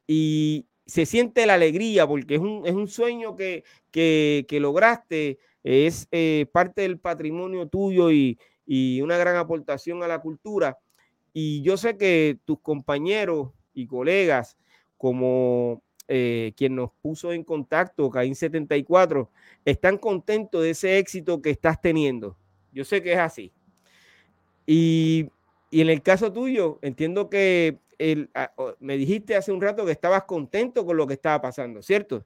y 0.07 0.65
se 0.85 1.05
siente 1.05 1.45
la 1.45 1.55
alegría 1.55 2.07
porque 2.07 2.35
es 2.35 2.41
un, 2.41 2.63
es 2.65 2.73
un 2.73 2.87
sueño 2.87 3.35
que, 3.35 3.63
que, 3.91 4.45
que 4.47 4.59
lograste, 4.59 5.39
es 5.63 6.07
eh, 6.11 6.45
parte 6.51 6.81
del 6.81 6.99
patrimonio 6.99 7.67
tuyo 7.67 8.11
y, 8.11 8.37
y 8.65 9.01
una 9.01 9.17
gran 9.17 9.35
aportación 9.35 10.03
a 10.03 10.07
la 10.07 10.19
cultura. 10.19 10.77
Y 11.33 11.61
yo 11.63 11.77
sé 11.77 11.97
que 11.97 12.37
tus 12.45 12.59
compañeros 12.59 13.49
y 13.73 13.87
colegas, 13.87 14.57
como 14.97 15.81
eh, 16.07 16.53
quien 16.55 16.75
nos 16.75 16.91
puso 17.01 17.33
en 17.33 17.43
contacto, 17.43 18.09
Caín 18.09 18.35
74, 18.35 19.31
están 19.65 19.97
contentos 19.97 20.61
de 20.61 20.71
ese 20.71 20.97
éxito 20.99 21.41
que 21.41 21.49
estás 21.49 21.81
teniendo. 21.81 22.37
Yo 22.71 22.83
sé 22.83 23.01
que 23.01 23.13
es 23.13 23.19
así. 23.19 23.51
Y, 24.67 25.29
y 25.71 25.81
en 25.81 25.89
el 25.89 26.01
caso 26.01 26.31
tuyo, 26.31 26.79
entiendo 26.81 27.29
que 27.29 27.79
el, 28.11 28.29
me 28.79 28.97
dijiste 28.97 29.35
hace 29.35 29.51
un 29.51 29.61
rato 29.61 29.85
que 29.85 29.93
estabas 29.93 30.23
contento 30.23 30.85
con 30.85 30.97
lo 30.97 31.07
que 31.07 31.13
estaba 31.13 31.41
pasando, 31.41 31.81
¿cierto? 31.81 32.25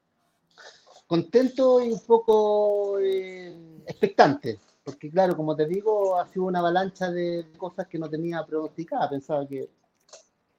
Contento 1.06 1.82
y 1.82 1.92
un 1.92 2.00
poco 2.00 2.98
eh, 3.00 3.56
expectante, 3.86 4.58
porque 4.84 5.10
claro, 5.10 5.36
como 5.36 5.54
te 5.54 5.66
digo, 5.66 6.18
ha 6.18 6.26
sido 6.26 6.46
una 6.46 6.58
avalancha 6.58 7.10
de 7.10 7.46
cosas 7.56 7.86
que 7.86 7.98
no 7.98 8.10
tenía 8.10 8.44
pronosticada, 8.44 9.08
pensaba 9.08 9.46
que 9.46 9.70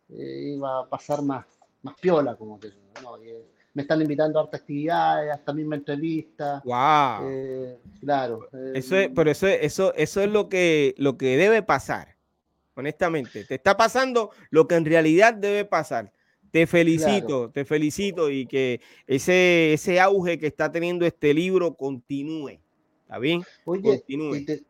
eh, 0.09 0.53
iba 0.55 0.79
a 0.79 0.85
pasar 0.87 1.21
más, 1.21 1.45
más 1.83 1.95
piola, 1.99 2.35
como 2.35 2.57
te 2.57 2.69
digo, 2.71 2.81
¿no? 3.03 3.17
Eh, 3.17 3.45
me 3.73 3.83
están 3.83 4.01
invitando 4.01 4.39
a 4.39 4.43
hartas 4.43 4.61
actividades, 4.61 5.31
hasta 5.31 5.53
misma 5.53 5.75
entrevistas. 5.75 6.63
Wow. 6.63 7.29
Eh, 7.29 7.77
claro. 7.99 8.47
eso 8.73 8.95
es, 8.95 9.09
pero 9.13 9.29
eso, 9.29 9.47
eso, 9.47 9.93
eso 9.95 10.21
es 10.21 10.29
lo 10.29 10.49
que, 10.49 10.95
lo 10.97 11.17
que 11.17 11.37
debe 11.37 11.61
pasar, 11.61 12.15
honestamente. 12.79 13.43
Te 13.43 13.55
está 13.55 13.77
pasando 13.77 14.31
lo 14.49 14.67
que 14.67 14.75
en 14.75 14.85
realidad 14.85 15.33
debe 15.33 15.65
pasar. 15.65 16.11
Te 16.51 16.65
felicito, 16.65 17.51
te 17.51 17.63
felicito 17.63 18.31
y 18.31 18.47
que 18.47 18.81
ese, 19.05 19.73
ese 19.73 19.99
auge 19.99 20.39
que 20.39 20.47
está 20.47 20.71
teniendo 20.71 21.05
este 21.05 21.33
libro 21.33 21.75
continúe. 21.75 22.59
¿Está 23.03 23.19
bien? 23.19 23.43
Oye, 23.65 24.03
y 24.07 24.45
te, 24.45 24.63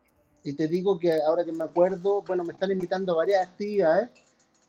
y 0.44 0.52
te, 0.52 0.68
digo 0.68 0.98
que 0.98 1.12
ahora 1.12 1.44
que 1.44 1.52
me 1.52 1.64
acuerdo, 1.64 2.22
bueno, 2.22 2.44
me 2.44 2.52
están 2.52 2.70
invitando 2.70 3.12
a 3.12 3.16
varias 3.16 3.46
actividades 3.46 4.10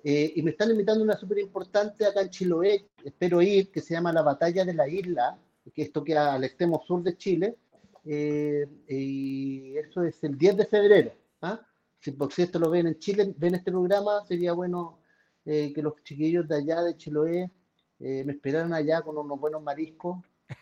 eh, 0.03 0.31
y 0.35 0.41
me 0.41 0.51
están 0.51 0.71
invitando 0.71 1.03
una 1.03 1.17
súper 1.17 1.39
importante 1.39 2.05
acá 2.05 2.21
en 2.21 2.29
Chiloé, 2.29 2.87
espero 3.03 3.41
ir, 3.41 3.71
que 3.71 3.81
se 3.81 3.93
llama 3.93 4.13
la 4.13 4.21
Batalla 4.21 4.63
de 4.63 4.73
la 4.73 4.87
Isla, 4.87 5.37
que 5.73 5.83
esto 5.83 6.03
queda 6.03 6.33
al 6.33 6.43
extremo 6.43 6.81
sur 6.85 7.03
de 7.03 7.17
Chile, 7.17 7.57
eh, 8.05 8.65
y 8.87 9.77
eso 9.77 10.03
es 10.03 10.23
el 10.23 10.37
10 10.37 10.57
de 10.57 10.65
febrero. 10.65 11.11
¿ah? 11.41 11.59
Si 12.01 12.11
por 12.11 12.33
si 12.33 12.41
esto 12.41 12.59
lo 12.59 12.69
ven 12.69 12.87
en 12.87 12.99
Chile, 12.99 13.33
ven 13.37 13.55
este 13.55 13.71
programa, 13.71 14.25
sería 14.27 14.53
bueno 14.53 14.99
eh, 15.45 15.71
que 15.73 15.81
los 15.81 15.93
chiquillos 16.03 16.47
de 16.47 16.57
allá 16.57 16.81
de 16.81 16.97
Chiloé 16.97 17.51
me 17.99 18.33
esperaran 18.33 18.73
allá 18.73 19.03
con 19.03 19.15
unos 19.15 19.39
buenos 19.39 19.61
mariscos 19.61 20.17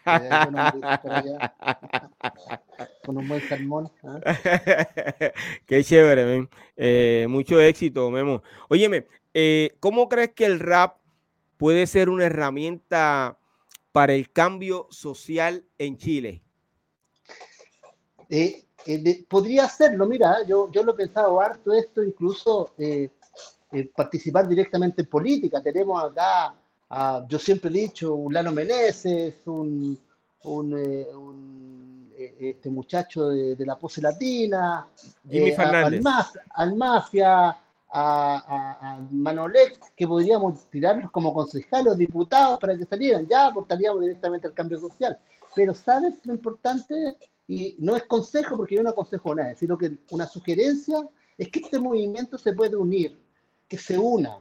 con 3.05 3.17
un 3.17 3.27
buen 3.27 3.41
salmón. 3.47 3.91
¿ah? 4.03 4.19
Qué 5.65 5.83
chévere, 5.83 6.47
eh, 6.75 7.27
mucho 7.29 7.59
éxito, 7.59 8.09
Memo. 8.09 8.41
Óyeme, 8.69 9.05
eh, 9.33 9.75
¿cómo 9.79 10.09
crees 10.09 10.33
que 10.33 10.45
el 10.45 10.59
rap 10.59 10.97
puede 11.57 11.87
ser 11.87 12.09
una 12.09 12.25
herramienta 12.25 13.37
para 13.91 14.13
el 14.13 14.31
cambio 14.31 14.87
social 14.91 15.65
en 15.77 15.97
Chile? 15.97 16.41
Eh, 18.29 18.63
podría 19.27 19.67
serlo, 19.67 20.05
mira, 20.07 20.43
yo, 20.43 20.71
yo 20.71 20.83
lo 20.83 20.93
he 20.93 20.97
pensado 20.97 21.39
harto 21.39 21.73
esto, 21.73 22.03
incluso 22.03 22.73
participar 23.95 24.47
directamente 24.47 25.01
en 25.01 25.07
política. 25.07 25.61
Tenemos 25.61 26.03
acá 26.03 26.53
yo 27.27 27.39
siempre 27.39 27.69
he 27.69 27.73
dicho, 27.73 28.13
un 28.15 28.33
Lano 28.33 28.51
Meneses, 28.51 29.35
un, 29.45 29.97
un, 30.43 30.73
eh, 30.77 31.07
eh, 32.17 32.35
este 32.39 32.69
muchacho 32.69 33.29
de, 33.29 33.65
la 33.65 33.77
pose 33.77 34.01
latina, 34.01 34.87
Jimmy 35.29 35.49
eh, 35.49 35.55
Fernández. 35.55 36.01
Al, 36.49 36.75
Mafia, 36.75 37.49
a, 37.49 37.55
a, 37.91 38.99
Manolex, 39.11 39.91
que 39.95 40.07
podríamos 40.07 40.65
tirarlos 40.69 41.11
como 41.11 41.33
concejales 41.33 41.93
o 41.93 41.95
diputados 41.95 42.59
para 42.59 42.75
que 42.75 42.85
salieran, 42.85 43.27
ya 43.27 43.47
aportaríamos 43.47 44.01
directamente 44.01 44.47
al 44.47 44.53
cambio 44.53 44.79
social. 44.79 45.17
Pero 45.55 45.73
¿sabes 45.73 46.13
lo 46.23 46.33
importante? 46.33 47.17
Y 47.49 47.75
no 47.79 47.95
es 47.95 48.03
consejo 48.03 48.55
porque 48.55 48.75
yo 48.75 48.83
no 48.83 48.91
aconsejo 48.91 49.33
nada, 49.33 49.55
sino 49.55 49.75
que 49.75 49.97
una 50.11 50.27
sugerencia 50.27 51.01
es 51.35 51.49
que 51.49 51.61
este 51.61 51.79
movimiento 51.79 52.37
se 52.37 52.53
puede 52.53 52.75
unir, 52.75 53.19
que 53.67 53.75
se 53.75 53.97
una, 53.97 54.37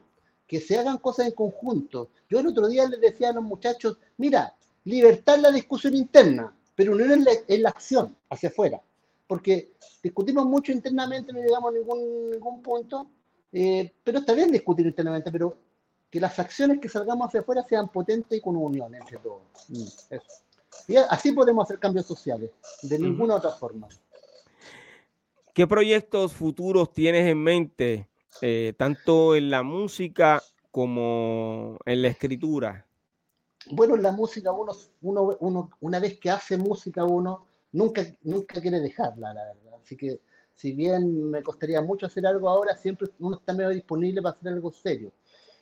que 0.46 0.60
se 0.60 0.78
hagan 0.78 0.98
cosas 0.98 1.26
en 1.26 1.32
conjunto. 1.32 2.10
Yo 2.28 2.40
el 2.40 2.48
otro 2.48 2.68
día 2.68 2.86
les 2.86 3.00
decía 3.00 3.30
a 3.30 3.32
los 3.32 3.42
muchachos, 3.42 3.96
mira, 4.18 4.54
libertad 4.84 5.38
la 5.38 5.50
discusión 5.50 5.96
interna, 5.96 6.54
pero 6.74 6.94
no 6.94 7.02
en 7.02 7.24
la, 7.62 7.70
acción 7.70 8.14
hacia 8.28 8.50
afuera, 8.50 8.78
porque 9.26 9.72
discutimos 10.02 10.44
mucho 10.44 10.70
internamente, 10.70 11.32
no 11.32 11.40
llegamos 11.40 11.72
a 11.72 11.78
ningún, 11.78 12.30
ningún 12.30 12.60
punto, 12.60 13.10
eh, 13.50 13.90
pero 14.04 14.18
está 14.18 14.34
bien 14.34 14.52
discutir 14.52 14.86
internamente, 14.86 15.32
pero 15.32 15.56
que 16.10 16.20
las 16.20 16.38
acciones 16.38 16.78
que 16.78 16.90
salgamos 16.90 17.28
hacia 17.28 17.40
afuera 17.40 17.64
sean 17.66 17.88
potentes 17.88 18.36
y 18.36 18.42
con 18.42 18.54
unión 18.54 18.94
entre 18.94 19.16
todos. 19.16 19.40
Mm, 19.68 20.14
y 20.86 20.96
así 20.96 21.32
podemos 21.32 21.64
hacer 21.64 21.78
cambios 21.78 22.06
sociales, 22.06 22.50
de 22.82 22.98
ninguna 22.98 23.36
otra 23.36 23.50
forma. 23.50 23.88
¿Qué 25.54 25.66
proyectos 25.66 26.32
futuros 26.32 26.92
tienes 26.92 27.26
en 27.26 27.42
mente 27.42 28.08
eh, 28.42 28.74
tanto 28.76 29.34
en 29.34 29.50
la 29.50 29.62
música 29.62 30.42
como 30.70 31.78
en 31.84 32.02
la 32.02 32.08
escritura? 32.08 32.86
Bueno, 33.70 33.96
en 33.96 34.02
la 34.02 34.12
música 34.12 34.52
uno, 34.52 34.72
uno, 35.02 35.36
uno, 35.40 35.70
una 35.80 35.98
vez 35.98 36.18
que 36.18 36.30
hace 36.30 36.56
música 36.56 37.04
uno 37.04 37.46
nunca, 37.72 38.02
nunca 38.22 38.60
quiere 38.60 38.80
dejarla, 38.80 39.34
la 39.34 39.44
verdad. 39.44 39.80
Así 39.82 39.96
que 39.96 40.20
si 40.54 40.72
bien 40.72 41.30
me 41.30 41.42
costaría 41.42 41.80
mucho 41.80 42.06
hacer 42.06 42.26
algo 42.26 42.48
ahora, 42.48 42.76
siempre 42.76 43.08
uno 43.18 43.36
está 43.36 43.52
medio 43.52 43.70
disponible 43.70 44.22
para 44.22 44.36
hacer 44.36 44.52
algo 44.52 44.72
serio. 44.72 45.12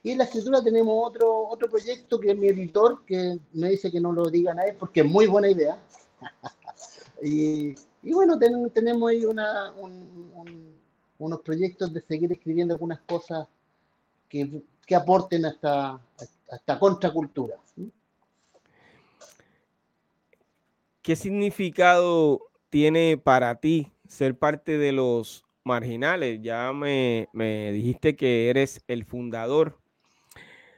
Y 0.07 0.13
en 0.13 0.19
la 0.19 0.25
escritura 0.25 0.63
tenemos 0.63 0.95
otro, 1.05 1.49
otro 1.49 1.69
proyecto 1.69 2.21
que 2.21 2.31
es 2.31 2.39
mi 2.39 2.47
editor, 2.47 3.05
que 3.05 3.41
me 3.55 3.71
dice 3.71 3.91
que 3.91 4.01
no 4.01 4.13
lo 4.13 4.31
diga 4.31 4.55
nadie 4.55 4.73
porque 4.73 5.01
es 5.01 5.07
muy 5.07 5.27
buena 5.27 5.51
idea. 5.51 5.83
y, 7.25 7.75
bueno, 8.13 8.39
tenemos 8.73 9.11
ahí 9.11 9.25
unos 11.19 11.41
proyectos 11.41 11.93
de 11.93 12.01
seguir 12.03 12.31
escribiendo 12.31 12.75
algunas 12.75 13.01
cosas 13.01 13.49
que, 14.29 14.63
que 14.87 14.95
aporten 14.95 15.45
a 15.45 15.49
esta, 15.49 16.01
esta 16.53 16.79
contracultura. 16.79 17.57
¿Qué 21.03 21.17
significado 21.17 22.43
tiene 22.71 23.19
para 23.19 23.57
ti 23.57 23.91
ser 24.07 24.39
parte 24.39 24.79
de 24.79 24.93
los 24.93 25.45
marginales? 25.65 26.41
Ya 26.43 26.73
me, 26.73 27.29
me 27.33 27.73
dijiste 27.73 28.15
que 28.15 28.51
eres 28.51 28.85
el 28.87 29.05
fundador. 29.05 29.81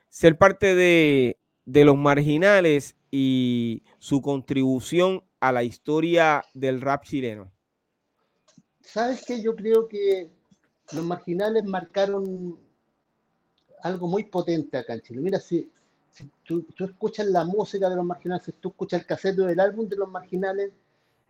Ser 0.09 0.39
parte 0.39 0.75
de, 0.75 1.39
de 1.65 1.85
los 1.85 1.97
marginales 1.97 2.97
y 3.11 3.83
su 3.99 4.23
contribución 4.23 5.25
a 5.41 5.53
la 5.53 5.65
historia 5.65 6.45
del 6.55 6.81
rap 6.81 7.05
chileno. 7.05 7.53
¿sabes 8.89 9.25
qué? 9.27 9.43
Yo 9.43 9.55
creo 9.55 9.87
que 9.87 10.31
los 10.93 11.05
marginales 11.05 11.65
marcaron 11.65 12.59
algo 13.83 14.09
muy 14.09 14.25
potente 14.25 14.79
acá 14.79 14.95
en 14.95 15.03
Chile. 15.03 15.21
Mira, 15.21 15.39
si, 15.39 15.71
tú, 16.43 16.67
escuchas 16.79 17.27
la 17.27 17.45
música 17.45 17.89
de 17.91 17.97
los 17.97 18.05
marginales, 18.05 18.47
si 18.47 18.53
tú 18.53 18.71
escuchas 18.71 19.01
el 19.01 19.07
cassette 19.07 19.37
del 19.37 19.61
álbum 19.61 19.87
de 19.89 19.97
los 19.97 20.09
marginales, 20.11 20.73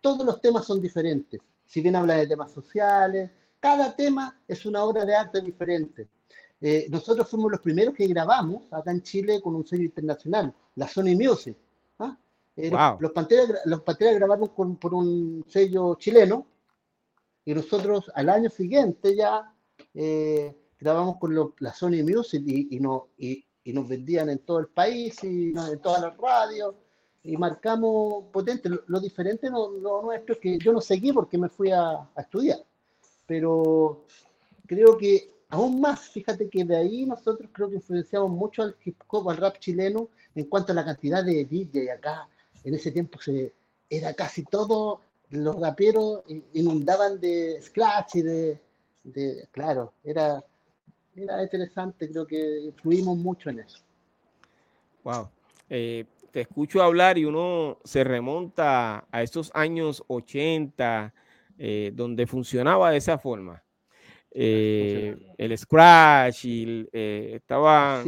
todos 0.01 0.25
los 0.25 0.41
temas 0.41 0.65
son 0.65 0.81
diferentes. 0.81 1.41
Si 1.65 1.81
bien 1.81 1.95
habla 1.95 2.15
de 2.15 2.27
temas 2.27 2.51
sociales, 2.51 3.29
cada 3.59 3.95
tema 3.95 4.41
es 4.47 4.65
una 4.65 4.83
obra 4.83 5.05
de 5.05 5.15
arte 5.15 5.41
diferente. 5.41 6.07
Eh, 6.61 6.87
nosotros 6.89 7.29
fuimos 7.29 7.51
los 7.51 7.61
primeros 7.61 7.93
que 7.93 8.07
grabamos 8.07 8.63
acá 8.71 8.91
en 8.91 9.01
Chile 9.01 9.41
con 9.41 9.55
un 9.55 9.65
sello 9.65 9.83
internacional, 9.83 10.53
la 10.75 10.87
Sony 10.87 11.15
Music. 11.15 11.55
¿ah? 11.99 12.17
Eh, 12.55 12.69
los, 12.99 13.11
Panteras, 13.11 13.61
los 13.65 13.81
grabaron 13.85 14.49
por 14.77 14.93
un 14.93 15.45
sello 15.47 15.95
chileno 15.95 16.45
y 17.45 17.53
nosotros 17.53 18.11
al 18.13 18.29
año 18.29 18.49
siguiente 18.49 19.15
ya 19.15 19.53
eh, 19.93 20.55
grabamos 20.77 21.17
con 21.17 21.53
la 21.59 21.73
Sony 21.73 22.03
Music 22.03 22.43
y, 22.45 22.75
y, 22.75 22.79
no, 22.79 23.07
y, 23.17 23.45
nos 23.65 23.87
vendían 23.87 24.29
en 24.29 24.39
todo 24.39 24.59
el 24.59 24.67
país 24.67 25.23
y 25.23 25.49
en 25.49 25.79
todas 25.79 26.01
las 26.01 26.17
radios 26.17 26.73
y 27.23 27.37
marcamos 27.37 28.25
potente. 28.31 28.67
Lo, 28.87 28.99
diferente 28.99 29.49
no, 29.49 29.69
nuestro 30.01 30.33
es 30.33 30.39
que 30.39 30.57
yo 30.57 30.73
no 30.73 30.81
seguí 30.81 31.13
porque 31.13 31.37
me 31.37 31.49
fui 31.49 31.69
a, 31.71 32.09
estudiar. 32.17 32.59
pero 33.27 34.05
creo 34.65 34.97
que 34.97 35.38
aún 35.49 35.81
más, 35.81 36.09
fíjate 36.09 36.47
que 36.49 36.63
de 36.63 36.77
ahí 36.77 37.05
nosotros 37.05 37.49
creo 37.51 37.69
que 37.69 37.75
influenciamos 37.75 38.29
mucho 38.29 38.63
al 38.63 38.75
hip 38.83 38.97
hop, 39.07 39.29
al 39.29 39.37
rap 39.37 39.57
chileno, 39.59 40.09
en 40.35 40.45
cuanto 40.45 40.71
a 40.71 40.75
la 40.75 40.85
cantidad 40.85 41.23
de 41.23 41.45
DJ 41.45 41.91
acá. 41.91 42.27
En 42.63 42.75
ese 42.75 42.91
tiempo 42.91 43.19
se, 43.19 43.53
era 43.89 44.13
casi 44.13 44.43
todo, 44.43 45.01
los 45.31 45.59
raperos 45.59 46.23
inundaban 46.53 47.19
de 47.19 47.59
scratch 47.61 48.15
y 48.15 48.21
de, 48.21 48.59
claro, 49.51 49.93
era, 50.03 50.43
era 51.15 51.43
interesante, 51.43 52.09
creo 52.09 52.25
que 52.25 52.59
influimos 52.61 53.17
mucho 53.17 53.49
en 53.49 53.59
eso. 53.59 53.79
Wow. 55.03 55.29
Eh, 55.69 56.05
te 56.31 56.41
escucho 56.41 56.83
hablar 56.83 57.17
y 57.17 57.25
uno 57.25 57.79
se 57.83 58.03
remonta 58.03 59.07
a 59.11 59.23
esos 59.23 59.51
años 59.55 60.03
80, 60.07 61.13
eh, 61.57 61.91
donde 61.93 62.27
funcionaba 62.27 62.91
de 62.91 62.97
esa 62.97 63.17
forma. 63.17 63.63
Eh, 64.31 65.15
el 65.37 65.57
scratch 65.57 66.45
y 66.45 66.87
estaban 66.91 68.05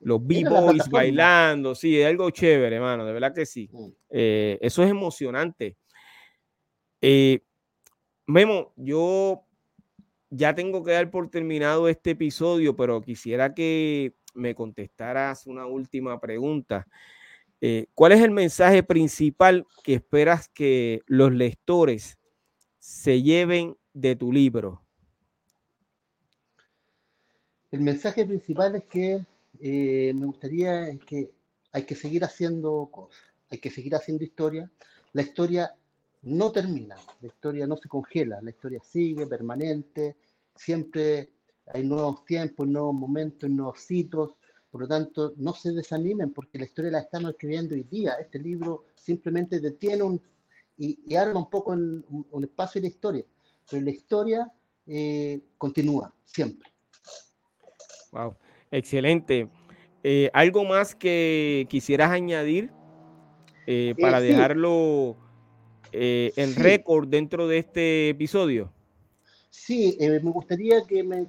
los 0.00 0.26
b-boys 0.26 0.88
bailando, 0.88 1.74
sí, 1.74 2.00
es 2.00 2.06
algo 2.06 2.30
chévere, 2.30 2.76
hermano, 2.76 3.04
de 3.04 3.12
verdad 3.12 3.34
que 3.34 3.46
sí. 3.46 3.68
Mm. 3.72 3.88
eso 4.08 4.82
es 4.82 4.90
emocionante. 4.90 5.76
Memo, 8.26 8.72
yo 8.76 9.44
ya 10.30 10.54
tengo 10.54 10.82
que 10.82 10.92
dar 10.92 11.10
por 11.10 11.28
terminado 11.28 11.88
este 11.88 12.12
episodio, 12.12 12.74
pero 12.74 13.02
quisiera 13.02 13.54
que 13.54 14.14
me 14.34 14.54
contestaras 14.54 15.46
una 15.46 15.66
última 15.66 16.18
pregunta. 16.18 16.86
Eh, 17.60 17.86
¿Cuál 17.94 18.12
es 18.12 18.22
el 18.22 18.30
mensaje 18.30 18.82
principal 18.82 19.66
que 19.84 19.94
esperas 19.94 20.48
que 20.48 21.02
los 21.06 21.32
lectores 21.32 22.18
se 22.78 23.22
lleven 23.22 23.76
de 23.92 24.16
tu 24.16 24.32
libro? 24.32 24.82
El 27.70 27.80
mensaje 27.80 28.26
principal 28.26 28.76
es 28.76 28.84
que 28.84 29.24
eh, 29.60 30.12
me 30.14 30.26
gustaría 30.26 30.96
que 30.98 31.32
hay 31.72 31.84
que 31.84 31.94
seguir 31.94 32.24
haciendo 32.24 32.88
cosas, 32.92 33.20
hay 33.50 33.58
que 33.58 33.70
seguir 33.70 33.94
haciendo 33.94 34.24
historia. 34.24 34.70
La 35.12 35.22
historia 35.22 35.74
no 36.22 36.52
termina, 36.52 36.96
la 37.20 37.28
historia 37.28 37.66
no 37.66 37.76
se 37.76 37.88
congela, 37.88 38.40
la 38.42 38.50
historia 38.50 38.80
sigue 38.82 39.26
permanente, 39.26 40.16
siempre 40.54 41.30
hay 41.66 41.84
nuevos 41.84 42.24
tiempos, 42.24 42.66
nuevos 42.66 42.94
momentos, 42.94 43.48
nuevos 43.48 43.90
hitos. 43.90 44.34
Por 44.70 44.82
lo 44.82 44.88
tanto, 44.88 45.34
no 45.36 45.52
se 45.54 45.72
desanimen 45.72 46.32
porque 46.32 46.58
la 46.58 46.64
historia 46.64 46.90
la 46.90 47.00
estamos 47.00 47.32
escribiendo 47.32 47.74
hoy 47.74 47.82
día. 47.84 48.14
Este 48.14 48.38
libro 48.38 48.86
simplemente 48.94 49.60
detiene 49.60 50.02
un, 50.02 50.20
y, 50.78 51.14
arma 51.14 51.40
un 51.40 51.50
poco 51.50 51.74
en, 51.74 52.04
un, 52.08 52.44
espacio 52.44 52.80
de 52.80 52.88
la 52.88 52.94
historia. 52.94 53.24
Pero 53.72 53.84
la 53.84 53.90
historia 53.90 54.52
eh, 54.86 55.40
continúa 55.56 56.14
siempre. 56.26 56.70
Wow, 58.12 58.36
excelente. 58.70 59.48
Eh, 60.04 60.30
¿Algo 60.34 60.64
más 60.64 60.94
que 60.94 61.66
quisieras 61.70 62.10
añadir 62.10 62.70
eh, 63.66 63.94
para 63.98 64.20
dejarlo 64.20 65.16
en 65.90 66.54
récord 66.54 67.08
dentro 67.08 67.48
de 67.48 67.58
este 67.58 68.10
episodio? 68.10 68.70
Sí, 69.48 69.96
me 69.98 70.18
gustaría 70.18 70.84
que 70.84 71.02
me, 71.02 71.26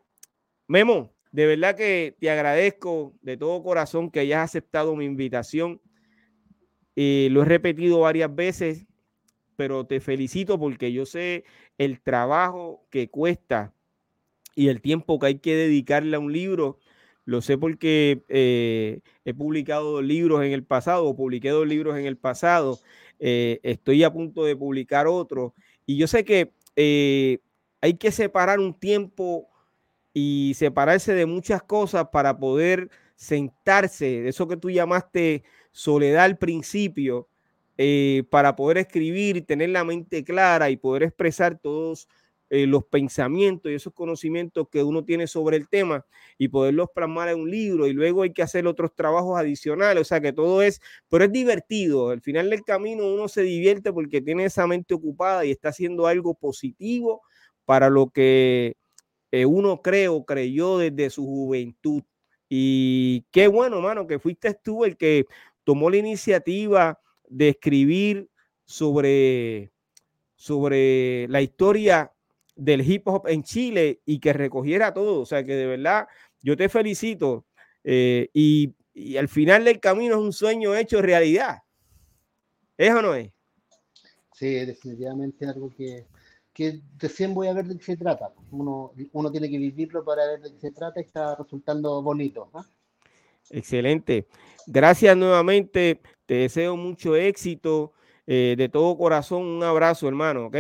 Memo, 0.67 1.15
de 1.33 1.47
verdad 1.47 1.77
que 1.77 2.17
te 2.19 2.31
agradezco 2.31 3.15
de 3.23 3.37
todo 3.37 3.63
corazón 3.63 4.11
que 4.11 4.21
hayas 4.21 4.45
aceptado 4.45 4.97
mi 4.97 5.05
invitación. 5.05 5.81
Eh, 6.97 7.29
lo 7.31 7.43
he 7.43 7.45
repetido 7.45 8.01
varias 8.01 8.35
veces, 8.35 8.87
pero 9.57 9.87
te 9.87 10.01
felicito 10.01 10.59
porque 10.59 10.93
yo 10.93 11.07
sé 11.07 11.45
el 11.79 12.01
trabajo 12.01 12.87
que 12.91 13.09
cuesta 13.09 13.73
y 14.55 14.69
el 14.69 14.81
tiempo 14.81 15.19
que 15.19 15.27
hay 15.27 15.39
que 15.39 15.55
dedicarle 15.55 16.17
a 16.17 16.21
un 16.21 16.33
libro. 16.33 16.79
Lo 17.25 17.43
sé 17.43 17.59
porque 17.59 18.25
eh, 18.29 19.01
he 19.25 19.35
publicado 19.35 20.01
libros 20.01 20.43
en 20.45 20.53
el 20.53 20.65
pasado, 20.65 21.05
o 21.05 21.15
publiqué 21.15 21.51
dos 21.51 21.67
libros 21.67 21.97
en 21.99 22.07
el 22.07 22.17
pasado. 22.17 22.81
Eh, 23.19 23.61
estoy 23.63 24.03
a 24.03 24.13
punto 24.13 24.45
de 24.45 24.57
publicar 24.57 25.07
otro. 25.07 25.55
Y 25.87 25.97
yo 25.97 26.07
sé 26.07 26.25
que 26.25 26.53
eh, 26.75 27.39
hay 27.81 27.95
que 27.95 28.11
separar 28.11 28.61
un 28.61 28.75
tiempo 28.75 29.49
y 30.13 30.55
separarse 30.57 31.15
de 31.15 31.27
muchas 31.27 31.63
cosas 31.63 32.09
para 32.13 32.39
poder 32.39 32.91
sentarse, 33.17 34.23
de 34.23 34.29
eso 34.29 34.49
que 34.49 34.57
tú 34.57 34.71
llamaste 34.71 35.45
soledad 35.73 36.25
al 36.25 36.39
principio, 36.39 37.29
para 38.31 38.57
poder 38.57 38.79
escribir 38.79 39.37
y 39.37 39.43
tener 39.43 39.71
la 39.71 39.85
mente 39.85 40.25
clara 40.25 40.69
y 40.71 40.77
poder 40.77 41.05
expresar 41.05 41.59
todos 41.59 42.09
eh, 42.51 42.67
los 42.67 42.85
pensamientos 42.87 43.71
y 43.71 43.75
esos 43.75 43.93
conocimientos 43.93 44.69
que 44.71 44.83
uno 44.83 45.05
tiene 45.05 45.27
sobre 45.27 45.59
el 45.59 45.69
tema 45.69 46.07
y 46.39 46.49
poderlos 46.49 46.89
plasmar 46.95 47.29
en 47.29 47.41
un 47.41 47.51
libro 47.51 47.87
y 47.87 47.93
luego 47.93 48.23
hay 48.23 48.33
que 48.33 48.43
hacer 48.43 48.67
otros 48.67 48.95
trabajos 48.95 49.39
adicionales, 49.39 50.01
o 50.01 50.05
sea 50.05 50.21
que 50.23 50.33
todo 50.33 50.63
es, 50.63 50.81
pero 51.11 51.25
es 51.25 51.31
divertido, 51.33 52.09
al 52.09 52.23
final 52.23 52.49
del 52.49 52.65
camino 52.65 53.07
uno 53.07 53.29
se 53.29 53.43
divierte 53.43 53.93
porque 53.93 54.23
tiene 54.23 54.47
esa 54.47 54.67
mente 54.67 54.95
ocupada 54.95 55.45
y 55.45 55.51
está 55.51 55.69
haciendo 55.69 56.07
algo 56.07 56.33
positivo 56.35 57.21
para 57.67 57.91
lo 57.91 58.09
que 58.09 58.77
eh, 59.31 59.47
uno 59.47 59.83
cree 59.83 60.09
o 60.09 60.25
creyó 60.25 60.79
desde 60.79 61.11
su 61.11 61.25
juventud. 61.25 62.03
Y 62.49 63.27
qué 63.31 63.49
bueno, 63.49 63.81
mano, 63.81 64.07
que 64.07 64.19
fuiste 64.19 64.55
tú 64.55 64.85
el 64.85 64.97
que 64.97 65.27
tomó 65.65 65.91
la 65.91 65.99
iniciativa 65.99 66.99
de 67.29 67.51
escribir 67.51 68.31
sobre, 68.65 69.71
sobre 70.35 71.29
la 71.29 71.43
historia 71.43 72.13
del 72.57 72.81
hip 72.81 73.07
hop 73.07 73.29
en 73.29 73.43
Chile 73.43 74.01
y 74.05 74.19
que 74.19 74.33
recogiera 74.33 74.93
todo. 74.93 75.21
O 75.21 75.27
sea 75.27 75.45
que 75.45 75.55
de 75.55 75.67
verdad 75.67 76.07
yo 76.43 76.57
te 76.57 76.69
felicito 76.69 77.47
eh, 77.85 78.29
y, 78.33 78.75
al 79.17 79.29
final 79.29 79.65
del 79.65 79.79
camino 79.79 80.17
es 80.17 80.21
un 80.21 80.33
sueño 80.33 80.75
hecho 80.75 81.01
realidad. 81.01 81.59
¿Es 82.77 82.91
o 82.91 83.01
no 83.01 83.15
es? 83.15 83.31
Sí, 84.35 84.53
definitivamente 84.65 85.47
algo 85.47 85.71
que, 85.71 86.07
que 86.59 86.81
recién 86.99 87.35
voy 87.35 87.47
a 87.47 87.53
ver 87.53 87.67
de 87.67 87.79
qué 87.79 87.85
se 87.85 87.97
trata. 87.97 88.33
Uno, 88.51 88.93
uno 89.13 89.31
tiene 89.31 89.49
que 89.49 89.59
vivirlo 89.59 90.05
para 90.05 90.27
ver 90.27 90.41
de 90.41 90.51
qué 90.51 90.59
se 90.59 90.71
trata 90.73 90.99
y 90.99 91.05
está 91.05 91.37
resultando 91.37 92.03
bonito. 92.03 92.51
Excelente. 93.49 94.27
Gracias 94.67 95.17
nuevamente. 95.17 96.01
Te 96.27 96.35
deseo 96.35 96.77
mucho 96.77 97.15
éxito. 97.15 97.93
Eh, 98.27 98.57
de 98.59 98.69
todo 98.69 98.99
corazón, 98.99 99.43
un 99.43 99.63
abrazo, 99.63 100.09
hermano, 100.09 100.47
¿ok? 100.47 100.57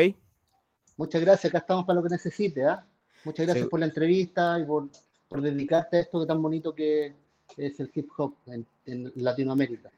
Muchas 0.96 1.20
gracias, 1.20 1.51
acá 1.51 1.59
estamos 1.59 1.84
para 1.84 1.96
lo 1.96 2.05
que 2.05 2.11
necesite. 2.11 2.64
¿ah? 2.64 2.86
Muchas 3.24 3.46
gracias 3.46 3.66
por 3.66 3.80
la 3.80 3.86
entrevista 3.86 4.57
y 4.61 4.64
por, 4.64 4.88
por, 5.28 5.42
dedicarte 5.42 5.96
a 5.96 6.01
esto 6.01 6.24
tan 6.24 6.40
bonito 6.40 6.72
que 6.76 7.12
es 7.57 7.80
el 7.80 7.90
hip 7.92 8.09
hop 8.16 8.36
en 8.46 9.12
Latinoamérica. 9.16 9.90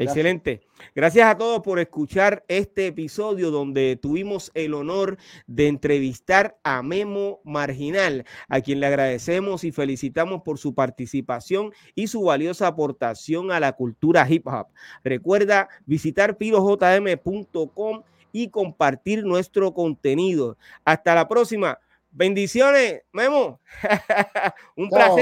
Excelente. 0.00 0.62
Gracias 0.94 1.28
a 1.28 1.36
todos 1.36 1.60
por 1.60 1.78
escuchar 1.78 2.42
este 2.48 2.86
episodio 2.86 3.50
donde 3.50 3.98
tuvimos 4.00 4.50
el 4.54 4.72
honor 4.72 5.18
de 5.46 5.68
entrevistar 5.68 6.56
a 6.64 6.82
Memo 6.82 7.40
Marginal, 7.44 8.24
a 8.48 8.62
quien 8.62 8.80
le 8.80 8.86
agradecemos 8.86 9.62
y 9.62 9.72
felicitamos 9.72 10.40
por 10.42 10.56
su 10.56 10.74
participación 10.74 11.72
y 11.94 12.06
su 12.06 12.22
valiosa 12.22 12.66
aportación 12.66 13.52
a 13.52 13.60
la 13.60 13.72
cultura 13.72 14.26
hip 14.26 14.46
hop. 14.46 14.68
Recuerda 15.04 15.68
visitar 15.84 16.38
pirojm.com 16.38 18.02
y 18.32 18.48
compartir 18.48 19.24
nuestro 19.24 19.74
contenido. 19.74 20.56
Hasta 20.82 21.14
la 21.14 21.28
próxima. 21.28 21.78
Bendiciones, 22.12 23.02
Memo. 23.12 23.60
Un 24.76 24.88
placer. 24.88 25.18